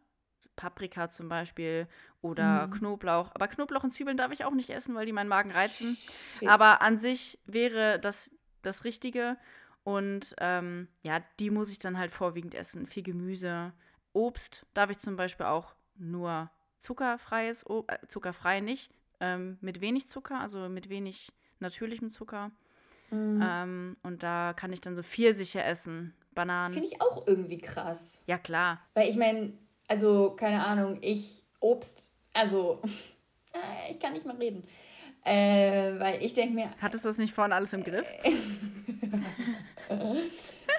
Paprika 0.56 1.10
zum 1.10 1.28
Beispiel 1.28 1.86
oder 2.22 2.66
mhm. 2.66 2.72
Knoblauch. 2.72 3.30
Aber 3.34 3.48
Knoblauch 3.48 3.84
und 3.84 3.92
Zwiebeln 3.92 4.16
darf 4.16 4.32
ich 4.32 4.44
auch 4.44 4.54
nicht 4.54 4.70
essen, 4.70 4.94
weil 4.94 5.06
die 5.06 5.12
meinen 5.12 5.28
Magen 5.28 5.50
reizen. 5.50 5.96
Shit. 5.96 6.48
Aber 6.48 6.82
an 6.82 6.98
sich 6.98 7.38
wäre 7.46 7.98
das 8.00 8.30
das 8.62 8.84
Richtige. 8.84 9.36
Und 9.84 10.34
ähm, 10.38 10.88
ja, 11.04 11.20
die 11.38 11.50
muss 11.50 11.70
ich 11.70 11.78
dann 11.78 11.98
halt 11.98 12.10
vorwiegend 12.10 12.54
essen. 12.54 12.86
Viel 12.86 13.02
Gemüse. 13.02 13.72
Obst 14.12 14.64
darf 14.72 14.90
ich 14.90 14.98
zum 14.98 15.16
Beispiel 15.16 15.46
auch 15.46 15.74
nur 15.96 16.50
zuckerfreies, 16.78 17.68
Ob 17.68 17.90
äh, 17.90 17.98
zuckerfrei 18.08 18.60
nicht, 18.60 18.90
ähm, 19.20 19.58
mit 19.60 19.80
wenig 19.80 20.08
Zucker, 20.08 20.40
also 20.40 20.68
mit 20.68 20.88
wenig 20.88 21.32
natürlichem 21.60 22.10
Zucker. 22.10 22.50
Mhm. 23.10 23.42
Ähm, 23.42 23.96
und 24.02 24.22
da 24.22 24.54
kann 24.54 24.72
ich 24.72 24.80
dann 24.80 24.96
so 24.96 25.02
Pfirsiche 25.02 25.62
essen, 25.62 26.14
Bananen. 26.34 26.72
Finde 26.72 26.88
ich 26.88 27.00
auch 27.00 27.26
irgendwie 27.26 27.58
krass. 27.58 28.22
Ja, 28.26 28.38
klar. 28.38 28.80
Weil 28.94 29.08
ich 29.08 29.16
meine, 29.16 29.52
also 29.88 30.30
keine 30.30 30.64
Ahnung, 30.64 30.98
ich 31.00 31.42
Obst, 31.60 32.12
also 32.32 32.80
äh, 33.52 33.92
ich 33.92 33.98
kann 34.00 34.12
nicht 34.12 34.26
mehr 34.26 34.38
reden. 34.38 34.64
Äh, 35.24 35.98
weil 35.98 36.22
ich 36.22 36.34
denke 36.34 36.54
mir. 36.54 36.70
Hattest 36.80 37.04
du 37.04 37.08
das 37.08 37.16
nicht 37.16 37.32
vorhin 37.32 37.52
alles 37.52 37.72
im 37.72 37.82
Griff? 37.82 38.06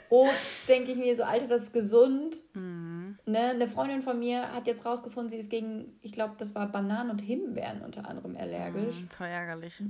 Obst 0.09 0.69
denke 0.69 0.91
ich 0.91 0.97
mir 0.97 1.15
so, 1.15 1.23
Alter, 1.23 1.47
das 1.47 1.63
ist 1.63 1.73
gesund. 1.73 2.43
Mhm. 2.53 3.17
Ne? 3.25 3.39
Eine 3.39 3.67
Freundin 3.67 4.03
von 4.03 4.19
mir 4.19 4.51
hat 4.53 4.67
jetzt 4.67 4.85
rausgefunden, 4.85 5.31
sie 5.31 5.37
ist 5.37 5.49
gegen, 5.49 5.97
ich 6.01 6.11
glaube, 6.11 6.35
das 6.37 6.53
war 6.53 6.67
Bananen 6.71 7.09
und 7.09 7.19
Himbeeren 7.19 7.81
unter 7.81 8.07
anderem 8.07 8.37
allergisch. 8.37 9.01
Mhm, 9.01 9.07
voll 9.09 9.27
ärgerlich. 9.27 9.81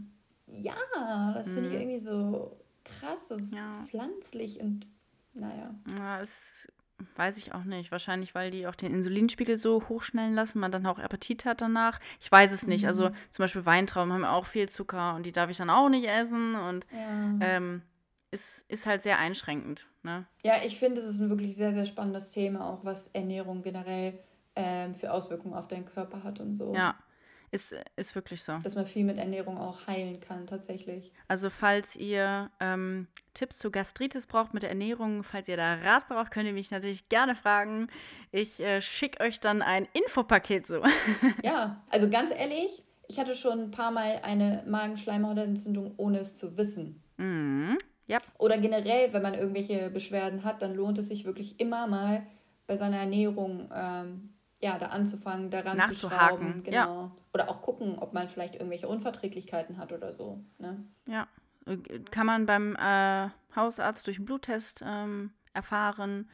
Ja, 0.47 0.75
das 1.33 1.47
finde 1.47 1.67
ich 1.67 1.73
mhm. 1.73 1.81
irgendwie 1.81 1.97
so 1.97 2.57
krass. 2.85 3.27
Das 3.27 3.41
ist 3.41 3.53
ja. 3.53 3.83
pflanzlich 3.89 4.61
und 4.61 4.87
naja. 5.33 5.75
Ja, 5.97 6.21
es 6.21 6.71
weiß 7.15 7.37
ich 7.37 7.53
auch 7.53 7.63
nicht. 7.63 7.91
Wahrscheinlich, 7.91 8.35
weil 8.35 8.51
die 8.51 8.67
auch 8.67 8.75
den 8.75 8.93
Insulinspiegel 8.93 9.57
so 9.57 9.87
hochschnellen 9.89 10.33
lassen, 10.33 10.59
man 10.59 10.71
dann 10.71 10.85
auch 10.85 10.99
Appetit 10.99 11.45
hat 11.45 11.61
danach. 11.61 11.99
Ich 12.19 12.31
weiß 12.31 12.51
es 12.51 12.67
nicht. 12.67 12.87
Also 12.87 13.09
mhm. 13.09 13.15
zum 13.31 13.43
Beispiel 13.43 13.65
Weintrauben 13.65 14.13
haben 14.13 14.25
auch 14.25 14.45
viel 14.45 14.69
Zucker 14.69 15.15
und 15.15 15.25
die 15.25 15.31
darf 15.31 15.49
ich 15.49 15.57
dann 15.57 15.69
auch 15.69 15.89
nicht 15.89 16.07
essen. 16.07 16.55
Und 16.55 16.85
ja. 16.91 17.47
ähm, 17.47 17.81
ist, 18.31 18.69
ist 18.69 18.85
halt 18.85 19.01
sehr 19.01 19.19
einschränkend. 19.19 19.87
Ne? 20.03 20.25
Ja, 20.43 20.55
ich 20.65 20.77
finde, 20.77 21.01
es 21.01 21.07
ist 21.07 21.19
ein 21.19 21.29
wirklich 21.29 21.55
sehr, 21.55 21.73
sehr 21.73 21.85
spannendes 21.85 22.29
Thema, 22.29 22.69
auch 22.69 22.83
was 22.83 23.07
Ernährung 23.09 23.61
generell 23.61 24.19
ähm, 24.55 24.93
für 24.93 25.11
Auswirkungen 25.11 25.53
auf 25.53 25.67
deinen 25.67 25.85
Körper 25.85 26.23
hat 26.23 26.39
und 26.39 26.53
so. 26.55 26.73
Ja, 26.73 26.95
ist, 27.55 27.75
ist 27.95 28.13
wirklich 28.13 28.43
so. 28.43 28.59
Dass 28.61 28.75
man 28.75 28.85
viel 28.85 29.05
mit 29.05 29.17
Ernährung 29.17 29.57
auch 29.57 29.87
heilen 29.87 30.19
kann, 30.19 30.45
tatsächlich. 30.45 31.11
Also, 31.27 31.49
falls 31.49 31.95
ihr 31.95 32.51
ähm, 32.59 33.07
Tipps 33.33 33.57
zu 33.57 33.71
Gastritis 33.71 34.27
braucht 34.27 34.53
mit 34.53 34.63
der 34.63 34.69
Ernährung, 34.69 35.23
falls 35.23 35.47
ihr 35.47 35.57
da 35.57 35.75
Rat 35.75 36.07
braucht, 36.07 36.31
könnt 36.31 36.45
ihr 36.45 36.53
mich 36.53 36.69
natürlich 36.69 37.09
gerne 37.09 37.35
fragen. 37.35 37.87
Ich 38.31 38.59
äh, 38.59 38.81
schicke 38.81 39.23
euch 39.23 39.39
dann 39.39 39.61
ein 39.61 39.87
Infopaket 39.93 40.67
so. 40.67 40.83
ja, 41.43 41.81
also 41.89 42.09
ganz 42.09 42.31
ehrlich, 42.31 42.83
ich 43.07 43.17
hatte 43.17 43.33
schon 43.33 43.59
ein 43.59 43.71
paar 43.71 43.91
Mal 43.91 44.19
eine 44.23 44.63
Magenschleimhautentzündung, 44.67 45.93
ohne 45.97 46.19
es 46.19 46.37
zu 46.37 46.57
wissen. 46.57 47.01
Mhm. 47.17 47.77
Ja. 48.07 48.19
Oder 48.37 48.57
generell, 48.57 49.13
wenn 49.13 49.21
man 49.21 49.33
irgendwelche 49.33 49.89
Beschwerden 49.89 50.43
hat, 50.43 50.61
dann 50.61 50.75
lohnt 50.75 50.97
es 50.99 51.07
sich 51.07 51.25
wirklich 51.25 51.59
immer 51.59 51.87
mal 51.87 52.27
bei 52.67 52.75
seiner 52.75 52.97
Ernährung 52.97 53.69
ähm, 53.73 54.34
ja, 54.61 54.77
da 54.79 54.87
anzufangen, 54.87 55.49
daran 55.49 55.77
zu 55.93 56.09
schrauben. 56.09 56.63
Genau. 56.63 56.75
Ja. 56.75 57.11
Oder 57.33 57.49
auch 57.49 57.61
gucken, 57.61 57.99
ob 57.99 58.13
man 58.13 58.27
vielleicht 58.27 58.55
irgendwelche 58.55 58.87
Unverträglichkeiten 58.87 59.77
hat 59.77 59.91
oder 59.91 60.13
so. 60.13 60.43
Ne? 60.57 60.83
Ja. 61.07 61.27
Kann 62.11 62.27
man 62.27 62.45
beim 62.45 62.75
äh, 62.75 63.29
Hausarzt 63.55 64.07
durch 64.07 64.17
einen 64.17 64.25
Bluttest 64.25 64.83
ähm, 64.85 65.31
erfahren. 65.53 66.29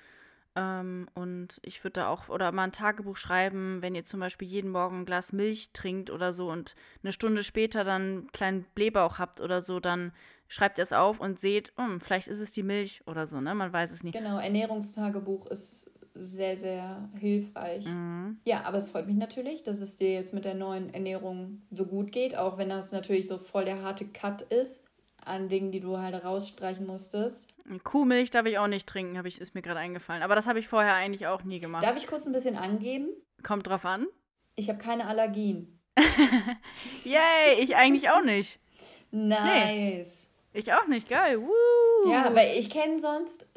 Ähm, 0.56 1.08
und 1.14 1.60
ich 1.64 1.84
würde 1.84 2.02
da 2.02 2.08
auch, 2.10 2.28
oder 2.28 2.52
mal 2.52 2.66
ein 2.66 2.72
Tagebuch 2.74 3.16
schreiben, 3.16 3.82
wenn 3.82 3.96
ihr 3.96 4.06
zum 4.06 4.20
Beispiel 4.20 4.48
jeden 4.48 4.70
Morgen 4.70 5.00
ein 5.00 5.06
Glas 5.06 5.32
Milch 5.32 5.72
trinkt 5.72 6.10
oder 6.10 6.34
so 6.34 6.52
und 6.52 6.76
eine 7.04 7.14
Stunde 7.14 7.44
später 7.44 7.84
dann 7.84 8.02
einen 8.02 8.32
kleinen 8.32 8.66
Blähbauch 8.76 9.18
habt 9.18 9.40
oder 9.40 9.62
so, 9.62 9.80
dann 9.80 10.12
schreibt 10.50 10.78
ihr 10.78 10.84
es 10.84 10.92
auf 10.92 11.22
und 11.22 11.40
seht, 11.40 11.72
oh, 11.78 12.00
vielleicht 12.00 12.28
ist 12.28 12.42
es 12.42 12.52
die 12.52 12.64
Milch 12.64 13.02
oder 13.08 13.26
so, 13.26 13.40
ne? 13.40 13.56
Man 13.56 13.72
weiß 13.72 13.94
es 13.94 14.04
nicht. 14.04 14.14
Genau, 14.14 14.38
Ernährungstagebuch 14.38 15.48
ist 15.48 15.90
sehr, 16.14 16.58
sehr 16.58 17.10
hilfreich. 17.20 17.86
Mhm. 17.86 18.40
Ja, 18.46 18.64
aber 18.64 18.78
es 18.78 18.90
freut 18.90 19.08
mich 19.08 19.16
natürlich, 19.16 19.64
dass 19.64 19.80
es 19.80 19.96
dir 19.96 20.12
jetzt 20.12 20.34
mit 20.34 20.46
der 20.46 20.56
neuen 20.56 20.94
Ernährung 20.94 21.62
so 21.72 21.86
gut 21.86 22.12
geht, 22.12 22.36
auch 22.38 22.58
wenn 22.58 22.70
das 22.70 22.92
natürlich 22.92 23.28
so 23.28 23.38
voll 23.38 23.66
der 23.66 23.82
harte 23.82 24.06
Cut 24.06 24.42
ist 24.42 24.84
an 25.24 25.50
Dingen, 25.50 25.72
die 25.72 25.80
du 25.80 25.98
halt 25.98 26.24
rausstreichen 26.24 26.86
musstest. 26.86 27.48
Kuhmilch 27.84 28.32
darf 28.32 28.46
ich 28.46 28.58
auch 28.58 28.68
nicht 28.68 28.88
trinken, 28.88 29.24
ich, 29.26 29.40
ist 29.40 29.54
mir 29.54 29.62
gerade 29.62 29.80
eingefallen. 29.80 30.24
Aber 30.24 30.36
das 30.36 30.48
habe 30.48 30.60
ich 30.60 30.68
vorher 30.68 30.96
eigentlich 30.96 31.28
auch 31.28 31.44
nie 31.44 31.60
gemacht. 31.60 31.84
Darf 31.84 31.96
ich 31.96 32.08
kurz 32.08 32.26
ein 32.26 32.34
bisschen 32.34 32.58
angeben? 32.58 33.10
Kommt 33.44 33.68
drauf 33.68 33.86
an. 33.86 34.08
Ich 34.56 34.70
habe 34.70 34.80
keine 34.80 35.06
Allergien. 35.06 35.80
Yay, 37.04 37.60
ich 37.60 37.76
eigentlich 37.76 38.10
auch 38.10 38.24
nicht. 38.24 38.60
Nice. 39.14 40.30
Nee, 40.54 40.60
ich 40.60 40.72
auch 40.72 40.88
nicht, 40.88 41.10
geil. 41.10 41.42
Woo. 41.42 42.10
Ja, 42.10 42.34
weil 42.34 42.58
ich 42.58 42.70
kenne 42.70 42.98
sonst 42.98 43.52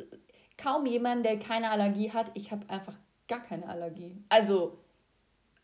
kaum 0.56 0.86
jemanden, 0.86 1.24
der 1.24 1.38
keine 1.38 1.70
Allergie 1.70 2.10
hat. 2.10 2.30
Ich 2.34 2.50
habe 2.50 2.68
einfach 2.68 2.94
gar 3.28 3.42
keine 3.42 3.68
Allergie. 3.68 4.16
Also 4.28 4.78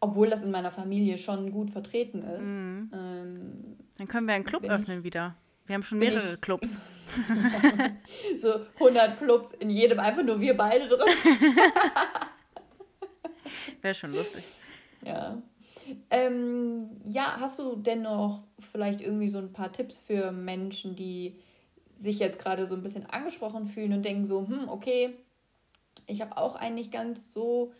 obwohl 0.00 0.30
das 0.30 0.42
in 0.42 0.50
meiner 0.50 0.70
Familie 0.70 1.18
schon 1.18 1.52
gut 1.52 1.70
vertreten 1.70 2.22
ist. 2.22 2.40
Mhm. 2.46 2.90
Ähm, 2.92 3.76
Dann 3.98 4.08
können 4.08 4.26
wir 4.26 4.34
einen 4.34 4.44
Club 4.44 4.64
öffnen 4.64 4.98
ich, 4.98 5.04
wieder. 5.04 5.36
Wir 5.66 5.74
haben 5.74 5.82
schon 5.82 5.98
mehrere 5.98 6.34
ich, 6.34 6.40
Clubs. 6.40 6.78
so 8.38 8.60
100 8.78 9.18
Clubs, 9.18 9.52
in 9.52 9.68
jedem 9.68 10.00
einfach 10.00 10.22
nur 10.22 10.40
wir 10.40 10.56
beide 10.56 10.86
drin. 10.88 11.00
Wäre 13.82 13.94
schon 13.94 14.12
lustig. 14.12 14.42
Ja. 15.04 15.42
Ähm, 16.08 16.90
ja, 17.04 17.36
hast 17.38 17.58
du 17.58 17.76
denn 17.76 18.02
noch 18.02 18.44
vielleicht 18.72 19.00
irgendwie 19.00 19.28
so 19.28 19.38
ein 19.38 19.52
paar 19.52 19.72
Tipps 19.72 19.98
für 19.98 20.30
Menschen, 20.32 20.94
die 20.94 21.40
sich 22.00 22.18
jetzt 22.18 22.38
gerade 22.38 22.66
so 22.66 22.74
ein 22.74 22.82
bisschen 22.82 23.06
angesprochen 23.06 23.66
fühlen 23.66 23.92
und 23.92 24.02
denken 24.02 24.24
so, 24.24 24.46
hm, 24.48 24.68
okay, 24.68 25.14
ich 26.06 26.22
habe 26.22 26.36
auch 26.36 26.56
eigentlich 26.56 26.90
ganz 26.90 27.32
so 27.32 27.72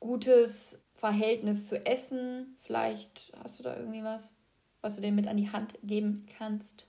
gutes 0.00 0.84
Verhältnis 0.94 1.68
zu 1.68 1.86
Essen. 1.86 2.56
Vielleicht 2.60 3.32
hast 3.42 3.58
du 3.58 3.62
da 3.62 3.76
irgendwie 3.76 4.02
was, 4.02 4.34
was 4.80 4.96
du 4.96 5.00
denen 5.00 5.16
mit 5.16 5.28
an 5.28 5.36
die 5.36 5.50
Hand 5.50 5.74
geben 5.84 6.26
kannst. 6.36 6.88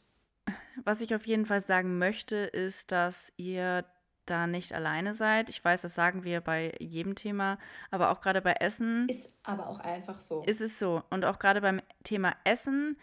Was 0.83 1.01
ich 1.01 1.13
auf 1.13 1.25
jeden 1.27 1.45
Fall 1.45 1.61
sagen 1.61 1.99
möchte, 1.99 2.35
ist, 2.35 2.91
dass 2.91 3.31
ihr 3.37 3.85
da 4.25 4.47
nicht 4.47 4.73
alleine 4.73 5.13
seid. 5.13 5.49
Ich 5.49 5.63
weiß, 5.63 5.81
das 5.81 5.93
sagen 5.93 6.23
wir 6.23 6.41
bei 6.41 6.73
jedem 6.79 7.13
Thema, 7.13 7.59
aber 7.91 8.09
auch 8.09 8.21
gerade 8.21 8.41
bei 8.41 8.53
Essen. 8.53 9.07
Ist 9.07 9.31
aber 9.43 9.69
auch 9.69 9.79
einfach 9.79 10.19
so. 10.19 10.41
Ist 10.43 10.61
es 10.61 10.79
so. 10.79 11.03
Und 11.11 11.25
auch 11.25 11.37
gerade 11.37 11.61
beim 11.61 11.79
Thema 12.03 12.35
Essen. 12.43 12.97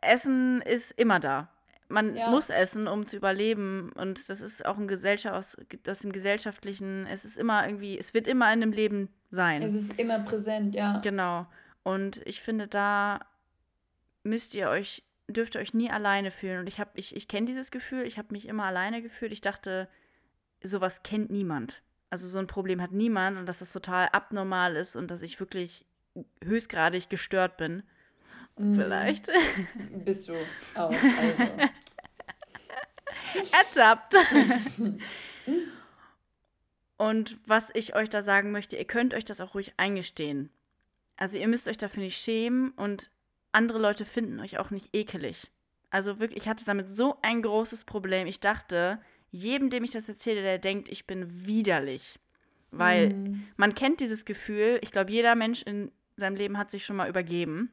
Essen 0.00 0.62
ist 0.62 0.92
immer 0.92 1.20
da 1.20 1.50
man 1.88 2.16
ja. 2.16 2.30
muss 2.30 2.50
essen, 2.50 2.88
um 2.88 3.06
zu 3.06 3.16
überleben. 3.16 3.92
Und 3.94 4.28
das 4.28 4.40
ist 4.40 4.64
auch 4.66 4.78
ein 4.78 4.88
Gesellschaft 4.88 5.34
aus, 5.34 5.56
aus 5.88 5.98
dem 6.00 6.12
Gesellschaftlichen. 6.12 7.06
Es 7.06 7.24
ist 7.24 7.38
immer 7.38 7.66
irgendwie, 7.66 7.98
es 7.98 8.14
wird 8.14 8.26
immer 8.26 8.52
in 8.52 8.60
dem 8.60 8.72
Leben 8.72 9.08
sein. 9.30 9.62
Es 9.62 9.74
ist 9.74 9.98
immer 9.98 10.20
präsent, 10.20 10.74
ja. 10.74 11.00
Genau. 11.00 11.46
Und 11.82 12.20
ich 12.26 12.40
finde, 12.40 12.66
da 12.66 13.20
müsst 14.24 14.54
ihr 14.54 14.68
euch, 14.68 15.04
dürft 15.28 15.54
ihr 15.54 15.60
euch 15.60 15.74
nie 15.74 15.90
alleine 15.90 16.30
fühlen. 16.30 16.60
Und 16.60 16.66
ich 16.66 16.80
habe, 16.80 16.90
ich, 16.94 17.14
ich 17.14 17.28
kenne 17.28 17.46
dieses 17.46 17.70
Gefühl, 17.70 18.02
ich 18.02 18.18
habe 18.18 18.28
mich 18.32 18.48
immer 18.48 18.64
alleine 18.64 19.02
gefühlt. 19.02 19.32
Ich 19.32 19.40
dachte, 19.40 19.88
sowas 20.62 21.02
kennt 21.02 21.30
niemand. 21.30 21.82
Also 22.10 22.28
so 22.28 22.38
ein 22.38 22.46
Problem 22.46 22.80
hat 22.80 22.92
niemand 22.92 23.38
und 23.38 23.46
dass 23.46 23.58
das 23.58 23.72
total 23.72 24.08
abnormal 24.12 24.76
ist 24.76 24.96
und 24.96 25.10
dass 25.10 25.22
ich 25.22 25.40
wirklich 25.40 25.86
höchstgradig 26.44 27.08
gestört 27.08 27.56
bin. 27.56 27.82
Mhm. 28.58 28.74
Vielleicht. 28.74 29.30
Bist 30.04 30.28
du 30.28 30.34
auch. 30.74 30.90
Also. 30.90 31.42
Ertappt. 33.52 34.14
Und 36.96 37.38
was 37.46 37.70
ich 37.74 37.94
euch 37.94 38.08
da 38.08 38.22
sagen 38.22 38.52
möchte, 38.52 38.76
ihr 38.76 38.86
könnt 38.86 39.12
euch 39.12 39.24
das 39.24 39.40
auch 39.40 39.54
ruhig 39.54 39.74
eingestehen. 39.76 40.50
Also 41.16 41.38
ihr 41.38 41.48
müsst 41.48 41.68
euch 41.68 41.78
dafür 41.78 42.02
nicht 42.02 42.18
schämen 42.18 42.70
und 42.72 43.10
andere 43.52 43.78
Leute 43.78 44.04
finden 44.04 44.40
euch 44.40 44.58
auch 44.58 44.70
nicht 44.70 44.94
ekelig. 44.94 45.50
Also 45.90 46.18
wirklich, 46.18 46.42
ich 46.42 46.48
hatte 46.48 46.64
damit 46.64 46.88
so 46.88 47.16
ein 47.22 47.42
großes 47.42 47.84
Problem. 47.84 48.26
Ich 48.26 48.40
dachte, 48.40 48.98
jedem, 49.30 49.70
dem 49.70 49.84
ich 49.84 49.92
das 49.92 50.08
erzähle, 50.08 50.42
der 50.42 50.58
denkt, 50.58 50.88
ich 50.88 51.06
bin 51.06 51.46
widerlich. 51.46 52.18
Weil 52.70 53.14
mm. 53.14 53.44
man 53.56 53.74
kennt 53.74 54.00
dieses 54.00 54.24
Gefühl, 54.24 54.78
ich 54.82 54.90
glaube, 54.90 55.12
jeder 55.12 55.34
Mensch 55.34 55.62
in 55.62 55.92
seinem 56.16 56.36
Leben 56.36 56.58
hat 56.58 56.70
sich 56.70 56.84
schon 56.84 56.96
mal 56.96 57.08
übergeben. 57.08 57.70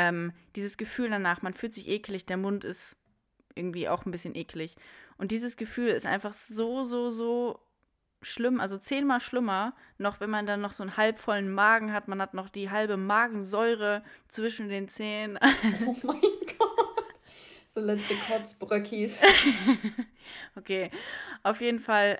Ähm, 0.00 0.32
dieses 0.56 0.78
Gefühl 0.78 1.10
danach, 1.10 1.42
man 1.42 1.52
fühlt 1.52 1.74
sich 1.74 1.86
eklig, 1.86 2.24
der 2.24 2.38
Mund 2.38 2.64
ist 2.64 2.96
irgendwie 3.54 3.86
auch 3.86 4.06
ein 4.06 4.10
bisschen 4.10 4.34
eklig. 4.34 4.76
Und 5.18 5.30
dieses 5.30 5.58
Gefühl 5.58 5.88
ist 5.88 6.06
einfach 6.06 6.32
so, 6.32 6.82
so, 6.82 7.10
so 7.10 7.60
schlimm, 8.22 8.60
also 8.60 8.78
zehnmal 8.78 9.20
schlimmer, 9.20 9.74
noch 9.98 10.18
wenn 10.20 10.30
man 10.30 10.46
dann 10.46 10.62
noch 10.62 10.72
so 10.72 10.82
einen 10.82 10.96
halbvollen 10.96 11.52
Magen 11.52 11.92
hat, 11.92 12.08
man 12.08 12.22
hat 12.22 12.32
noch 12.32 12.48
die 12.48 12.70
halbe 12.70 12.96
Magensäure 12.96 14.02
zwischen 14.26 14.70
den 14.70 14.88
Zähnen. 14.88 15.38
Oh 15.86 15.94
mein 16.02 16.20
Gott. 16.58 17.04
So 17.68 17.80
letzte 17.80 18.14
Kotzbröckis. 18.14 19.20
okay, 20.56 20.90
auf 21.42 21.60
jeden 21.60 21.78
Fall 21.78 22.18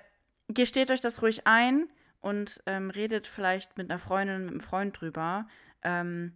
gesteht 0.49 0.91
euch 0.91 0.99
das 0.99 1.23
ruhig 1.23 1.47
ein 1.47 1.89
und 2.19 2.61
ähm, 2.67 2.91
redet 2.91 3.25
vielleicht 3.25 3.75
mit 3.75 3.89
einer 3.89 3.97
Freundin, 3.97 4.41
mit 4.41 4.51
einem 4.51 4.61
Freund 4.61 5.01
drüber. 5.01 5.47
Ähm, 5.81 6.33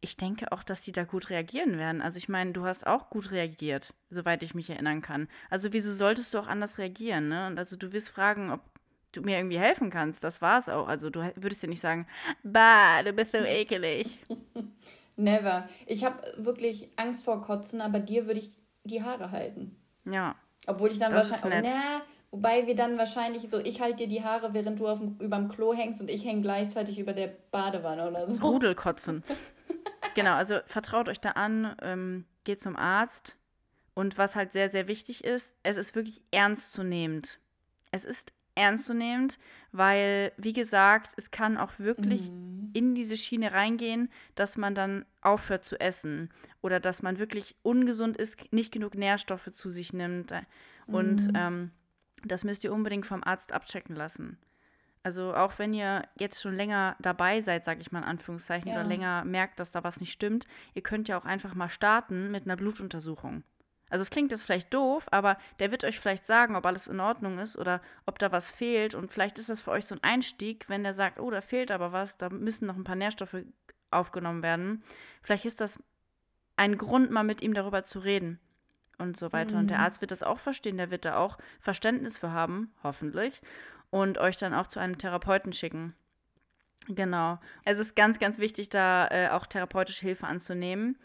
ich 0.00 0.16
denke 0.16 0.52
auch, 0.52 0.62
dass 0.62 0.82
die 0.82 0.92
da 0.92 1.04
gut 1.04 1.30
reagieren 1.30 1.78
werden. 1.78 2.00
Also 2.00 2.18
ich 2.18 2.28
meine, 2.28 2.52
du 2.52 2.64
hast 2.64 2.86
auch 2.86 3.10
gut 3.10 3.30
reagiert, 3.30 3.92
soweit 4.08 4.42
ich 4.42 4.54
mich 4.54 4.70
erinnern 4.70 5.02
kann. 5.02 5.28
Also 5.50 5.72
wieso 5.72 5.92
solltest 5.92 6.32
du 6.32 6.38
auch 6.38 6.46
anders 6.46 6.78
reagieren, 6.78 7.28
ne? 7.28 7.46
Und 7.46 7.58
also 7.58 7.76
du 7.76 7.92
wirst 7.92 8.10
fragen, 8.10 8.50
ob 8.50 8.60
du 9.12 9.22
mir 9.22 9.36
irgendwie 9.36 9.58
helfen 9.58 9.90
kannst. 9.90 10.24
Das 10.24 10.40
war 10.40 10.58
es 10.58 10.68
auch. 10.68 10.88
Also 10.88 11.10
du 11.10 11.20
würdest 11.36 11.62
ja 11.62 11.68
nicht 11.68 11.80
sagen, 11.80 12.06
bah, 12.42 13.02
du 13.02 13.12
bist 13.12 13.32
so 13.32 13.38
ekelig. 13.44 14.20
Never. 15.16 15.68
Ich 15.86 16.04
habe 16.04 16.22
wirklich 16.38 16.88
Angst 16.96 17.24
vor 17.24 17.42
Kotzen, 17.42 17.80
aber 17.80 17.98
dir 17.98 18.26
würde 18.26 18.40
ich 18.40 18.50
die 18.84 19.02
Haare 19.02 19.30
halten. 19.30 19.76
Ja. 20.04 20.34
Obwohl 20.66 20.90
ich 20.90 20.98
dann 20.98 21.12
wahrscheinlich. 21.12 21.70
Oh, 21.72 21.76
na, 21.76 22.02
wobei 22.30 22.66
wir 22.66 22.74
dann 22.74 22.96
wahrscheinlich 22.96 23.50
so, 23.50 23.58
ich 23.58 23.80
halte 23.82 23.98
dir 23.98 24.08
die 24.08 24.24
Haare, 24.24 24.54
während 24.54 24.80
du 24.80 24.88
auf, 24.88 25.00
überm 25.18 25.48
Klo 25.48 25.74
hängst 25.74 26.00
und 26.00 26.10
ich 26.10 26.24
hänge 26.24 26.40
gleichzeitig 26.40 26.98
über 26.98 27.12
der 27.12 27.30
Badewanne 27.50 28.08
oder 28.08 28.30
so. 28.30 28.38
Rudelkotzen. 28.38 29.24
genau, 30.14 30.34
also 30.34 30.58
vertraut 30.66 31.08
euch 31.08 31.20
da 31.20 31.30
an, 31.30 31.74
ähm, 31.82 32.24
geht 32.44 32.62
zum 32.62 32.76
Arzt. 32.76 33.36
Und 33.94 34.18
was 34.18 34.36
halt 34.36 34.52
sehr, 34.52 34.68
sehr 34.68 34.88
wichtig 34.88 35.24
ist, 35.24 35.54
es 35.62 35.76
ist 35.76 35.94
wirklich 35.94 36.22
ernstzunehmend. 36.30 37.38
Es 37.90 38.04
ist 38.04 38.32
ernstzunehmend, 38.54 39.38
weil, 39.72 40.32
wie 40.36 40.52
gesagt, 40.52 41.12
es 41.16 41.30
kann 41.30 41.56
auch 41.56 41.78
wirklich 41.78 42.30
mhm. 42.30 42.70
in 42.72 42.94
diese 42.94 43.16
Schiene 43.16 43.52
reingehen, 43.52 44.10
dass 44.34 44.56
man 44.56 44.74
dann 44.74 45.04
aufhört 45.22 45.64
zu 45.64 45.78
essen 45.80 46.30
oder 46.60 46.80
dass 46.80 47.02
man 47.02 47.18
wirklich 47.18 47.56
ungesund 47.62 48.16
ist, 48.16 48.52
nicht 48.52 48.72
genug 48.72 48.94
Nährstoffe 48.94 49.50
zu 49.52 49.70
sich 49.70 49.92
nimmt. 49.92 50.32
Und 50.86 51.26
mhm. 51.28 51.32
ähm, 51.36 51.70
das 52.24 52.44
müsst 52.44 52.64
ihr 52.64 52.72
unbedingt 52.72 53.06
vom 53.06 53.24
Arzt 53.24 53.52
abchecken 53.52 53.96
lassen. 53.96 54.38
Also 55.02 55.34
auch 55.34 55.58
wenn 55.58 55.72
ihr 55.72 56.02
jetzt 56.18 56.42
schon 56.42 56.54
länger 56.54 56.94
dabei 57.00 57.40
seid, 57.40 57.64
sage 57.64 57.80
ich 57.80 57.90
mal 57.90 58.00
in 58.00 58.04
Anführungszeichen, 58.04 58.68
ja. 58.68 58.74
oder 58.74 58.84
länger 58.84 59.24
merkt, 59.24 59.58
dass 59.58 59.70
da 59.70 59.82
was 59.82 60.00
nicht 60.00 60.12
stimmt, 60.12 60.46
ihr 60.74 60.82
könnt 60.82 61.08
ja 61.08 61.18
auch 61.18 61.24
einfach 61.24 61.54
mal 61.54 61.70
starten 61.70 62.30
mit 62.30 62.44
einer 62.44 62.56
Blutuntersuchung. 62.56 63.42
Also 63.88 64.02
es 64.02 64.10
klingt 64.10 64.30
jetzt 64.30 64.44
vielleicht 64.44 64.72
doof, 64.72 65.06
aber 65.10 65.36
der 65.58 65.72
wird 65.72 65.84
euch 65.84 65.98
vielleicht 65.98 66.26
sagen, 66.26 66.54
ob 66.54 66.64
alles 66.64 66.86
in 66.86 67.00
Ordnung 67.00 67.38
ist 67.38 67.56
oder 67.56 67.80
ob 68.06 68.18
da 68.18 68.30
was 68.30 68.50
fehlt. 68.50 68.94
Und 68.94 69.10
vielleicht 69.10 69.38
ist 69.38 69.48
das 69.48 69.62
für 69.62 69.72
euch 69.72 69.86
so 69.86 69.96
ein 69.96 70.04
Einstieg, 70.04 70.68
wenn 70.68 70.84
der 70.84 70.92
sagt, 70.92 71.18
oh, 71.18 71.30
da 71.30 71.40
fehlt 71.40 71.72
aber 71.72 71.90
was, 71.90 72.16
da 72.16 72.28
müssen 72.28 72.66
noch 72.66 72.76
ein 72.76 72.84
paar 72.84 72.94
Nährstoffe 72.94 73.44
aufgenommen 73.90 74.44
werden. 74.44 74.84
Vielleicht 75.22 75.44
ist 75.44 75.60
das 75.60 75.82
ein 76.56 76.78
Grund, 76.78 77.10
mal 77.10 77.24
mit 77.24 77.42
ihm 77.42 77.52
darüber 77.52 77.82
zu 77.82 77.98
reden 77.98 78.38
und 78.98 79.18
so 79.18 79.32
weiter. 79.32 79.56
Mhm. 79.56 79.62
Und 79.62 79.70
der 79.70 79.78
mhm. 79.78 79.84
Arzt 79.84 80.00
wird 80.02 80.12
das 80.12 80.22
auch 80.22 80.38
verstehen, 80.38 80.76
der 80.76 80.92
wird 80.92 81.04
da 81.04 81.16
auch 81.16 81.38
Verständnis 81.58 82.16
für 82.16 82.30
haben, 82.30 82.72
hoffentlich 82.84 83.42
und 83.90 84.18
euch 84.18 84.36
dann 84.36 84.54
auch 84.54 84.66
zu 84.66 84.80
einem 84.80 84.98
Therapeuten 84.98 85.52
schicken. 85.52 85.94
Genau. 86.88 87.38
Es 87.64 87.78
ist 87.78 87.94
ganz, 87.94 88.18
ganz 88.18 88.38
wichtig, 88.38 88.68
da 88.68 89.08
äh, 89.08 89.28
auch 89.28 89.46
therapeutische 89.46 90.06
Hilfe 90.06 90.26
anzunehmen. 90.26 90.98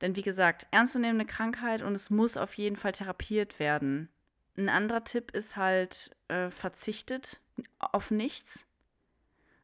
Denn 0.00 0.16
wie 0.16 0.22
gesagt, 0.22 0.66
ernstzunehmende 0.72 1.24
Krankheit 1.24 1.82
und 1.82 1.94
es 1.94 2.10
muss 2.10 2.36
auf 2.36 2.54
jeden 2.54 2.76
Fall 2.76 2.92
therapiert 2.92 3.58
werden. 3.58 4.08
Ein 4.56 4.68
anderer 4.68 5.04
Tipp 5.04 5.30
ist 5.30 5.56
halt, 5.56 6.10
äh, 6.28 6.50
verzichtet 6.50 7.40
auf 7.78 8.10
nichts. 8.10 8.66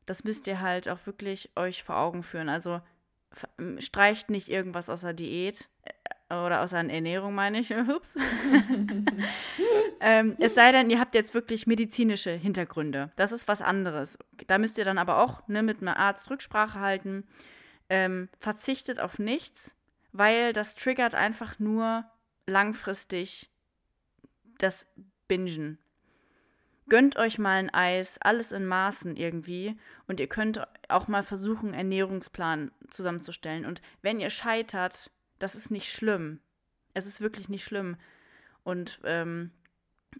Das 0.06 0.24
müsst 0.24 0.46
ihr 0.46 0.60
halt 0.60 0.88
auch 0.88 1.04
wirklich 1.06 1.50
euch 1.56 1.82
vor 1.82 1.96
Augen 1.96 2.22
führen. 2.22 2.48
Also 2.48 2.80
streicht 3.78 4.30
nicht 4.30 4.48
irgendwas 4.48 4.88
aus 4.88 5.02
der 5.02 5.12
Diät 5.12 5.68
oder 6.30 6.62
aus 6.62 6.70
der 6.70 6.80
Ernährung, 6.80 7.34
meine 7.34 7.60
ich. 7.60 7.74
Ups. 7.88 8.16
ähm, 10.00 10.36
es 10.38 10.54
sei 10.54 10.72
denn, 10.72 10.90
ihr 10.90 11.00
habt 11.00 11.14
jetzt 11.14 11.34
wirklich 11.34 11.66
medizinische 11.66 12.30
Hintergründe. 12.30 13.10
Das 13.16 13.32
ist 13.32 13.48
was 13.48 13.62
anderes. 13.62 14.18
Da 14.46 14.58
müsst 14.58 14.78
ihr 14.78 14.84
dann 14.84 14.98
aber 14.98 15.22
auch 15.22 15.46
ne, 15.48 15.62
mit 15.62 15.80
einem 15.80 15.88
Arzt 15.88 16.30
Rücksprache 16.30 16.80
halten. 16.80 17.26
Ähm, 17.88 18.28
verzichtet 18.38 19.00
auf 19.00 19.18
nichts, 19.18 19.74
weil 20.12 20.52
das 20.52 20.74
triggert 20.74 21.14
einfach 21.14 21.58
nur 21.58 22.04
langfristig 22.46 23.50
das 24.58 24.86
Bingen. 25.28 25.78
Gönnt 26.88 27.16
euch 27.16 27.38
mal 27.38 27.58
ein 27.58 27.72
Eis, 27.72 28.18
alles 28.20 28.52
in 28.52 28.66
Maßen 28.66 29.16
irgendwie. 29.16 29.78
Und 30.06 30.20
ihr 30.20 30.26
könnt 30.26 30.66
auch 30.88 31.06
mal 31.06 31.22
versuchen, 31.22 31.74
Ernährungsplan 31.74 32.70
zusammenzustellen. 32.88 33.66
Und 33.66 33.82
wenn 34.00 34.20
ihr 34.20 34.30
scheitert, 34.30 35.10
das 35.38 35.54
ist 35.54 35.70
nicht 35.70 35.92
schlimm. 35.92 36.40
Es 36.94 37.06
ist 37.06 37.20
wirklich 37.20 37.48
nicht 37.48 37.64
schlimm. 37.64 37.96
Und 38.64 39.00
ähm, 39.04 39.50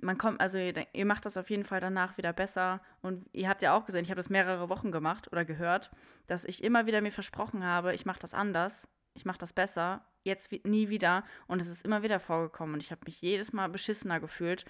man 0.00 0.18
kommt, 0.18 0.40
also 0.40 0.58
ihr, 0.58 0.86
ihr, 0.92 1.06
macht 1.06 1.26
das 1.26 1.36
auf 1.36 1.50
jeden 1.50 1.64
Fall 1.64 1.80
danach 1.80 2.16
wieder 2.18 2.32
besser. 2.32 2.80
Und 3.02 3.26
ihr 3.32 3.48
habt 3.48 3.62
ja 3.62 3.76
auch 3.76 3.84
gesehen, 3.84 4.04
ich 4.04 4.10
habe 4.10 4.18
das 4.18 4.30
mehrere 4.30 4.68
Wochen 4.68 4.92
gemacht 4.92 5.30
oder 5.32 5.44
gehört, 5.44 5.90
dass 6.26 6.44
ich 6.44 6.62
immer 6.62 6.86
wieder 6.86 7.00
mir 7.00 7.12
versprochen 7.12 7.64
habe, 7.64 7.94
ich 7.94 8.06
mache 8.06 8.20
das 8.20 8.34
anders, 8.34 8.88
ich 9.14 9.24
mache 9.24 9.38
das 9.38 9.52
besser, 9.52 10.04
jetzt 10.24 10.52
nie 10.64 10.88
wieder. 10.88 11.24
Und 11.46 11.60
es 11.60 11.68
ist 11.68 11.84
immer 11.84 12.02
wieder 12.02 12.20
vorgekommen 12.20 12.74
und 12.74 12.82
ich 12.82 12.90
habe 12.90 13.02
mich 13.06 13.20
jedes 13.20 13.52
Mal 13.52 13.68
beschissener 13.68 14.20
gefühlt. 14.20 14.64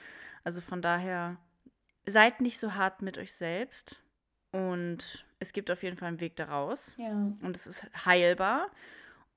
Also 0.44 0.60
von 0.60 0.80
daher, 0.80 1.36
seid 2.10 2.40
nicht 2.40 2.58
so 2.58 2.74
hart 2.74 3.02
mit 3.02 3.18
euch 3.18 3.32
selbst 3.32 4.02
und 4.52 5.26
es 5.38 5.52
gibt 5.52 5.70
auf 5.70 5.82
jeden 5.82 5.96
Fall 5.96 6.08
einen 6.08 6.20
Weg 6.20 6.36
daraus. 6.36 6.96
Ja. 6.98 7.12
Und 7.12 7.54
es 7.54 7.66
ist 7.66 7.86
heilbar. 8.04 8.70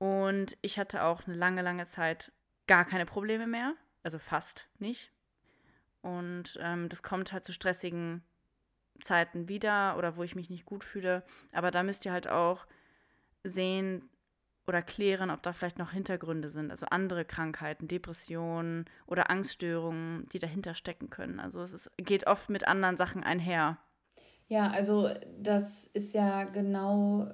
Und 0.01 0.57
ich 0.63 0.79
hatte 0.79 1.03
auch 1.03 1.27
eine 1.27 1.35
lange, 1.35 1.61
lange 1.61 1.85
Zeit 1.85 2.31
gar 2.65 2.85
keine 2.85 3.05
Probleme 3.05 3.45
mehr. 3.45 3.75
Also 4.01 4.17
fast 4.17 4.67
nicht. 4.79 5.11
Und 6.01 6.57
ähm, 6.59 6.89
das 6.89 7.03
kommt 7.03 7.31
halt 7.31 7.45
zu 7.45 7.53
stressigen 7.53 8.23
Zeiten 9.03 9.47
wieder 9.47 9.95
oder 9.99 10.17
wo 10.17 10.23
ich 10.23 10.33
mich 10.33 10.49
nicht 10.49 10.65
gut 10.65 10.83
fühle. 10.83 11.23
Aber 11.51 11.69
da 11.69 11.83
müsst 11.83 12.03
ihr 12.03 12.11
halt 12.11 12.27
auch 12.27 12.65
sehen 13.43 14.09
oder 14.65 14.81
klären, 14.81 15.29
ob 15.29 15.43
da 15.43 15.53
vielleicht 15.53 15.77
noch 15.77 15.91
Hintergründe 15.91 16.49
sind. 16.49 16.71
Also 16.71 16.87
andere 16.87 17.23
Krankheiten, 17.23 17.87
Depressionen 17.87 18.85
oder 19.05 19.29
Angststörungen, 19.29 20.27
die 20.29 20.39
dahinter 20.39 20.73
stecken 20.73 21.11
können. 21.11 21.39
Also 21.39 21.61
es 21.61 21.75
ist, 21.75 21.91
geht 21.97 22.25
oft 22.25 22.49
mit 22.49 22.67
anderen 22.67 22.97
Sachen 22.97 23.23
einher. 23.23 23.77
Ja, 24.47 24.71
also 24.71 25.09
das 25.37 25.85
ist 25.85 26.15
ja 26.15 26.45
genau 26.45 27.31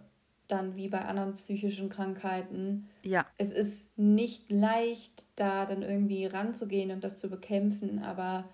dann 0.47 0.75
wie 0.75 0.87
bei 0.87 1.01
anderen 1.01 1.35
psychischen 1.35 1.89
Krankheiten. 1.89 2.89
Ja. 3.03 3.25
Es 3.37 3.51
ist 3.51 3.97
nicht 3.97 4.51
leicht, 4.51 5.25
da 5.35 5.65
dann 5.65 5.81
irgendwie 5.81 6.25
ranzugehen 6.25 6.91
und 6.91 7.03
das 7.03 7.19
zu 7.19 7.29
bekämpfen, 7.29 8.03
aber 8.03 8.45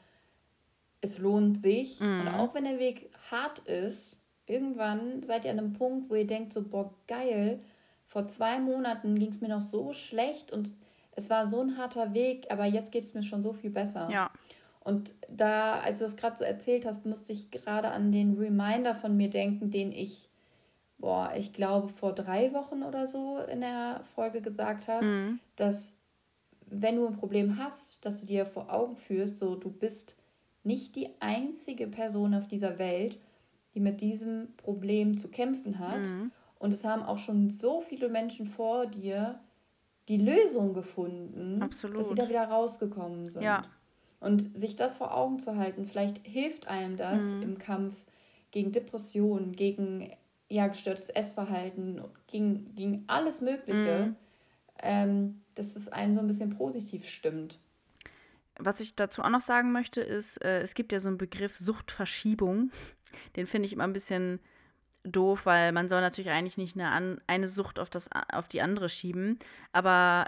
es 1.02 1.20
lohnt 1.20 1.58
sich. 1.58 2.00
Mhm. 2.00 2.22
Und 2.22 2.28
auch 2.30 2.56
wenn 2.56 2.64
der 2.64 2.80
Weg 2.80 3.10
hart 3.30 3.60
ist, 3.60 4.16
irgendwann 4.48 5.22
seid 5.24 5.46
ihr 5.46 5.52
an 5.52 5.60
einem 5.60 5.74
Punkt, 5.74 6.10
wo 6.10 6.16
ihr 6.16 6.28
denkt, 6.28 6.54
so, 6.54 6.64
boah, 6.64 6.94
geil, 7.08 7.60
vor 8.08 8.28
zwei 8.28 8.60
Monaten 8.60 9.18
ging 9.18 9.30
es 9.30 9.42
mir 9.42 9.50
noch 9.50 9.62
so 9.62 9.94
schlecht 9.94 10.52
und 10.52 10.72
es 11.16 11.30
war 11.30 11.48
so 11.48 11.62
ein 11.62 11.78
harter 11.78 12.14
Weg, 12.14 12.48
aber 12.50 12.66
jetzt 12.66 12.92
geht 12.92 13.04
es 13.04 13.14
mir 13.14 13.24
schon 13.24 13.44
so 13.44 13.54
viel 13.54 13.70
besser. 13.70 14.10
Ja. 14.12 14.32
Und 14.84 15.14
da, 15.30 15.80
als 15.80 16.00
du 16.00 16.06
es 16.06 16.18
gerade 16.18 16.38
so 16.38 16.44
erzählt 16.44 16.86
hast, 16.86 17.06
musste 17.06 17.32
ich 17.32 17.52
gerade 17.52 17.90
an 17.90 18.12
den 18.12 18.38
Reminder 18.38 18.94
von 18.94 19.16
mir 19.16 19.30
denken, 19.30 19.72
den 19.72 19.92
ich, 19.92 20.30
boah, 21.04 21.34
ich 21.36 21.52
glaube, 21.52 21.90
vor 21.90 22.14
drei 22.14 22.54
Wochen 22.54 22.82
oder 22.82 23.06
so 23.06 23.38
in 23.52 23.60
der 23.60 24.00
Folge 24.16 24.42
gesagt 24.42 24.88
habe, 24.88 25.06
mhm. 25.06 25.40
dass 25.58 25.92
wenn 26.66 26.96
du 26.96 27.06
ein 27.06 27.18
Problem 27.18 27.58
hast, 27.58 28.06
dass 28.06 28.22
du 28.22 28.26
dir 28.26 28.46
vor 28.46 28.72
Augen 28.72 28.96
führst, 28.96 29.38
so 29.38 29.56
du 29.56 29.70
bist 29.70 30.16
nicht 30.64 30.96
die 30.96 31.10
einzige 31.20 31.88
Person 31.88 32.34
auf 32.34 32.48
dieser 32.48 32.80
Welt, 32.80 33.20
die 33.76 33.82
mit 33.82 34.00
diesem 34.00 34.56
Problem 34.56 35.18
zu 35.18 35.28
kämpfen 35.28 35.78
hat. 35.78 36.04
Mhm. 36.04 36.32
Und 36.58 36.74
es 36.74 36.86
haben 36.86 37.04
auch 37.04 37.18
schon 37.18 37.50
so 37.50 37.82
viele 37.82 38.08
Menschen 38.08 38.46
vor 38.46 38.86
dir 38.86 39.42
die 40.08 40.16
Lösung 40.16 40.74
gefunden, 40.74 41.62
Absolut. 41.62 42.00
dass 42.00 42.10
sie 42.10 42.16
da 42.16 42.30
wieder 42.30 42.46
rausgekommen 42.46 43.30
sind. 43.30 43.44
Ja. 43.44 43.66
Und 44.22 44.58
sich 44.58 44.78
das 44.78 44.96
vor 44.96 45.14
Augen 45.14 45.40
zu 45.40 45.58
halten, 45.58 45.86
vielleicht 45.86 46.26
hilft 46.26 46.70
einem 46.70 46.96
das 46.96 47.26
mhm. 47.26 47.42
im 47.42 47.58
Kampf 47.58 47.94
gegen 48.52 48.72
Depressionen, 48.72 49.54
gegen 49.54 50.10
ja, 50.54 50.68
gestörtes 50.68 51.10
Essverhalten, 51.10 52.00
gegen, 52.28 52.76
gegen 52.76 53.06
alles 53.08 53.42
Mögliche, 53.42 54.06
mhm. 54.06 54.16
ähm, 54.84 55.42
dass 55.56 55.76
es 55.76 55.90
einen 55.90 56.14
so 56.14 56.20
ein 56.20 56.28
bisschen 56.28 56.56
positiv 56.56 57.08
stimmt. 57.08 57.60
Was 58.60 58.80
ich 58.80 58.96
dazu 58.96 59.24
auch 59.24 59.30
noch 59.30 59.42
sagen 59.42 59.72
möchte, 59.72 60.02
ist, 60.02 60.38
äh, 60.46 60.62
es 60.62 60.76
gibt 60.76 60.92
ja 60.92 61.00
so 61.00 61.10
einen 61.10 61.18
Begriff 61.18 61.58
Suchtverschiebung. 61.58 62.70
Den 63.36 63.48
finde 63.48 63.66
ich 63.66 63.74
immer 63.74 63.86
ein 63.86 63.94
bisschen 63.94 64.40
doof, 65.04 65.48
weil 65.48 65.72
man 65.72 65.90
soll 65.90 66.02
natürlich 66.02 66.30
eigentlich 66.30 66.58
nicht 66.58 66.76
eine, 66.76 66.92
an, 66.92 67.18
eine 67.26 67.48
Sucht 67.48 67.80
auf, 67.80 67.90
das, 67.90 68.10
auf 68.32 68.48
die 68.48 68.62
andere 68.62 68.90
schieben. 68.90 69.40
Aber 69.72 70.26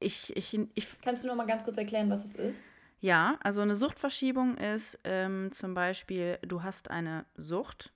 ich, 0.00 0.36
ich, 0.36 0.58
ich. 0.74 0.88
Kannst 1.02 1.22
du 1.22 1.28
noch 1.28 1.36
mal 1.36 1.46
ganz 1.46 1.64
kurz 1.64 1.78
erklären, 1.78 2.10
was 2.10 2.24
es 2.24 2.34
ist? 2.34 2.66
Ja, 2.98 3.38
also 3.44 3.60
eine 3.60 3.76
Suchtverschiebung 3.76 4.56
ist 4.56 4.98
ähm, 5.04 5.52
zum 5.52 5.74
Beispiel, 5.74 6.38
du 6.42 6.64
hast 6.64 6.90
eine 6.90 7.26
Sucht, 7.36 7.93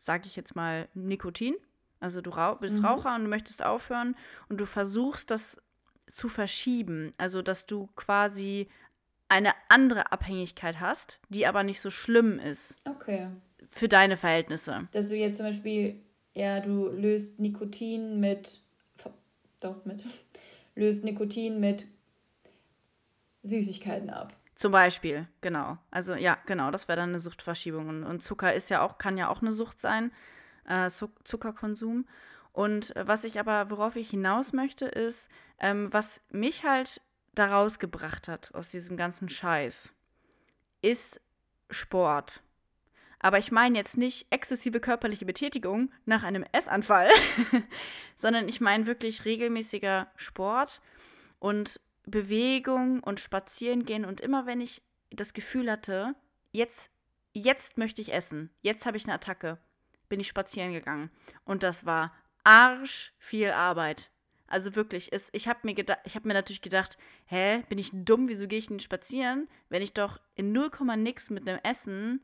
sage 0.00 0.24
ich 0.26 0.36
jetzt 0.36 0.56
mal 0.56 0.88
Nikotin. 0.94 1.54
Also 2.00 2.20
du 2.20 2.30
rauch, 2.30 2.58
bist 2.58 2.80
mhm. 2.80 2.86
Raucher 2.86 3.14
und 3.14 3.24
du 3.24 3.28
möchtest 3.28 3.64
aufhören 3.64 4.14
und 4.48 4.58
du 4.58 4.66
versuchst 4.66 5.30
das 5.30 5.62
zu 6.06 6.28
verschieben. 6.28 7.12
Also, 7.18 7.42
dass 7.42 7.66
du 7.66 7.88
quasi 7.96 8.68
eine 9.28 9.52
andere 9.68 10.12
Abhängigkeit 10.12 10.80
hast, 10.80 11.18
die 11.28 11.46
aber 11.46 11.62
nicht 11.62 11.80
so 11.80 11.90
schlimm 11.90 12.38
ist. 12.38 12.78
Okay. 12.84 13.28
Für 13.70 13.88
deine 13.88 14.16
Verhältnisse. 14.16 14.88
Dass 14.92 15.08
du 15.08 15.16
jetzt 15.16 15.38
zum 15.38 15.46
Beispiel, 15.46 16.00
ja, 16.34 16.60
du 16.60 16.88
löst 16.88 17.40
Nikotin 17.40 18.20
mit, 18.20 18.60
doch 19.60 19.84
mit, 19.84 20.04
löst 20.74 21.04
Nikotin 21.04 21.58
mit 21.58 21.86
Süßigkeiten 23.42 24.10
ab. 24.10 24.34
Zum 24.54 24.70
Beispiel, 24.70 25.26
genau. 25.40 25.78
Also 25.90 26.14
ja, 26.14 26.38
genau, 26.46 26.70
das 26.70 26.86
wäre 26.86 26.96
dann 26.96 27.10
eine 27.10 27.18
Suchtverschiebung. 27.18 27.88
Und, 27.88 28.04
und, 28.04 28.22
Zucker 28.22 28.54
ist 28.54 28.70
ja 28.70 28.82
auch, 28.82 28.98
kann 28.98 29.18
ja 29.18 29.28
auch 29.28 29.42
eine 29.42 29.52
Sucht 29.52 29.80
sein, 29.80 30.12
äh, 30.66 30.88
Zuckerkonsum. 30.88 32.06
Und 32.52 32.94
äh, 32.94 33.06
was 33.06 33.24
ich 33.24 33.40
aber, 33.40 33.70
worauf 33.70 33.96
ich 33.96 34.10
hinaus 34.10 34.52
möchte, 34.52 34.86
ist, 34.86 35.28
ähm, 35.58 35.92
was 35.92 36.20
mich 36.30 36.64
halt 36.64 37.00
daraus 37.34 37.80
gebracht 37.80 38.28
hat 38.28 38.54
aus 38.54 38.68
diesem 38.68 38.96
ganzen 38.96 39.28
Scheiß, 39.28 39.92
ist 40.82 41.20
Sport. 41.70 42.42
Aber 43.18 43.38
ich 43.38 43.50
meine 43.50 43.76
jetzt 43.76 43.96
nicht 43.96 44.26
exzessive 44.30 44.80
körperliche 44.80 45.24
Betätigung 45.24 45.90
nach 46.04 46.22
einem 46.22 46.44
Essanfall, 46.52 47.08
sondern 48.16 48.48
ich 48.48 48.60
meine 48.60 48.86
wirklich 48.86 49.24
regelmäßiger 49.24 50.06
Sport 50.14 50.80
und 51.40 51.80
Bewegung 52.06 53.00
und 53.02 53.20
Spazieren 53.20 53.84
gehen. 53.84 54.04
Und 54.04 54.20
immer 54.20 54.46
wenn 54.46 54.60
ich 54.60 54.82
das 55.10 55.32
Gefühl 55.32 55.70
hatte, 55.70 56.14
jetzt, 56.52 56.90
jetzt 57.32 57.78
möchte 57.78 58.00
ich 58.00 58.12
essen, 58.12 58.50
jetzt 58.60 58.86
habe 58.86 58.96
ich 58.96 59.04
eine 59.04 59.14
Attacke, 59.14 59.58
bin 60.08 60.20
ich 60.20 60.28
spazieren 60.28 60.72
gegangen. 60.72 61.10
Und 61.44 61.62
das 61.62 61.86
war 61.86 62.12
arsch 62.42 63.12
viel 63.18 63.50
Arbeit. 63.50 64.10
Also 64.46 64.76
wirklich, 64.76 65.12
es, 65.12 65.30
ich 65.32 65.48
habe 65.48 65.60
mir, 65.64 65.74
hab 65.74 66.24
mir 66.24 66.34
natürlich 66.34 66.62
gedacht, 66.62 66.98
hä, 67.26 67.62
bin 67.68 67.78
ich 67.78 67.90
dumm, 67.92 68.28
wieso 68.28 68.46
gehe 68.46 68.58
ich 68.58 68.68
denn 68.68 68.78
spazieren, 68.78 69.48
wenn 69.68 69.82
ich 69.82 69.94
doch 69.94 70.20
in 70.34 70.52
0, 70.52 70.70
nix 70.96 71.30
mit 71.30 71.48
einem 71.48 71.58
Essen 71.62 72.20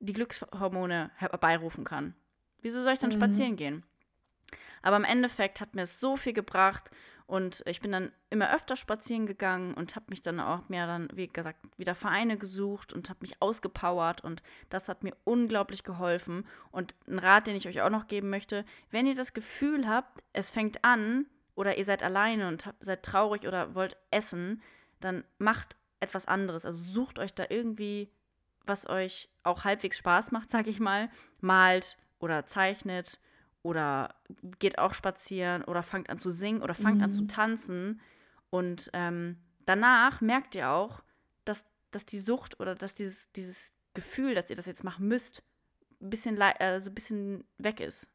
die 0.00 0.12
Glückshormone 0.12 1.12
herbeirufen 1.14 1.84
kann. 1.84 2.14
Wieso 2.60 2.82
soll 2.82 2.94
ich 2.94 2.98
dann 2.98 3.10
mhm. 3.10 3.14
spazieren 3.14 3.56
gehen? 3.56 3.84
Aber 4.82 4.96
im 4.96 5.04
Endeffekt 5.04 5.60
hat 5.60 5.74
mir 5.74 5.82
es 5.82 6.00
so 6.00 6.16
viel 6.16 6.32
gebracht 6.32 6.90
und 7.32 7.62
ich 7.64 7.80
bin 7.80 7.92
dann 7.92 8.12
immer 8.28 8.54
öfter 8.54 8.76
spazieren 8.76 9.24
gegangen 9.24 9.72
und 9.72 9.96
habe 9.96 10.04
mich 10.10 10.20
dann 10.20 10.38
auch 10.38 10.68
mehr 10.68 10.86
dann, 10.86 11.08
wie 11.14 11.28
gesagt, 11.28 11.60
wieder 11.78 11.94
Vereine 11.94 12.36
gesucht 12.36 12.92
und 12.92 13.08
habe 13.08 13.20
mich 13.22 13.40
ausgepowert 13.40 14.22
und 14.22 14.42
das 14.68 14.90
hat 14.90 15.02
mir 15.02 15.16
unglaublich 15.24 15.82
geholfen. 15.82 16.46
Und 16.72 16.94
ein 17.08 17.18
Rat, 17.18 17.46
den 17.46 17.56
ich 17.56 17.66
euch 17.66 17.80
auch 17.80 17.88
noch 17.88 18.06
geben 18.06 18.28
möchte, 18.28 18.66
wenn 18.90 19.06
ihr 19.06 19.14
das 19.14 19.32
Gefühl 19.32 19.88
habt, 19.88 20.22
es 20.34 20.50
fängt 20.50 20.84
an 20.84 21.24
oder 21.54 21.78
ihr 21.78 21.86
seid 21.86 22.02
alleine 22.02 22.48
und 22.48 22.70
seid 22.80 23.02
traurig 23.02 23.48
oder 23.48 23.74
wollt 23.74 23.96
essen, 24.10 24.60
dann 25.00 25.24
macht 25.38 25.78
etwas 26.00 26.26
anderes. 26.26 26.66
Also 26.66 26.84
sucht 26.84 27.18
euch 27.18 27.32
da 27.32 27.46
irgendwie, 27.48 28.10
was 28.66 28.86
euch 28.86 29.30
auch 29.42 29.64
halbwegs 29.64 29.96
Spaß 29.96 30.32
macht, 30.32 30.50
sag 30.50 30.66
ich 30.66 30.80
mal, 30.80 31.08
malt 31.40 31.96
oder 32.18 32.44
zeichnet 32.44 33.18
oder 33.62 34.14
geht 34.58 34.78
auch 34.78 34.94
spazieren 34.94 35.62
oder 35.64 35.82
fangt 35.82 36.10
an 36.10 36.18
zu 36.18 36.30
singen 36.30 36.62
oder 36.62 36.74
fangt 36.74 36.98
mhm. 36.98 37.04
an 37.04 37.12
zu 37.12 37.22
mhm. 37.22 37.28
tanzen. 37.28 38.00
Und 38.50 38.90
ähm, 38.92 39.36
danach 39.66 40.20
merkt 40.20 40.54
ihr 40.54 40.70
auch, 40.70 41.02
dass, 41.44 41.66
dass 41.90 42.04
die 42.04 42.18
Sucht 42.18 42.60
oder 42.60 42.74
dass 42.74 42.94
dieses, 42.94 43.30
dieses 43.32 43.72
Gefühl, 43.94 44.34
dass 44.34 44.50
ihr 44.50 44.56
das 44.56 44.66
jetzt 44.66 44.84
machen 44.84 45.06
müsst, 45.06 45.42
ein 46.00 46.10
bisschen, 46.10 46.40
also 46.40 46.90
ein 46.90 46.94
bisschen 46.94 47.44
weg 47.58 47.80
ist. 47.80 48.10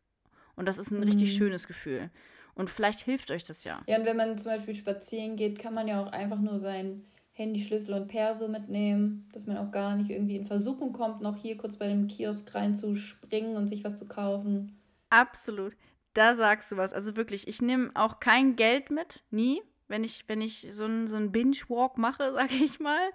Und 0.55 0.67
das 0.67 0.77
ist 0.77 0.91
ein 0.91 0.97
mhm. 0.97 1.03
richtig 1.03 1.35
schönes 1.35 1.67
Gefühl. 1.67 2.09
Und 2.55 2.69
vielleicht 2.69 3.01
hilft 3.01 3.31
euch 3.31 3.43
das 3.43 3.63
ja. 3.63 3.83
Ja, 3.87 3.99
und 3.99 4.05
wenn 4.05 4.17
man 4.17 4.37
zum 4.37 4.51
Beispiel 4.51 4.73
spazieren 4.73 5.35
geht, 5.35 5.59
kann 5.59 5.75
man 5.75 5.87
ja 5.87 6.03
auch 6.03 6.11
einfach 6.11 6.39
nur 6.39 6.59
sein 6.59 7.05
Handy, 7.31 7.61
Schlüssel 7.61 7.93
und 7.93 8.07
Perso 8.07 8.47
mitnehmen, 8.47 9.29
dass 9.31 9.45
man 9.45 9.57
auch 9.57 9.71
gar 9.71 9.95
nicht 9.95 10.09
irgendwie 10.09 10.37
in 10.37 10.47
Versuchung 10.47 10.91
kommt, 10.91 11.21
noch 11.21 11.37
hier 11.37 11.55
kurz 11.55 11.75
bei 11.75 11.87
dem 11.87 12.07
Kiosk 12.07 12.53
reinzuspringen 12.55 13.55
und 13.55 13.67
sich 13.67 13.83
was 13.83 13.95
zu 13.95 14.07
kaufen. 14.07 14.76
Absolut. 15.09 15.73
Da 16.13 16.33
sagst 16.33 16.71
du 16.71 16.77
was. 16.77 16.93
Also 16.93 17.15
wirklich, 17.15 17.47
ich 17.47 17.61
nehme 17.61 17.91
auch 17.93 18.19
kein 18.19 18.55
Geld 18.55 18.89
mit, 18.89 19.23
nie, 19.29 19.61
wenn 19.87 20.03
ich, 20.03 20.25
wenn 20.27 20.41
ich 20.41 20.67
so 20.71 20.85
einen 20.85 21.07
so 21.07 21.19
Binge-Walk 21.19 21.97
mache, 21.97 22.33
sage 22.33 22.55
ich 22.55 22.79
mal. 22.79 23.09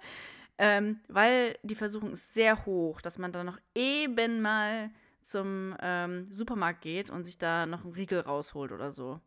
Ähm, 0.57 0.99
weil 1.07 1.57
die 1.63 1.75
Versuchung 1.75 2.11
ist 2.11 2.33
sehr 2.33 2.65
hoch, 2.65 3.01
dass 3.01 3.17
man 3.17 3.31
dann 3.31 3.47
noch 3.47 3.59
eben 3.73 4.41
mal 4.41 4.91
zum 5.23 5.75
ähm, 5.81 6.31
Supermarkt 6.31 6.81
geht 6.81 7.09
und 7.09 7.23
sich 7.23 7.37
da 7.37 7.65
noch 7.65 7.83
einen 7.83 7.93
Riegel 7.93 8.19
rausholt 8.19 8.71
oder 8.71 8.91
so. 8.91 9.19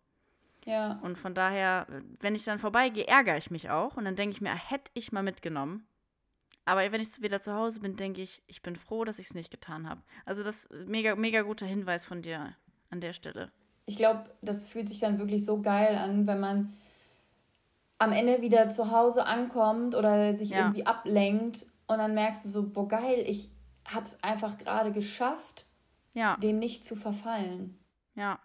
Ja. 0.65 0.99
Und 1.03 1.17
von 1.17 1.35
daher, 1.35 1.87
wenn 2.21 2.35
ich 2.35 2.45
dann 2.45 2.59
vorbeigehe, 2.59 3.07
ärgere 3.07 3.37
ich 3.37 3.51
mich 3.51 3.71
auch 3.71 3.97
und 3.97 4.05
dann 4.05 4.17
denke 4.17 4.35
ich 4.35 4.41
mir, 4.41 4.55
hätte 4.55 4.91
ich 4.95 5.13
mal 5.13 5.23
mitgenommen. 5.23 5.87
Aber 6.67 6.93
wenn 6.93 7.01
ich 7.01 7.23
wieder 7.23 7.41
zu 7.41 7.55
Hause 7.55 7.81
bin, 7.81 7.97
denke 7.97 8.21
ich, 8.21 8.43
ich 8.49 8.61
bin 8.61 8.77
froh, 8.77 9.05
dass 9.05 9.21
ich 9.21 9.29
es 9.29 9.35
nicht 9.35 9.53
getan 9.53 9.89
habe. 9.89 10.03
Also 10.25 10.43
das 10.43 10.65
ist 10.67 10.89
mega, 10.89 11.15
mega 11.15 11.43
guter 11.43 11.65
Hinweis 11.65 12.05
von 12.05 12.23
dir 12.23 12.57
an 12.91 13.01
der 13.01 13.13
Stelle. 13.13 13.53
Ich 13.87 13.97
glaube, 13.97 14.25
das 14.43 14.67
fühlt 14.67 14.89
sich 14.89 14.99
dann 14.99 15.19
wirklich 15.19 15.45
so 15.45 15.63
geil 15.63 15.97
an, 15.97 16.27
wenn 16.27 16.41
man 16.41 16.77
am 17.99 18.11
Ende 18.13 18.43
wieder 18.43 18.69
zu 18.71 18.91
Hause 18.91 19.27
ankommt 19.27 19.95
oder 19.95 20.37
sich 20.37 20.51
ja. 20.51 20.59
irgendwie 20.59 20.85
ablenkt 20.85 21.67
und 21.87 21.99
dann 21.99 22.15
merkst 22.15 22.45
du 22.45 22.49
so, 22.49 22.69
boah 22.69 22.89
geil, 22.89 23.25
ich 23.27 23.49
habe 23.87 24.05
es 24.05 24.23
einfach 24.25 24.59
gerade 24.59 24.91
geschafft, 24.91 25.67
Ja. 26.15 26.37
dem 26.39 26.59
nicht 26.59 26.85
zu 26.85 26.97
verfallen. 26.97 27.79
Ja. 28.17 28.41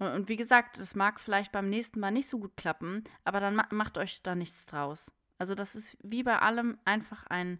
Und, 0.00 0.08
und 0.08 0.28
wie 0.28 0.36
gesagt, 0.36 0.76
es 0.78 0.96
mag 0.96 1.20
vielleicht 1.20 1.52
beim 1.52 1.68
nächsten 1.68 2.00
Mal 2.00 2.10
nicht 2.10 2.28
so 2.28 2.40
gut 2.40 2.56
klappen, 2.56 3.04
aber 3.24 3.38
dann 3.38 3.54
ma 3.54 3.66
macht 3.70 3.96
euch 3.96 4.22
da 4.22 4.34
nichts 4.34 4.66
draus. 4.66 5.12
Also 5.40 5.54
das 5.54 5.74
ist 5.74 5.96
wie 6.02 6.22
bei 6.22 6.38
allem 6.38 6.76
einfach 6.84 7.26
ein 7.28 7.58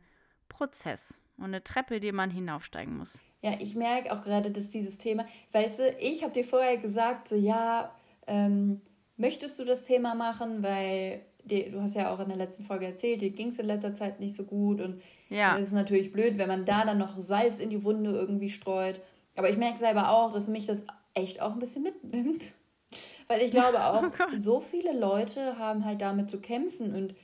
Prozess 0.50 1.18
und 1.38 1.46
eine 1.46 1.64
Treppe, 1.64 1.98
die 1.98 2.12
man 2.12 2.30
hinaufsteigen 2.30 2.94
muss. 2.98 3.18
Ja, 3.40 3.54
ich 3.58 3.74
merke 3.74 4.12
auch 4.12 4.22
gerade, 4.22 4.50
dass 4.50 4.68
dieses 4.68 4.98
Thema, 4.98 5.24
weißt 5.52 5.78
du, 5.78 5.90
ich 5.98 6.22
habe 6.22 6.34
dir 6.34 6.44
vorher 6.44 6.76
gesagt, 6.76 7.28
so 7.28 7.36
ja, 7.36 7.90
ähm, 8.26 8.82
möchtest 9.16 9.58
du 9.58 9.64
das 9.64 9.84
Thema 9.84 10.14
machen, 10.14 10.62
weil 10.62 11.22
die, 11.44 11.70
du 11.70 11.80
hast 11.80 11.96
ja 11.96 12.12
auch 12.12 12.20
in 12.20 12.28
der 12.28 12.36
letzten 12.36 12.64
Folge 12.64 12.84
erzählt, 12.84 13.22
dir 13.22 13.30
ging 13.30 13.48
es 13.48 13.58
in 13.58 13.64
letzter 13.64 13.94
Zeit 13.94 14.20
nicht 14.20 14.36
so 14.36 14.44
gut 14.44 14.82
und 14.82 15.00
Ja. 15.30 15.56
es 15.56 15.68
ist 15.68 15.72
natürlich 15.72 16.12
blöd, 16.12 16.36
wenn 16.36 16.48
man 16.48 16.66
da 16.66 16.84
dann 16.84 16.98
noch 16.98 17.18
Salz 17.18 17.58
in 17.58 17.70
die 17.70 17.82
Wunde 17.82 18.10
irgendwie 18.10 18.50
streut. 18.50 19.00
Aber 19.36 19.48
ich 19.48 19.56
merke 19.56 19.78
selber 19.78 20.10
auch, 20.10 20.34
dass 20.34 20.48
mich 20.48 20.66
das 20.66 20.84
echt 21.14 21.40
auch 21.40 21.52
ein 21.52 21.58
bisschen 21.60 21.82
mitnimmt. 21.82 22.44
Weil 23.28 23.40
ich 23.40 23.50
glaube 23.52 23.82
auch, 23.86 24.02
Oh 24.02 24.36
so 24.36 24.60
viele 24.60 24.92
Leute 24.92 25.56
haben 25.56 25.86
halt 25.86 26.02
damit 26.02 26.28
zu 26.28 26.40
kämpfen 26.42 26.94
und 26.94 27.14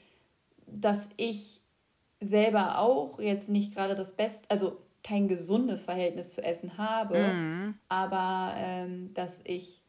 dass 0.66 1.08
ich 1.16 1.62
selber 2.20 2.78
auch 2.78 3.20
jetzt 3.20 3.48
nicht 3.48 3.74
gerade 3.74 3.94
das 3.94 4.16
Beste, 4.16 4.50
also 4.50 4.80
kein 5.02 5.28
gesundes 5.28 5.82
Verhältnis 5.84 6.34
zu 6.34 6.42
Essen 6.42 6.78
habe, 6.78 7.18
Mhm. 7.18 7.78
aber 7.88 8.54
ähm, 8.56 9.14
dass 9.14 9.40
ich, 9.44 9.82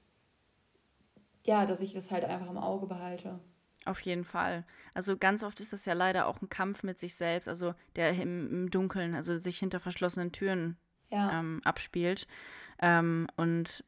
ja, 1.45 1.65
dass 1.65 1.82
ich 1.82 1.93
das 1.93 2.11
halt 2.11 2.25
einfach 2.25 2.49
im 2.49 2.57
Auge 2.57 2.86
behalte. 2.88 3.39
Auf 3.86 4.01
jeden 4.01 4.25
Fall. 4.25 4.65
Also 4.93 5.17
ganz 5.17 5.43
oft 5.43 5.61
ist 5.61 5.71
das 5.71 5.86
ja 5.86 5.93
leider 5.93 6.28
auch 6.28 6.41
ein 6.41 6.49
Kampf 6.49 6.84
mit 6.84 6.99
sich 6.99 7.15
selbst, 7.15 7.47
also 7.47 7.73
der 7.95 8.11
im, 8.11 8.51
im 8.51 8.69
Dunkeln, 8.69 9.15
also 9.15 9.38
sich 9.38 9.57
hinter 9.59 9.80
verschlossenen 9.80 10.32
Türen 10.34 10.78
Ja, 11.09 11.39
ähm, 11.39 11.61
abspielt. 11.63 12.28
Ähm, 12.82 13.28
und 13.38 13.86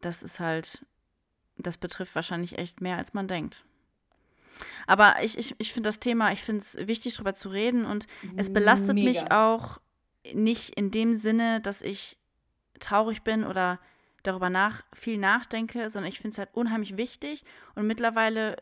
das 0.00 0.22
ist 0.22 0.40
halt, 0.40 0.86
das 1.58 1.76
betrifft 1.76 2.14
wahrscheinlich 2.14 2.58
echt 2.58 2.80
mehr, 2.80 2.96
als 2.96 3.12
man 3.12 3.28
denkt. 3.28 3.64
Aber 4.86 5.16
ich, 5.22 5.38
ich, 5.38 5.54
ich 5.58 5.72
finde 5.72 5.88
das 5.88 6.00
Thema, 6.00 6.32
ich 6.32 6.42
finde 6.42 6.60
es 6.60 6.76
wichtig, 6.86 7.14
darüber 7.14 7.34
zu 7.34 7.48
reden 7.48 7.84
und 7.84 8.06
es 8.36 8.52
belastet 8.52 8.94
mich 8.94 9.22
Mega. 9.22 9.50
auch 9.50 9.80
nicht 10.32 10.70
in 10.70 10.90
dem 10.90 11.12
Sinne, 11.12 11.60
dass 11.60 11.82
ich 11.82 12.18
traurig 12.80 13.22
bin 13.22 13.44
oder 13.44 13.78
darüber 14.22 14.50
nach, 14.50 14.82
viel 14.92 15.18
nachdenke, 15.18 15.88
sondern 15.90 16.08
ich 16.08 16.18
finde 16.18 16.30
es 16.30 16.38
halt 16.38 16.50
unheimlich 16.54 16.96
wichtig 16.96 17.44
und 17.74 17.86
mittlerweile 17.86 18.56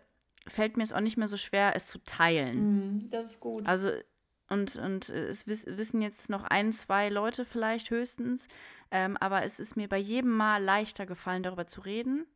fällt 0.49 0.77
mir 0.77 0.83
es 0.83 0.93
auch 0.93 1.01
nicht 1.01 1.17
mehr 1.17 1.29
so 1.29 1.37
schwer, 1.37 1.75
es 1.77 1.87
zu 1.87 1.99
teilen. 2.05 2.57
Mhm, 2.57 3.11
das 3.11 3.25
ist 3.27 3.41
gut. 3.41 3.67
Also, 3.67 3.91
und, 4.49 4.77
und 4.77 5.09
äh, 5.09 5.29
es 5.29 5.47
wiss, 5.47 5.67
wissen 5.67 6.03
jetzt 6.03 6.31
noch 6.31 6.45
ein, 6.45 6.73
zwei 6.73 7.09
Leute 7.09 7.45
vielleicht 7.45 7.91
höchstens, 7.91 8.49
ähm, 8.91 9.17
aber 9.19 9.45
es 9.45 9.61
ist 9.61 9.77
mir 9.77 9.89
bei 9.89 9.99
jedem 9.99 10.37
Mal 10.37 10.63
leichter 10.63 11.07
gefallen, 11.07 11.43
darüber 11.43 11.67
zu 11.67 11.81
reden. 11.81 12.27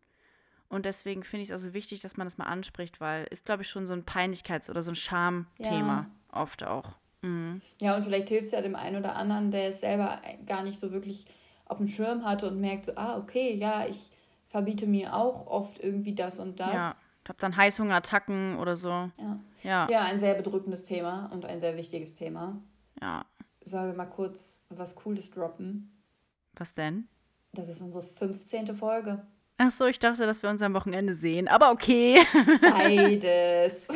Und 0.69 0.85
deswegen 0.85 1.23
finde 1.23 1.43
ich 1.43 1.51
es 1.51 1.55
auch 1.55 1.64
so 1.64 1.75
wichtig, 1.75 2.01
dass 2.01 2.17
man 2.17 2.27
das 2.27 2.39
mal 2.39 2.45
anspricht, 2.45 3.01
weil 3.01 3.27
ist, 3.31 3.45
glaube 3.45 3.62
ich, 3.62 3.69
schon 3.69 3.87
so 3.87 3.93
ein 3.93 4.05
Peinlichkeits- 4.05 4.69
oder 4.69 4.83
so 4.83 4.91
ein 4.91 4.97
Schamthema 4.97 6.07
oft 6.33 6.64
auch. 6.64 6.93
Mhm. 7.23 7.62
Ja, 7.81 7.97
und 7.97 8.03
vielleicht 8.05 8.29
hilft 8.29 8.47
es 8.47 8.51
ja 8.51 8.61
dem 8.62 8.77
einen 8.77 8.97
oder 8.97 9.14
anderen, 9.17 9.51
der 9.51 9.73
es 9.73 9.81
selber 9.81 10.21
gar 10.47 10.62
nicht 10.62 10.79
so 10.79 10.93
wirklich 10.93 11.27
auf 11.67 11.79
dem 11.79 11.87
Schirm 11.87 12.25
hatte 12.25 12.49
und 12.49 12.61
merkt 12.61 12.87
so, 12.87 12.93
ah, 12.97 13.17
okay, 13.19 13.55
ja, 13.55 13.87
ich 13.87 14.11
verbiete 14.49 14.87
mir 14.87 15.14
auch 15.14 15.47
oft 15.47 15.79
irgendwie 15.83 16.14
das 16.14 16.39
und 16.39 16.61
das. 16.61 16.73
Ja, 16.73 16.97
ich 17.25 17.29
habe 17.29 17.39
dann 17.39 17.57
Heißhungerattacken 17.57 18.59
oder 18.59 18.77
so. 18.77 18.89
Ja. 18.89 19.41
Ja, 19.62 19.89
ja, 19.91 20.03
ein 20.03 20.21
sehr 20.21 20.35
bedrückendes 20.35 20.85
Thema 20.85 21.27
und 21.33 21.45
ein 21.45 21.61
sehr 21.61 21.77
wichtiges 21.77 22.14
Thema. 22.14 22.61
ja. 23.01 23.25
Sollen 23.62 23.89
wir 23.89 23.97
mal 23.97 24.07
kurz 24.07 24.62
was 24.69 24.95
Cooles 24.95 25.33
droppen? 25.33 25.91
Was 26.55 26.75
denn? 26.75 27.09
Das 27.53 27.69
ist 27.69 27.83
unsere 27.83 28.05
15. 28.05 28.77
Folge. 28.77 29.27
Ach 29.59 29.71
so, 29.71 29.87
ich 29.87 29.99
dachte, 29.99 30.27
dass 30.27 30.43
wir 30.43 30.51
uns 30.51 30.61
am 30.63 30.75
Wochenende 30.75 31.15
sehen, 31.15 31.49
aber 31.49 31.71
okay. 31.71 32.19
Beides. 32.61 33.87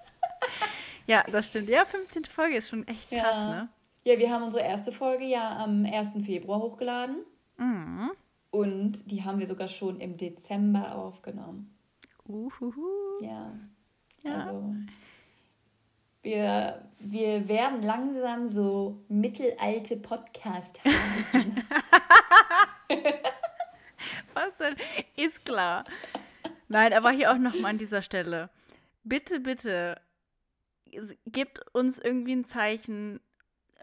ja, 1.06 1.24
das 1.30 1.46
stimmt. 1.46 1.68
Ja, 1.70 1.84
15. 1.86 2.26
Folge 2.26 2.56
ist 2.56 2.68
schon 2.68 2.86
echt 2.86 3.08
krass, 3.10 3.18
Ja. 3.22 3.50
ne? 3.50 3.68
Ja, 4.04 4.18
wir 4.18 4.30
haben 4.30 4.42
unsere 4.42 4.62
erste 4.64 4.92
Folge 4.92 5.24
ja 5.24 5.56
am 5.58 5.84
1. 5.84 6.24
Februar 6.24 6.60
hochgeladen. 6.60 7.24
Mhm. 7.56 8.10
Und 8.50 9.10
die 9.10 9.24
haben 9.24 9.38
wir 9.38 9.46
sogar 9.46 9.68
schon 9.68 10.00
im 10.00 10.16
Dezember 10.16 10.94
aufgenommen. 10.94 11.74
Uhuhu. 12.26 13.22
Ja. 13.22 13.52
Ja. 14.22 14.32
Also 14.34 14.74
wir, 16.22 16.84
wir 16.98 17.48
werden 17.48 17.82
langsam 17.82 18.48
so 18.48 19.02
mittelalte 19.08 19.96
Podcast 19.96 20.80
haben. 20.84 21.56
Was 24.38 24.56
denn? 24.56 24.76
Ist 25.16 25.44
klar. 25.44 25.84
Nein, 26.68 26.92
aber 26.92 27.10
hier 27.10 27.32
auch 27.32 27.38
nochmal 27.38 27.72
an 27.72 27.78
dieser 27.78 28.02
Stelle. 28.02 28.50
Bitte, 29.02 29.40
bitte, 29.40 30.00
gebt 31.26 31.60
uns 31.74 31.98
irgendwie 31.98 32.36
ein 32.36 32.44
Zeichen, 32.44 33.20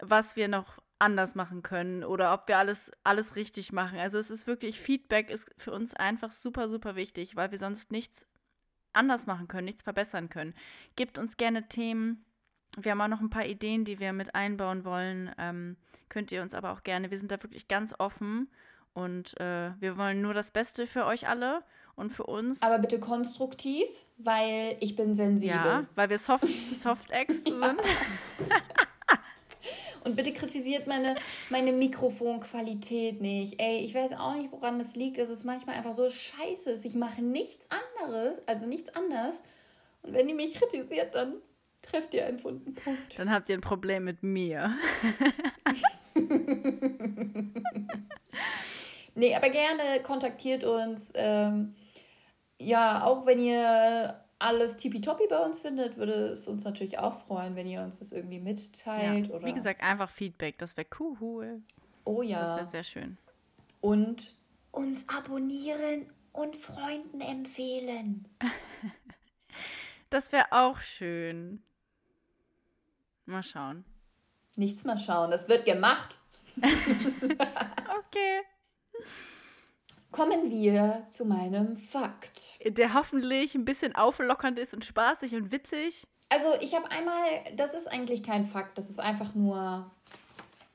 was 0.00 0.36
wir 0.36 0.48
noch 0.48 0.78
anders 0.98 1.34
machen 1.34 1.62
können 1.62 2.04
oder 2.04 2.32
ob 2.32 2.48
wir 2.48 2.56
alles, 2.56 2.90
alles 3.04 3.36
richtig 3.36 3.72
machen. 3.72 3.98
Also 3.98 4.18
es 4.18 4.30
ist 4.30 4.46
wirklich, 4.46 4.80
Feedback 4.80 5.28
ist 5.28 5.50
für 5.58 5.72
uns 5.72 5.92
einfach 5.92 6.32
super, 6.32 6.70
super 6.70 6.96
wichtig, 6.96 7.36
weil 7.36 7.50
wir 7.50 7.58
sonst 7.58 7.92
nichts 7.92 8.26
anders 8.94 9.26
machen 9.26 9.48
können, 9.48 9.66
nichts 9.66 9.82
verbessern 9.82 10.30
können. 10.30 10.54
Gebt 10.94 11.18
uns 11.18 11.36
gerne 11.36 11.68
Themen. 11.68 12.24
Wir 12.78 12.92
haben 12.92 13.00
auch 13.02 13.08
noch 13.08 13.20
ein 13.20 13.30
paar 13.30 13.46
Ideen, 13.46 13.84
die 13.84 13.98
wir 13.98 14.14
mit 14.14 14.34
einbauen 14.34 14.86
wollen. 14.86 15.30
Ähm, 15.36 15.76
könnt 16.08 16.32
ihr 16.32 16.40
uns 16.40 16.54
aber 16.54 16.72
auch 16.72 16.82
gerne. 16.82 17.10
Wir 17.10 17.18
sind 17.18 17.30
da 17.30 17.42
wirklich 17.42 17.68
ganz 17.68 17.94
offen 17.98 18.48
und 18.96 19.38
äh, 19.40 19.72
wir 19.78 19.98
wollen 19.98 20.22
nur 20.22 20.32
das 20.32 20.50
Beste 20.50 20.86
für 20.86 21.04
euch 21.04 21.28
alle 21.28 21.62
und 21.96 22.10
für 22.10 22.24
uns. 22.24 22.62
Aber 22.62 22.78
bitte 22.78 22.98
konstruktiv, 22.98 23.84
weil 24.16 24.78
ich 24.80 24.96
bin 24.96 25.14
sensibel. 25.14 25.54
ja, 25.54 25.84
weil 25.94 26.08
wir 26.08 26.16
Soft, 26.16 26.46
Soft-Ex 26.72 27.40
sind. 27.40 27.60
Und 30.04 30.14
bitte 30.14 30.32
kritisiert 30.32 30.86
meine, 30.86 31.16
meine 31.50 31.72
Mikrofonqualität 31.72 33.20
nicht. 33.20 33.60
Ey, 33.60 33.78
ich 33.78 33.92
weiß 33.92 34.12
auch 34.12 34.36
nicht, 34.36 34.52
woran 34.52 34.78
das 34.78 34.94
liegt, 34.94 35.18
es 35.18 35.42
manchmal 35.42 35.74
einfach 35.74 35.92
so 35.92 36.08
scheiße 36.08 36.70
ist. 36.70 36.84
Ich 36.84 36.94
mache 36.94 37.22
nichts 37.22 37.66
anderes, 37.68 38.38
also 38.46 38.68
nichts 38.68 38.94
anders. 38.94 39.42
Und 40.02 40.12
wenn 40.12 40.28
ihr 40.28 40.36
mich 40.36 40.54
kritisiert, 40.54 41.16
dann 41.16 41.42
trefft 41.82 42.14
ihr 42.14 42.24
einen 42.24 42.44
wunden 42.44 42.74
Punkt. 42.74 43.18
Dann 43.18 43.32
habt 43.32 43.48
ihr 43.48 43.56
ein 43.56 43.62
Problem 43.62 44.04
mit 44.04 44.22
mir. 44.22 44.76
Nee, 49.16 49.34
aber 49.34 49.48
gerne 49.48 50.02
kontaktiert 50.02 50.62
uns. 50.62 51.10
Ähm, 51.16 51.74
ja, 52.58 53.02
auch 53.02 53.24
wenn 53.24 53.40
ihr 53.40 54.22
alles 54.38 54.76
tippitoppi 54.76 55.24
bei 55.28 55.38
uns 55.38 55.58
findet, 55.58 55.96
würde 55.96 56.28
es 56.28 56.46
uns 56.46 56.64
natürlich 56.64 56.98
auch 56.98 57.14
freuen, 57.14 57.56
wenn 57.56 57.66
ihr 57.66 57.80
uns 57.80 57.98
das 57.98 58.12
irgendwie 58.12 58.38
mitteilt. 58.38 59.28
Ja. 59.28 59.34
Oder 59.34 59.46
Wie 59.46 59.54
gesagt, 59.54 59.82
einfach 59.82 60.10
Feedback. 60.10 60.58
Das 60.58 60.76
wäre 60.76 60.86
cool. 61.00 61.62
oh 62.04 62.20
Das 62.20 62.30
ja. 62.30 62.56
wäre 62.56 62.66
sehr 62.66 62.84
schön. 62.84 63.16
Und 63.80 64.36
uns 64.70 65.08
abonnieren 65.08 66.10
und 66.32 66.56
Freunden 66.56 67.20
empfehlen. 67.20 68.28
Das 70.08 70.30
wäre 70.30 70.46
auch 70.52 70.78
schön. 70.78 71.60
Mal 73.24 73.42
schauen. 73.42 73.84
Nichts 74.54 74.84
mal 74.84 74.96
schauen, 74.96 75.32
das 75.32 75.48
wird 75.48 75.64
gemacht. 75.64 76.16
Okay. 78.08 78.42
Kommen 80.10 80.50
wir 80.50 81.06
zu 81.10 81.26
meinem 81.26 81.76
Fakt. 81.76 82.58
Der 82.64 82.94
hoffentlich 82.94 83.54
ein 83.54 83.64
bisschen 83.64 83.94
auflockernd 83.94 84.58
ist 84.58 84.72
und 84.72 84.84
spaßig 84.84 85.34
und 85.34 85.52
witzig. 85.52 86.06
Also 86.28 86.48
ich 86.60 86.74
habe 86.74 86.90
einmal, 86.90 87.14
das 87.56 87.74
ist 87.74 87.86
eigentlich 87.86 88.22
kein 88.22 88.46
Fakt, 88.46 88.78
das 88.78 88.88
ist 88.88 88.98
einfach 88.98 89.34
nur 89.34 89.90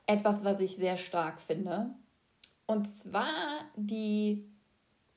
etwas, 0.06 0.44
was 0.44 0.60
ich 0.60 0.76
sehr 0.76 0.96
stark 0.96 1.40
finde. 1.40 1.90
Und 2.66 2.86
zwar 2.86 3.28
die 3.76 4.44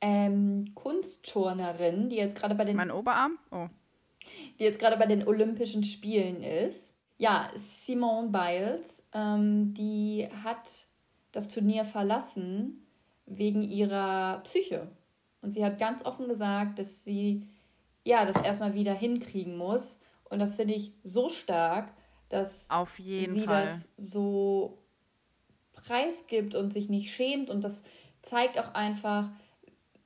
ähm, 0.01 0.71
Kunstturnerin, 0.73 2.09
die 2.09 2.17
jetzt 2.17 2.35
gerade 2.35 2.55
bei 2.55 2.65
den 2.65 2.75
Mein 2.75 2.91
Oberarm? 2.91 3.37
Oh. 3.51 3.67
die 4.59 4.63
jetzt 4.63 4.79
gerade 4.79 4.97
bei 4.97 5.05
den 5.05 5.27
Olympischen 5.27 5.83
Spielen 5.83 6.41
ist. 6.41 6.93
Ja, 7.17 7.49
Simone 7.55 8.29
Biles, 8.29 9.03
ähm, 9.13 9.73
die 9.73 10.27
hat 10.43 10.67
das 11.31 11.47
Turnier 11.47 11.85
verlassen 11.85 12.84
wegen 13.25 13.63
ihrer 13.63 14.39
Psyche. 14.43 14.87
Und 15.41 15.51
sie 15.51 15.63
hat 15.63 15.77
ganz 15.77 16.05
offen 16.05 16.27
gesagt, 16.27 16.79
dass 16.79 17.03
sie 17.03 17.47
ja 18.03 18.25
das 18.25 18.41
erstmal 18.41 18.73
wieder 18.73 18.93
hinkriegen 18.93 19.57
muss. 19.57 19.99
Und 20.29 20.39
das 20.39 20.55
finde 20.55 20.73
ich 20.73 20.91
so 21.03 21.29
stark, 21.29 21.93
dass 22.29 22.67
sie 23.31 23.43
Fall. 23.43 23.63
das 23.63 23.91
so 23.95 24.77
preisgibt 25.73 26.55
und 26.55 26.73
sich 26.73 26.89
nicht 26.89 27.11
schämt. 27.11 27.49
Und 27.49 27.63
das 27.63 27.83
zeigt 28.21 28.57
auch 28.59 28.73
einfach, 28.73 29.29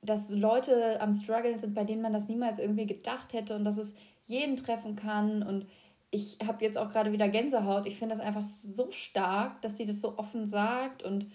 dass 0.02 0.30
Leute 0.30 1.00
am 1.00 1.14
Struggeln 1.14 1.58
sind, 1.58 1.74
bei 1.74 1.84
denen 1.84 2.02
man 2.02 2.12
das 2.12 2.28
niemals 2.28 2.58
irgendwie 2.58 2.86
gedacht 2.86 3.32
hätte 3.32 3.54
und 3.54 3.64
dass 3.64 3.78
es 3.78 3.94
jeden 4.26 4.56
treffen 4.56 4.96
kann. 4.96 5.42
Und 5.42 5.66
ich 6.10 6.38
habe 6.46 6.64
jetzt 6.64 6.78
auch 6.78 6.88
gerade 6.88 7.12
wieder 7.12 7.28
Gänsehaut. 7.28 7.86
Ich 7.86 7.96
finde 7.96 8.14
das 8.14 8.24
einfach 8.24 8.44
so 8.44 8.90
stark, 8.90 9.60
dass 9.62 9.76
sie 9.76 9.84
das 9.84 10.00
so 10.00 10.18
offen 10.18 10.46
sagt. 10.46 11.02
Und 11.02 11.26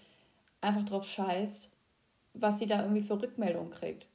einfach 0.61 0.83
drauf 0.83 1.05
scheißt, 1.05 1.69
was 2.35 2.59
sie 2.59 2.67
da 2.67 2.81
irgendwie 2.81 3.01
für 3.01 3.21
Rückmeldungen 3.21 3.71
kriegt. 3.71 4.07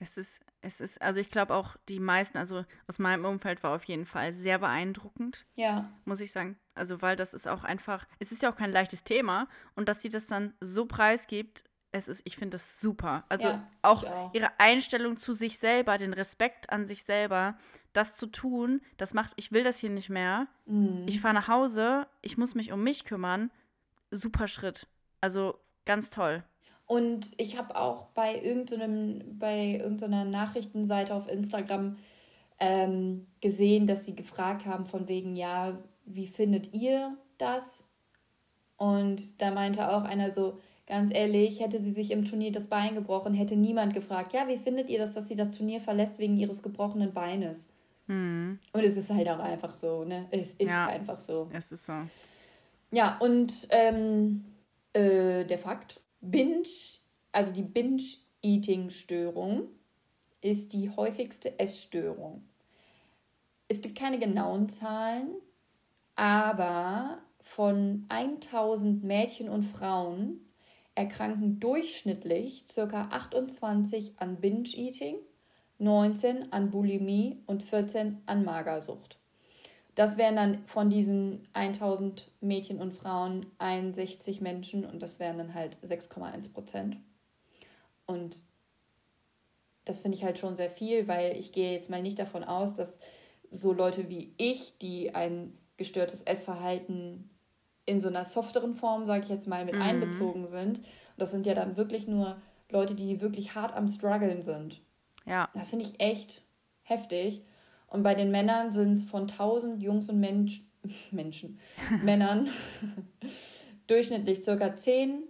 Es 0.00 0.16
ist, 0.16 0.40
es 0.60 0.80
ist, 0.80 1.02
also 1.02 1.18
ich 1.18 1.30
glaube 1.30 1.54
auch 1.54 1.76
die 1.88 1.98
meisten, 1.98 2.38
also 2.38 2.64
aus 2.86 2.98
meinem 2.98 3.24
Umfeld 3.24 3.62
war 3.64 3.74
auf 3.74 3.84
jeden 3.84 4.06
Fall 4.06 4.32
sehr 4.32 4.58
beeindruckend. 4.58 5.44
Ja. 5.56 5.90
Muss 6.04 6.20
ich 6.20 6.30
sagen. 6.30 6.56
Also, 6.74 7.02
weil 7.02 7.16
das 7.16 7.34
ist 7.34 7.48
auch 7.48 7.64
einfach, 7.64 8.06
es 8.20 8.30
ist 8.30 8.42
ja 8.42 8.52
auch 8.52 8.56
kein 8.56 8.70
leichtes 8.70 9.02
Thema 9.02 9.48
und 9.74 9.88
dass 9.88 10.00
sie 10.00 10.08
das 10.08 10.28
dann 10.28 10.54
so 10.60 10.86
preisgibt, 10.86 11.64
es 11.90 12.06
ist, 12.06 12.22
ich 12.24 12.36
finde 12.36 12.50
das 12.50 12.80
super. 12.80 13.24
Also 13.28 13.48
ja, 13.48 13.66
auch, 13.82 14.04
auch, 14.04 14.34
ihre 14.34 14.50
Einstellung 14.58 15.16
zu 15.16 15.32
sich 15.32 15.58
selber, 15.58 15.96
den 15.98 16.12
Respekt 16.12 16.70
an 16.70 16.86
sich 16.86 17.02
selber, 17.04 17.56
das 17.92 18.14
zu 18.14 18.26
tun, 18.26 18.82
das 18.98 19.14
macht, 19.14 19.32
ich 19.36 19.52
will 19.52 19.64
das 19.64 19.78
hier 19.78 19.90
nicht 19.90 20.10
mehr. 20.10 20.46
Mhm. 20.66 21.06
Ich 21.08 21.20
fahre 21.20 21.34
nach 21.34 21.48
Hause, 21.48 22.06
ich 22.20 22.36
muss 22.36 22.54
mich 22.54 22.72
um 22.72 22.82
mich 22.84 23.04
kümmern. 23.04 23.50
Super 24.10 24.48
Schritt. 24.48 24.86
Also 25.20 25.58
ganz 25.86 26.10
toll. 26.10 26.44
Und 26.88 27.32
ich 27.36 27.56
habe 27.58 27.76
auch 27.76 28.06
bei 28.06 28.40
irgendeinem, 28.40 29.38
bei 29.38 29.78
irgendeiner 29.80 30.24
Nachrichtenseite 30.24 31.14
auf 31.14 31.30
Instagram 31.30 31.98
ähm, 32.58 33.26
gesehen, 33.40 33.86
dass 33.86 34.06
sie 34.06 34.16
gefragt 34.16 34.66
haben 34.66 34.86
von 34.86 35.06
wegen, 35.06 35.36
ja, 35.36 35.78
wie 36.06 36.26
findet 36.26 36.72
ihr 36.72 37.16
das? 37.36 37.84
Und 38.78 39.40
da 39.42 39.50
meinte 39.50 39.92
auch 39.92 40.04
einer 40.04 40.30
so, 40.30 40.58
ganz 40.86 41.14
ehrlich, 41.14 41.60
hätte 41.60 41.78
sie 41.78 41.92
sich 41.92 42.10
im 42.10 42.24
Turnier 42.24 42.52
das 42.52 42.68
Bein 42.68 42.94
gebrochen, 42.94 43.34
hätte 43.34 43.54
niemand 43.54 43.92
gefragt, 43.92 44.32
ja, 44.32 44.48
wie 44.48 44.56
findet 44.56 44.88
ihr 44.88 44.98
das, 44.98 45.12
dass 45.12 45.28
sie 45.28 45.34
das 45.34 45.50
Turnier 45.50 45.82
verlässt 45.82 46.18
wegen 46.18 46.38
ihres 46.38 46.62
gebrochenen 46.62 47.12
Beines? 47.12 47.68
Mhm. 48.06 48.58
Und 48.72 48.82
es 48.82 48.96
ist 48.96 49.10
halt 49.10 49.28
auch 49.28 49.40
einfach 49.40 49.74
so, 49.74 50.04
ne? 50.04 50.26
Es 50.30 50.54
ist 50.54 50.70
ja, 50.70 50.86
einfach 50.86 51.20
so. 51.20 51.50
Es 51.52 51.70
ist 51.70 51.84
so. 51.84 51.92
Ja, 52.90 53.18
und 53.18 53.68
ähm, 53.68 54.46
äh, 54.94 55.44
der 55.44 55.58
Fakt, 55.58 56.00
Binge, 56.20 56.68
also 57.32 57.52
die 57.52 57.62
Binge-Eating-Störung 57.62 59.68
ist 60.40 60.72
die 60.72 60.90
häufigste 60.90 61.58
Essstörung. 61.58 62.42
Es 63.68 63.80
gibt 63.80 63.98
keine 63.98 64.18
genauen 64.18 64.68
Zahlen, 64.68 65.36
aber 66.16 67.18
von 67.40 68.06
1000 68.08 69.04
Mädchen 69.04 69.48
und 69.48 69.62
Frauen 69.62 70.40
erkranken 70.94 71.60
durchschnittlich 71.60 72.64
ca. 72.66 73.08
28 73.10 74.14
an 74.16 74.40
Binge-Eating, 74.40 75.18
19 75.78 76.52
an 76.52 76.70
Bulimie 76.70 77.42
und 77.46 77.62
14 77.62 78.22
an 78.26 78.44
Magersucht. 78.44 79.17
Das 79.98 80.16
wären 80.16 80.36
dann 80.36 80.64
von 80.64 80.90
diesen 80.90 81.48
1000 81.54 82.30
Mädchen 82.40 82.80
und 82.80 82.94
Frauen 82.94 83.46
61 83.58 84.40
Menschen 84.40 84.84
und 84.84 85.02
das 85.02 85.18
wären 85.18 85.38
dann 85.38 85.54
halt 85.54 85.76
6,1 85.84 86.52
Prozent. 86.52 86.98
Und 88.06 88.38
das 89.84 90.02
finde 90.02 90.16
ich 90.16 90.22
halt 90.22 90.38
schon 90.38 90.54
sehr 90.54 90.70
viel, 90.70 91.08
weil 91.08 91.36
ich 91.36 91.50
gehe 91.50 91.72
jetzt 91.72 91.90
mal 91.90 92.00
nicht 92.00 92.20
davon 92.20 92.44
aus, 92.44 92.74
dass 92.74 93.00
so 93.50 93.72
Leute 93.72 94.08
wie 94.08 94.32
ich, 94.36 94.78
die 94.78 95.16
ein 95.16 95.58
gestörtes 95.78 96.22
Essverhalten 96.22 97.28
in 97.84 98.00
so 98.00 98.06
einer 98.06 98.24
softeren 98.24 98.74
Form, 98.74 99.04
sage 99.04 99.24
ich 99.24 99.30
jetzt 99.30 99.48
mal, 99.48 99.64
mit 99.64 99.74
mhm. 99.74 99.82
einbezogen 99.82 100.46
sind. 100.46 100.78
Und 100.78 100.84
das 101.16 101.32
sind 101.32 101.44
ja 101.44 101.54
dann 101.54 101.76
wirklich 101.76 102.06
nur 102.06 102.36
Leute, 102.70 102.94
die 102.94 103.20
wirklich 103.20 103.56
hart 103.56 103.74
am 103.74 103.88
struggeln 103.88 104.42
sind. 104.42 104.80
Ja. 105.26 105.48
Das 105.54 105.70
finde 105.70 105.86
ich 105.86 105.98
echt 105.98 106.42
heftig. 106.82 107.42
Und 107.88 108.02
bei 108.02 108.14
den 108.14 108.30
Männern 108.30 108.70
sind 108.70 108.92
es 108.92 109.04
von 109.04 109.22
1000 109.22 109.82
Jungs 109.82 110.08
und 110.08 110.20
Mensch, 110.20 110.62
Menschen, 111.10 111.58
Männern 112.02 112.48
durchschnittlich 113.86 114.44
circa 114.44 114.76
10, 114.76 115.24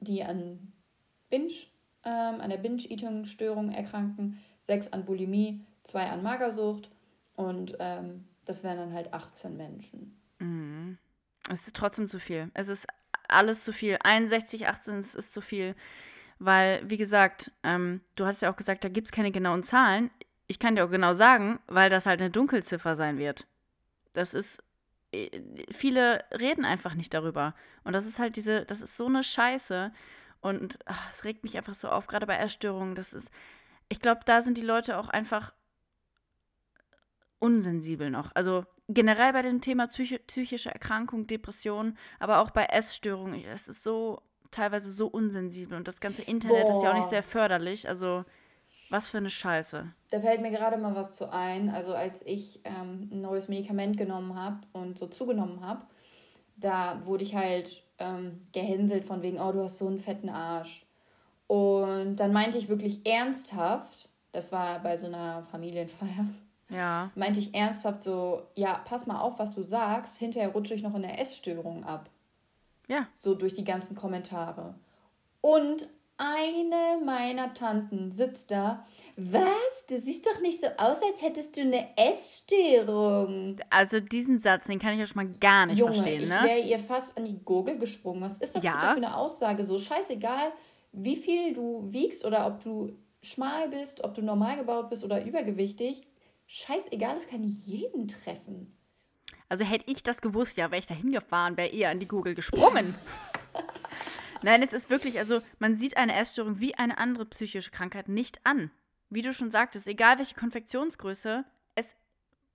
die 0.00 0.22
an 0.22 0.72
Binge, 1.28 1.52
ähm, 2.04 2.40
an 2.40 2.50
der 2.50 2.58
Binge-Eating-Störung 2.58 3.70
erkranken, 3.70 4.38
6 4.60 4.92
an 4.92 5.04
Bulimie, 5.04 5.64
2 5.82 6.10
an 6.10 6.22
Magersucht 6.22 6.90
und 7.34 7.76
ähm, 7.80 8.24
das 8.44 8.62
wären 8.62 8.76
dann 8.76 8.92
halt 8.92 9.12
18 9.12 9.56
Menschen. 9.56 10.20
Mhm. 10.38 10.98
Es 11.50 11.66
ist 11.66 11.76
trotzdem 11.76 12.08
zu 12.08 12.18
viel. 12.18 12.50
Es 12.54 12.68
ist 12.68 12.86
alles 13.28 13.64
zu 13.64 13.72
viel. 13.72 13.98
61, 14.02 14.66
18 14.66 14.94
ist, 14.96 15.14
ist 15.14 15.32
zu 15.32 15.40
viel. 15.40 15.74
Weil, 16.38 16.88
wie 16.88 16.96
gesagt, 16.96 17.52
ähm, 17.62 18.00
du 18.16 18.26
hast 18.26 18.42
ja 18.42 18.50
auch 18.50 18.56
gesagt, 18.56 18.84
da 18.84 18.88
gibt 18.88 19.08
es 19.08 19.12
keine 19.12 19.30
genauen 19.30 19.62
Zahlen 19.62 20.10
ich 20.46 20.58
kann 20.58 20.76
dir 20.76 20.84
auch 20.84 20.90
genau 20.90 21.14
sagen, 21.14 21.58
weil 21.66 21.90
das 21.90 22.06
halt 22.06 22.20
eine 22.20 22.30
Dunkelziffer 22.30 22.96
sein 22.96 23.18
wird. 23.18 23.46
Das 24.12 24.34
ist, 24.34 24.62
äh, 25.12 25.30
viele 25.70 26.24
reden 26.30 26.64
einfach 26.64 26.94
nicht 26.94 27.14
darüber. 27.14 27.54
Und 27.82 27.92
das 27.92 28.06
ist 28.06 28.18
halt 28.18 28.36
diese, 28.36 28.64
das 28.64 28.82
ist 28.82 28.96
so 28.96 29.06
eine 29.06 29.22
Scheiße. 29.22 29.92
Und 30.40 30.78
es 31.10 31.24
regt 31.24 31.42
mich 31.42 31.56
einfach 31.56 31.74
so 31.74 31.88
auf, 31.88 32.06
gerade 32.06 32.26
bei 32.26 32.34
Erstörungen. 32.34 32.94
Das 32.94 33.14
ist, 33.14 33.30
ich 33.88 34.00
glaube, 34.00 34.20
da 34.26 34.42
sind 34.42 34.58
die 34.58 34.62
Leute 34.62 34.98
auch 34.98 35.08
einfach 35.08 35.52
unsensibel 37.38 38.10
noch. 38.10 38.30
Also 38.34 38.64
generell 38.88 39.32
bei 39.32 39.42
dem 39.42 39.60
Thema 39.60 39.86
psych 39.86 40.20
psychische 40.26 40.70
Erkrankung, 40.70 41.26
Depression, 41.26 41.96
aber 42.18 42.38
auch 42.38 42.50
bei 42.50 42.64
Essstörungen. 42.66 43.44
Es 43.44 43.68
ist 43.68 43.82
so 43.82 44.22
teilweise 44.50 44.90
so 44.90 45.08
unsensibel 45.08 45.76
und 45.76 45.88
das 45.88 46.00
ganze 46.00 46.22
Internet 46.22 46.66
Boah. 46.66 46.76
ist 46.76 46.82
ja 46.82 46.90
auch 46.90 46.96
nicht 46.96 47.08
sehr 47.08 47.22
förderlich. 47.22 47.88
Also 47.88 48.24
was 48.90 49.08
für 49.08 49.18
eine 49.18 49.30
Scheiße. 49.30 49.86
Da 50.10 50.20
fällt 50.20 50.42
mir 50.42 50.50
gerade 50.50 50.76
mal 50.76 50.94
was 50.94 51.16
zu 51.16 51.32
ein. 51.32 51.70
Also 51.70 51.94
als 51.94 52.22
ich 52.26 52.60
ähm, 52.64 53.08
ein 53.10 53.20
neues 53.20 53.48
Medikament 53.48 53.96
genommen 53.96 54.34
habe 54.34 54.58
und 54.72 54.98
so 54.98 55.06
zugenommen 55.06 55.60
habe, 55.60 55.82
da 56.56 57.04
wurde 57.04 57.24
ich 57.24 57.34
halt 57.34 57.82
ähm, 57.98 58.42
gehänselt 58.52 59.04
von 59.04 59.22
wegen, 59.22 59.40
oh, 59.40 59.52
du 59.52 59.62
hast 59.62 59.78
so 59.78 59.86
einen 59.86 59.98
fetten 59.98 60.28
Arsch. 60.28 60.84
Und 61.46 62.16
dann 62.16 62.32
meinte 62.32 62.58
ich 62.58 62.68
wirklich 62.68 63.06
ernsthaft, 63.06 64.08
das 64.32 64.52
war 64.52 64.80
bei 64.80 64.96
so 64.96 65.06
einer 65.06 65.42
Familienfeier, 65.42 66.26
ja. 66.70 67.10
meinte 67.14 67.40
ich 67.40 67.54
ernsthaft 67.54 68.02
so, 68.02 68.42
ja, 68.54 68.80
pass 68.84 69.06
mal 69.06 69.20
auf, 69.20 69.38
was 69.38 69.54
du 69.54 69.62
sagst, 69.62 70.16
hinterher 70.16 70.50
rutsche 70.50 70.74
ich 70.74 70.82
noch 70.82 70.94
in 70.94 71.02
der 71.02 71.20
Essstörung 71.20 71.84
ab. 71.84 72.08
Ja. 72.88 73.06
So 73.18 73.34
durch 73.34 73.54
die 73.54 73.64
ganzen 73.64 73.94
Kommentare. 73.94 74.74
Und 75.40 75.88
eine 76.16 77.04
meiner 77.04 77.54
Tanten 77.54 78.12
sitzt 78.12 78.50
da. 78.50 78.86
Was? 79.16 79.86
Du 79.88 79.98
siehst 79.98 80.26
doch 80.26 80.40
nicht 80.40 80.60
so 80.60 80.66
aus, 80.76 80.98
als 81.02 81.22
hättest 81.22 81.56
du 81.56 81.62
eine 81.62 81.96
Essstörung. 81.96 83.56
Also 83.70 84.00
diesen 84.00 84.40
Satz, 84.40 84.66
den 84.66 84.78
kann 84.78 84.94
ich 84.94 85.00
ja 85.00 85.06
schon 85.06 85.24
mal 85.24 85.32
gar 85.38 85.66
nicht 85.66 85.78
Junge, 85.78 85.94
verstehen, 85.94 86.28
ne? 86.28 86.38
Ich 86.38 86.44
wäre 86.44 86.60
ihr 86.60 86.78
fast 86.78 87.16
an 87.16 87.24
die 87.24 87.38
Gurgel 87.44 87.78
gesprungen. 87.78 88.22
Was 88.22 88.38
ist 88.38 88.56
das 88.56 88.64
ja. 88.64 88.72
bitte 88.72 88.86
für 88.86 88.96
eine 88.96 89.16
Aussage? 89.16 89.64
So 89.64 89.78
scheißegal, 89.78 90.52
wie 90.92 91.16
viel 91.16 91.52
du 91.52 91.84
wiegst 91.86 92.24
oder 92.24 92.46
ob 92.46 92.62
du 92.64 92.96
schmal 93.22 93.68
bist, 93.68 94.02
ob 94.02 94.14
du 94.14 94.22
normal 94.22 94.56
gebaut 94.56 94.90
bist 94.90 95.04
oder 95.04 95.24
übergewichtig. 95.24 96.02
Scheißegal, 96.46 97.16
es 97.16 97.28
kann 97.28 97.42
jeden 97.42 98.08
treffen. 98.08 98.76
Also 99.48 99.64
hätte 99.64 99.84
ich 99.90 100.02
das 100.02 100.20
gewusst, 100.20 100.56
ja, 100.56 100.70
wäre 100.70 100.80
ich 100.80 100.86
da 100.86 100.94
hingefahren, 100.94 101.56
wäre 101.56 101.68
eher 101.68 101.90
an 101.90 102.00
die 102.00 102.08
Gurgel 102.08 102.34
gesprungen. 102.34 102.94
Nein, 104.44 104.62
es 104.62 104.74
ist 104.74 104.90
wirklich, 104.90 105.18
also 105.18 105.40
man 105.58 105.74
sieht 105.74 105.96
eine 105.96 106.14
Essstörung 106.14 106.60
wie 106.60 106.74
eine 106.74 106.98
andere 106.98 107.24
psychische 107.24 107.70
Krankheit 107.70 108.08
nicht 108.08 108.44
an. 108.44 108.70
Wie 109.08 109.22
du 109.22 109.32
schon 109.32 109.50
sagtest, 109.50 109.88
egal 109.88 110.18
welche 110.18 110.34
Konfektionsgröße, 110.34 111.46
es, 111.76 111.96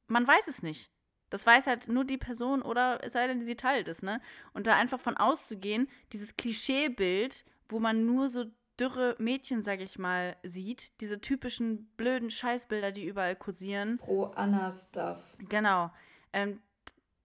man 0.07 0.27
weiß 0.27 0.47
es 0.49 0.61
nicht. 0.61 0.91
Das 1.31 1.47
weiß 1.47 1.65
halt 1.65 1.87
nur 1.87 2.05
die 2.05 2.19
Person 2.19 2.61
oder 2.61 3.03
es 3.03 3.13
sei 3.13 3.25
denn, 3.25 3.43
sie 3.43 3.55
teilt 3.55 3.87
es, 3.87 4.03
ne? 4.03 4.21
Und 4.53 4.67
da 4.67 4.75
einfach 4.75 4.99
von 4.99 5.17
auszugehen, 5.17 5.87
dieses 6.13 6.37
Klischeebild, 6.37 7.43
wo 7.69 7.79
man 7.79 8.05
nur 8.05 8.29
so 8.29 8.45
dürre 8.79 9.15
Mädchen, 9.17 9.63
sag 9.63 9.81
ich 9.81 9.97
mal, 9.97 10.35
sieht, 10.43 10.91
diese 11.01 11.21
typischen 11.21 11.87
blöden 11.97 12.29
Scheißbilder, 12.29 12.91
die 12.91 13.05
überall 13.05 13.35
kursieren. 13.35 13.97
Pro 13.97 14.25
Anna-Stuff. 14.25 15.37
Genau. 15.49 15.89
Ähm, 16.33 16.61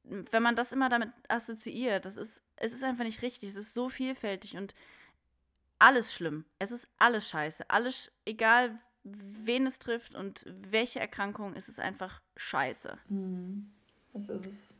wenn 0.04 0.42
man 0.42 0.56
das 0.56 0.72
immer 0.72 0.88
damit 0.88 1.10
assoziiert, 1.28 2.04
das 2.04 2.16
ist, 2.16 2.42
es 2.56 2.72
ist 2.72 2.84
einfach 2.84 3.04
nicht 3.04 3.22
richtig. 3.22 3.50
Es 3.50 3.56
ist 3.56 3.74
so 3.74 3.88
vielfältig 3.88 4.56
und 4.56 4.74
alles 5.78 6.14
schlimm. 6.14 6.44
Es 6.58 6.70
ist 6.70 6.88
alles 6.98 7.28
scheiße. 7.28 7.68
Alles, 7.68 8.12
egal 8.24 8.78
wen 9.04 9.66
es 9.66 9.78
trifft 9.78 10.14
und 10.14 10.44
welche 10.46 11.00
Erkrankung, 11.00 11.54
es 11.54 11.68
ist 11.68 11.80
einfach 11.80 12.22
scheiße. 12.36 12.98
Mhm. 13.08 13.70
Das 14.12 14.28
ist 14.28 14.46
es. 14.46 14.78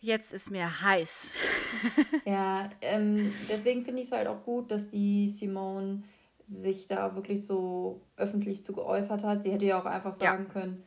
Jetzt 0.00 0.32
ist 0.32 0.50
mir 0.50 0.82
heiß. 0.82 1.30
ja, 2.24 2.68
ähm, 2.82 3.32
deswegen 3.48 3.84
finde 3.84 4.02
ich 4.02 4.06
es 4.06 4.12
halt 4.12 4.28
auch 4.28 4.44
gut, 4.44 4.70
dass 4.70 4.90
die 4.90 5.28
Simone 5.28 6.04
sich 6.44 6.86
da 6.86 7.16
wirklich 7.16 7.44
so 7.44 8.00
öffentlich 8.16 8.62
zu 8.62 8.72
geäußert 8.72 9.24
hat. 9.24 9.42
Sie 9.42 9.50
hätte 9.50 9.66
ja 9.66 9.80
auch 9.80 9.86
einfach 9.86 10.12
sagen 10.12 10.44
ja. 10.46 10.52
können, 10.52 10.84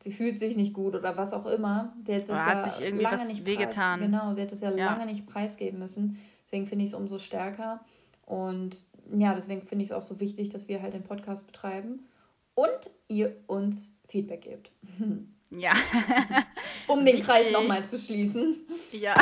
sie 0.00 0.12
fühlt 0.12 0.38
sich 0.38 0.56
nicht 0.56 0.74
gut 0.74 0.94
oder 0.94 1.16
was 1.16 1.32
auch 1.32 1.46
immer. 1.46 1.94
Die 2.02 2.14
hat, 2.14 2.28
hat 2.28 2.64
ja 2.66 2.70
sich 2.70 2.84
irgendwie 2.84 3.04
lange 3.04 3.18
was 3.18 3.26
nicht 3.26 3.44
wehgetan. 3.44 4.00
Genau, 4.00 4.32
sie 4.32 4.42
hat 4.42 4.52
es 4.52 4.60
ja, 4.60 4.70
ja, 4.70 4.86
lange 4.86 5.06
nicht 5.06 5.26
preisgeben 5.26 5.78
müssen. 5.78 6.18
Deswegen 6.44 6.66
finde 6.66 6.84
ich 6.84 6.92
es 6.92 6.94
umso 6.94 7.18
stärker. 7.18 7.80
Und 8.26 8.84
ja, 9.14 9.34
deswegen 9.34 9.62
finde 9.62 9.84
ich 9.84 9.90
es 9.90 9.96
auch 9.96 10.02
so 10.02 10.20
wichtig, 10.20 10.50
dass 10.50 10.68
wir 10.68 10.82
halt 10.82 10.94
den 10.94 11.02
Podcast 11.02 11.46
betreiben 11.46 12.06
und 12.54 12.90
ihr 13.08 13.36
uns 13.46 13.98
Feedback 14.08 14.42
gebt. 14.42 14.70
Ja. 15.50 15.72
um 16.88 17.06
den 17.06 17.22
Kreis 17.22 17.50
nochmal 17.50 17.82
zu 17.82 17.98
schließen. 17.98 18.66
Ja. 18.92 19.14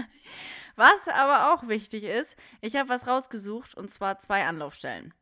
Was 0.76 1.08
aber 1.08 1.52
auch 1.52 1.68
wichtig 1.68 2.04
ist, 2.04 2.36
ich 2.60 2.76
habe 2.76 2.88
was 2.88 3.06
rausgesucht 3.06 3.74
und 3.74 3.90
zwar 3.90 4.18
zwei 4.18 4.46
Anlaufstellen. 4.46 5.12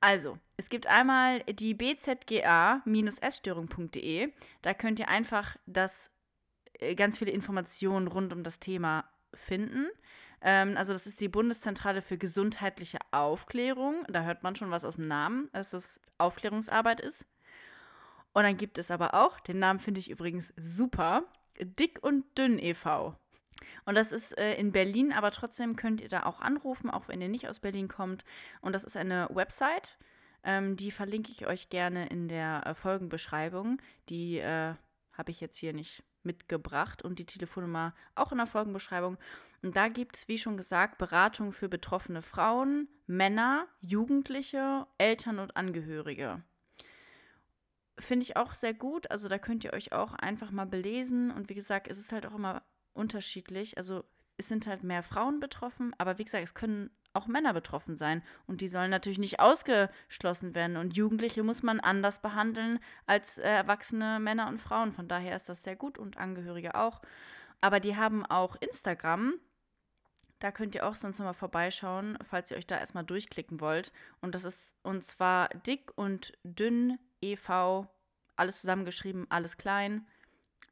Also, 0.00 0.38
es 0.56 0.68
gibt 0.68 0.86
einmal 0.86 1.42
die 1.44 1.74
bzga-essstörung.de. 1.74 4.32
Da 4.62 4.74
könnt 4.74 5.00
ihr 5.00 5.08
einfach 5.08 5.56
das, 5.66 6.10
äh, 6.74 6.94
ganz 6.94 7.18
viele 7.18 7.32
Informationen 7.32 8.06
rund 8.06 8.32
um 8.32 8.42
das 8.42 8.60
Thema 8.60 9.04
finden. 9.34 9.86
Ähm, 10.42 10.76
also, 10.76 10.92
das 10.92 11.06
ist 11.06 11.20
die 11.20 11.28
Bundeszentrale 11.28 12.02
für 12.02 12.18
gesundheitliche 12.18 12.98
Aufklärung. 13.10 14.04
Da 14.08 14.22
hört 14.22 14.42
man 14.42 14.54
schon 14.54 14.70
was 14.70 14.84
aus 14.84 14.96
dem 14.96 15.08
Namen, 15.08 15.48
dass 15.52 15.70
das 15.70 16.00
Aufklärungsarbeit 16.18 17.00
ist. 17.00 17.26
Und 18.32 18.42
dann 18.42 18.58
gibt 18.58 18.78
es 18.78 18.90
aber 18.90 19.14
auch, 19.14 19.40
den 19.40 19.58
Namen 19.58 19.80
finde 19.80 20.00
ich 20.00 20.10
übrigens 20.10 20.52
super, 20.58 21.24
Dick 21.58 22.02
und 22.02 22.26
Dünn 22.36 22.58
e.V. 22.58 23.16
Und 23.84 23.94
das 23.94 24.12
ist 24.12 24.36
äh, 24.38 24.54
in 24.54 24.72
Berlin, 24.72 25.12
aber 25.12 25.30
trotzdem 25.30 25.76
könnt 25.76 26.00
ihr 26.00 26.08
da 26.08 26.24
auch 26.24 26.40
anrufen, 26.40 26.90
auch 26.90 27.08
wenn 27.08 27.20
ihr 27.20 27.28
nicht 27.28 27.48
aus 27.48 27.60
Berlin 27.60 27.88
kommt. 27.88 28.24
Und 28.60 28.74
das 28.74 28.84
ist 28.84 28.96
eine 28.96 29.28
Website, 29.32 29.96
ähm, 30.46 30.76
die 30.76 30.92
verlinke 30.92 31.32
ich 31.32 31.46
euch 31.46 31.70
gerne 31.70 32.06
in 32.06 32.28
der 32.28 32.64
äh, 32.66 32.74
Folgenbeschreibung. 32.74 33.82
Die 34.08 34.38
äh, 34.38 34.74
habe 35.12 35.30
ich 35.30 35.40
jetzt 35.40 35.56
hier 35.56 35.72
nicht 35.72 36.04
mitgebracht 36.22 37.02
und 37.02 37.18
die 37.18 37.26
Telefonnummer 37.26 37.94
auch 38.14 38.30
in 38.30 38.38
der 38.38 38.46
Folgenbeschreibung. 38.46 39.18
Und 39.62 39.76
da 39.76 39.88
gibt 39.88 40.16
es, 40.16 40.28
wie 40.28 40.38
schon 40.38 40.56
gesagt, 40.56 40.98
Beratung 40.98 41.52
für 41.52 41.68
betroffene 41.68 42.22
Frauen, 42.22 42.88
Männer, 43.06 43.66
Jugendliche, 43.80 44.86
Eltern 44.98 45.40
und 45.40 45.56
Angehörige. 45.56 46.42
Finde 47.98 48.22
ich 48.22 48.36
auch 48.36 48.54
sehr 48.54 48.74
gut. 48.74 49.10
Also 49.10 49.28
da 49.28 49.38
könnt 49.38 49.64
ihr 49.64 49.72
euch 49.72 49.92
auch 49.92 50.12
einfach 50.14 50.52
mal 50.52 50.66
belesen. 50.66 51.32
Und 51.32 51.48
wie 51.48 51.54
gesagt, 51.54 51.88
es 51.88 51.98
ist 51.98 52.12
halt 52.12 52.26
auch 52.26 52.34
immer 52.34 52.62
unterschiedlich. 52.96 53.76
Also 53.76 54.04
es 54.36 54.48
sind 54.48 54.66
halt 54.66 54.82
mehr 54.82 55.02
Frauen 55.02 55.40
betroffen, 55.40 55.94
aber 55.98 56.18
wie 56.18 56.24
gesagt, 56.24 56.44
es 56.44 56.54
können 56.54 56.90
auch 57.16 57.26
Männer 57.26 57.54
betroffen 57.54 57.96
sein 57.96 58.22
und 58.46 58.60
die 58.60 58.68
sollen 58.68 58.90
natürlich 58.90 59.18
nicht 59.18 59.40
ausgeschlossen 59.40 60.54
werden. 60.54 60.76
Und 60.76 60.96
Jugendliche 60.96 61.42
muss 61.42 61.62
man 61.62 61.80
anders 61.80 62.20
behandeln 62.20 62.78
als 63.06 63.38
äh, 63.38 63.48
erwachsene 63.48 64.20
Männer 64.20 64.48
und 64.48 64.60
Frauen. 64.60 64.92
Von 64.92 65.08
daher 65.08 65.34
ist 65.34 65.48
das 65.48 65.62
sehr 65.62 65.76
gut 65.76 65.98
und 65.98 66.18
Angehörige 66.18 66.74
auch. 66.74 67.00
Aber 67.60 67.80
die 67.80 67.96
haben 67.96 68.24
auch 68.26 68.56
Instagram. 68.56 69.34
Da 70.38 70.52
könnt 70.52 70.74
ihr 70.74 70.86
auch 70.86 70.94
sonst 70.94 71.18
nochmal 71.18 71.32
vorbeischauen, 71.32 72.18
falls 72.22 72.50
ihr 72.50 72.58
euch 72.58 72.66
da 72.66 72.78
erstmal 72.78 73.04
durchklicken 73.04 73.60
wollt. 73.60 73.92
Und 74.20 74.34
das 74.34 74.44
ist 74.44 74.76
und 74.82 75.02
zwar 75.02 75.48
dick 75.48 75.90
und 75.96 76.34
dünn 76.44 76.98
e.V. 77.22 77.88
Alles 78.36 78.60
zusammengeschrieben, 78.60 79.26
alles 79.30 79.56
klein. 79.56 80.06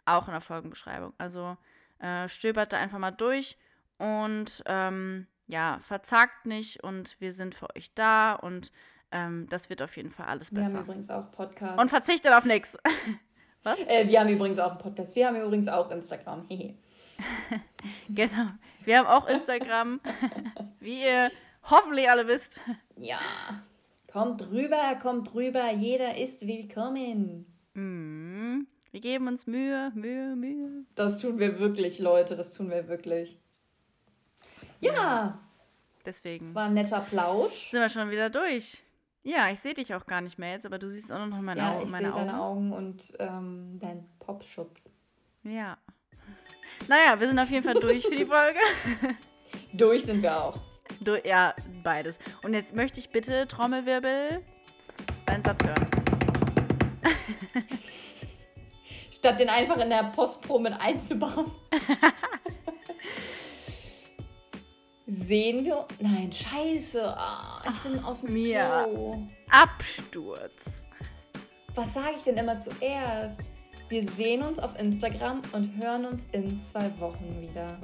Auch 0.05 0.29
in 0.29 0.33
der 0.33 0.43
Folgenbeschreibung. 0.43 1.15
Also 1.17 1.57
äh, 2.05 2.29
stöbert 2.29 2.73
da 2.73 2.79
einfach 2.79 2.99
mal 2.99 3.13
durch 3.13 3.57
und 3.97 4.63
ähm, 4.67 5.27
ja, 5.47 5.79
verzagt 5.81 6.45
nicht 6.45 6.83
und 6.85 7.19
wir 7.19 7.33
sind 7.33 7.55
für 7.55 7.75
euch 7.75 7.95
da 7.95 8.35
und 8.35 8.73
ähm, 9.11 9.47
das 9.49 9.71
wird 9.71 9.81
auf 9.81 9.97
jeden 9.97 10.11
Fall 10.11 10.27
alles 10.27 10.51
besser. 10.51 10.73
Wir 10.73 10.79
haben 10.79 10.85
übrigens 10.85 11.11
auch 11.11 11.31
Podcast. 11.31 11.81
Und 11.81 11.89
verzichtet 11.89 12.33
auf 12.33 12.45
nichts. 12.45 12.77
Was? 13.63 13.83
Äh, 13.87 14.07
wir 14.09 14.21
haben 14.21 14.29
übrigens 14.29 14.59
auch 14.59 14.73
einen 14.73 14.81
Podcast. 14.81 15.17
Wir 15.17 15.29
haben 15.29 15.37
übrigens 15.37 15.69
auch 15.69 15.91
Instagram. 15.91 16.47
genau. 18.11 18.49
Wir 18.85 18.99
haben 18.99 19.07
auch 19.07 19.27
Instagram, 19.27 20.01
wie 20.81 21.05
ihr 21.05 21.31
hoffentlich 21.71 22.11
alle 22.11 22.27
wisst. 22.27 22.61
Ja. 22.97 23.21
Kommt 24.13 24.51
rüber, 24.51 24.99
kommt 25.01 25.35
rüber. 25.35 25.71
Jeder 25.73 26.19
ist 26.19 26.47
willkommen. 26.47 27.47
Mm. 27.73 28.34
Wir 28.95 29.01
geben 29.01 29.27
uns 29.27 29.49
Mühe, 29.49 29.91
Mühe, 29.97 30.37
Mühe. 30.37 30.85
Das 30.95 31.19
tun 31.19 31.41
wir 31.41 31.59
wirklich, 31.59 31.99
Leute. 31.99 32.37
Das 32.37 32.53
tun 32.53 32.71
wir 32.71 32.87
wirklich. 32.87 33.41
Ja. 34.81 34.93
ja. 34.93 35.39
Deswegen. 36.07 36.45
Es 36.45 36.55
war 36.55 36.67
ein 36.67 36.75
netter 36.75 37.01
Plausch. 37.01 37.71
Sind 37.73 37.81
wir 37.81 37.89
schon 37.89 38.13
wieder 38.13 38.31
durch. 38.31 38.85
Ja, 39.25 39.51
ich 39.51 39.59
sehe 39.59 39.75
dich 39.75 39.97
auch 39.97 40.07
gar 40.07 40.21
nicht 40.21 40.39
mehr 40.39 40.53
jetzt, 40.53 40.65
aber 40.65 40.79
du 40.79 40.89
siehst 40.89 41.11
auch 41.11 41.27
noch 41.27 41.41
meine, 41.41 41.61
ja, 41.61 41.73
Au 41.73 41.83
ich 41.83 41.91
meine 41.91 42.15
Augen. 42.15 42.19
deine 42.19 42.41
Augen 42.41 42.73
und 42.73 43.15
ähm, 43.19 43.81
dein 43.81 44.07
Popschutz. 44.21 44.93
Ja. 45.43 45.77
Naja, 46.87 47.19
wir 47.19 47.27
sind 47.27 47.41
auf 47.41 47.51
jeden 47.51 47.65
Fall 47.65 47.75
durch 47.75 48.07
für 48.07 48.15
die 48.15 48.27
Folge. 48.27 48.61
durch 49.73 50.05
sind 50.05 50.23
wir 50.23 50.41
auch. 50.41 50.61
Du, 51.01 51.21
ja, 51.27 51.53
beides. 51.83 52.21
Und 52.45 52.55
jetzt 52.55 52.77
möchte 52.77 53.01
ich 53.01 53.11
bitte 53.11 53.49
Trommelwirbel 53.49 54.41
deinen 55.27 55.43
Satz 55.43 55.65
hören. 55.67 55.91
statt 59.25 59.41
den 59.41 59.49
einfach 59.49 59.79
in 59.79 59.89
der 59.89 60.13
Postpro 60.15 60.59
mit 60.59 60.75
einzubauen. 60.79 61.51
Sehen 65.07 65.65
wir. 65.65 65.87
Nein, 65.99 66.31
scheiße. 66.31 67.03
Ah, 67.17 67.63
ich 67.67 67.79
bin 67.79 68.05
aus 68.05 68.21
dem 68.21 68.35
Mir. 68.35 68.87
Absturz. 69.51 70.67
Was 71.75 71.95
sage 71.95 72.17
ich 72.19 72.23
denn 72.23 72.37
immer 72.37 72.59
zuerst? 72.59 73.41
Wir 73.89 74.07
sehen 74.11 74.43
uns 74.43 74.59
auf 74.59 74.79
Instagram 74.79 75.41
und 75.53 75.83
hören 75.83 76.05
uns 76.05 76.27
in 76.33 76.63
zwei 76.63 76.93
Wochen 77.01 77.41
wieder. 77.41 77.79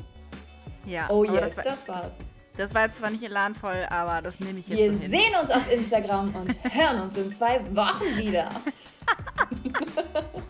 Ja. 0.85 1.09
Oh 1.09 1.25
yes, 1.25 1.55
das, 1.55 1.57
war, 1.57 1.65
das 1.65 1.89
war's. 1.89 2.11
Das 2.59 2.75
war 2.75 2.85
jetzt 2.85 2.99
zwar 2.99 3.11
nicht 3.11 3.23
elanvoll, 3.23 3.87
aber 3.89 4.21
das 4.21 4.41
nehme 4.41 4.59
ich 4.59 4.69
jetzt 4.69 4.79
Wir 4.79 4.93
so 4.93 4.99
sehen 4.99 5.35
uns 5.41 5.51
auf 5.51 5.73
Instagram 5.73 6.35
und 6.35 6.75
hören 6.75 7.01
uns 7.01 7.17
in 7.17 7.33
zwei 7.33 7.65
Wochen 7.75 8.19
wieder. 8.19 8.51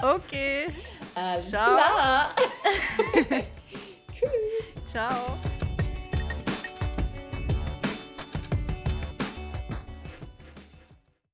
Okay. 0.00 0.66
Alles 1.14 1.50
Ciao. 1.50 1.74
klar. 1.76 2.34
Tschüss. 4.12 4.76
Ciao. 4.90 5.38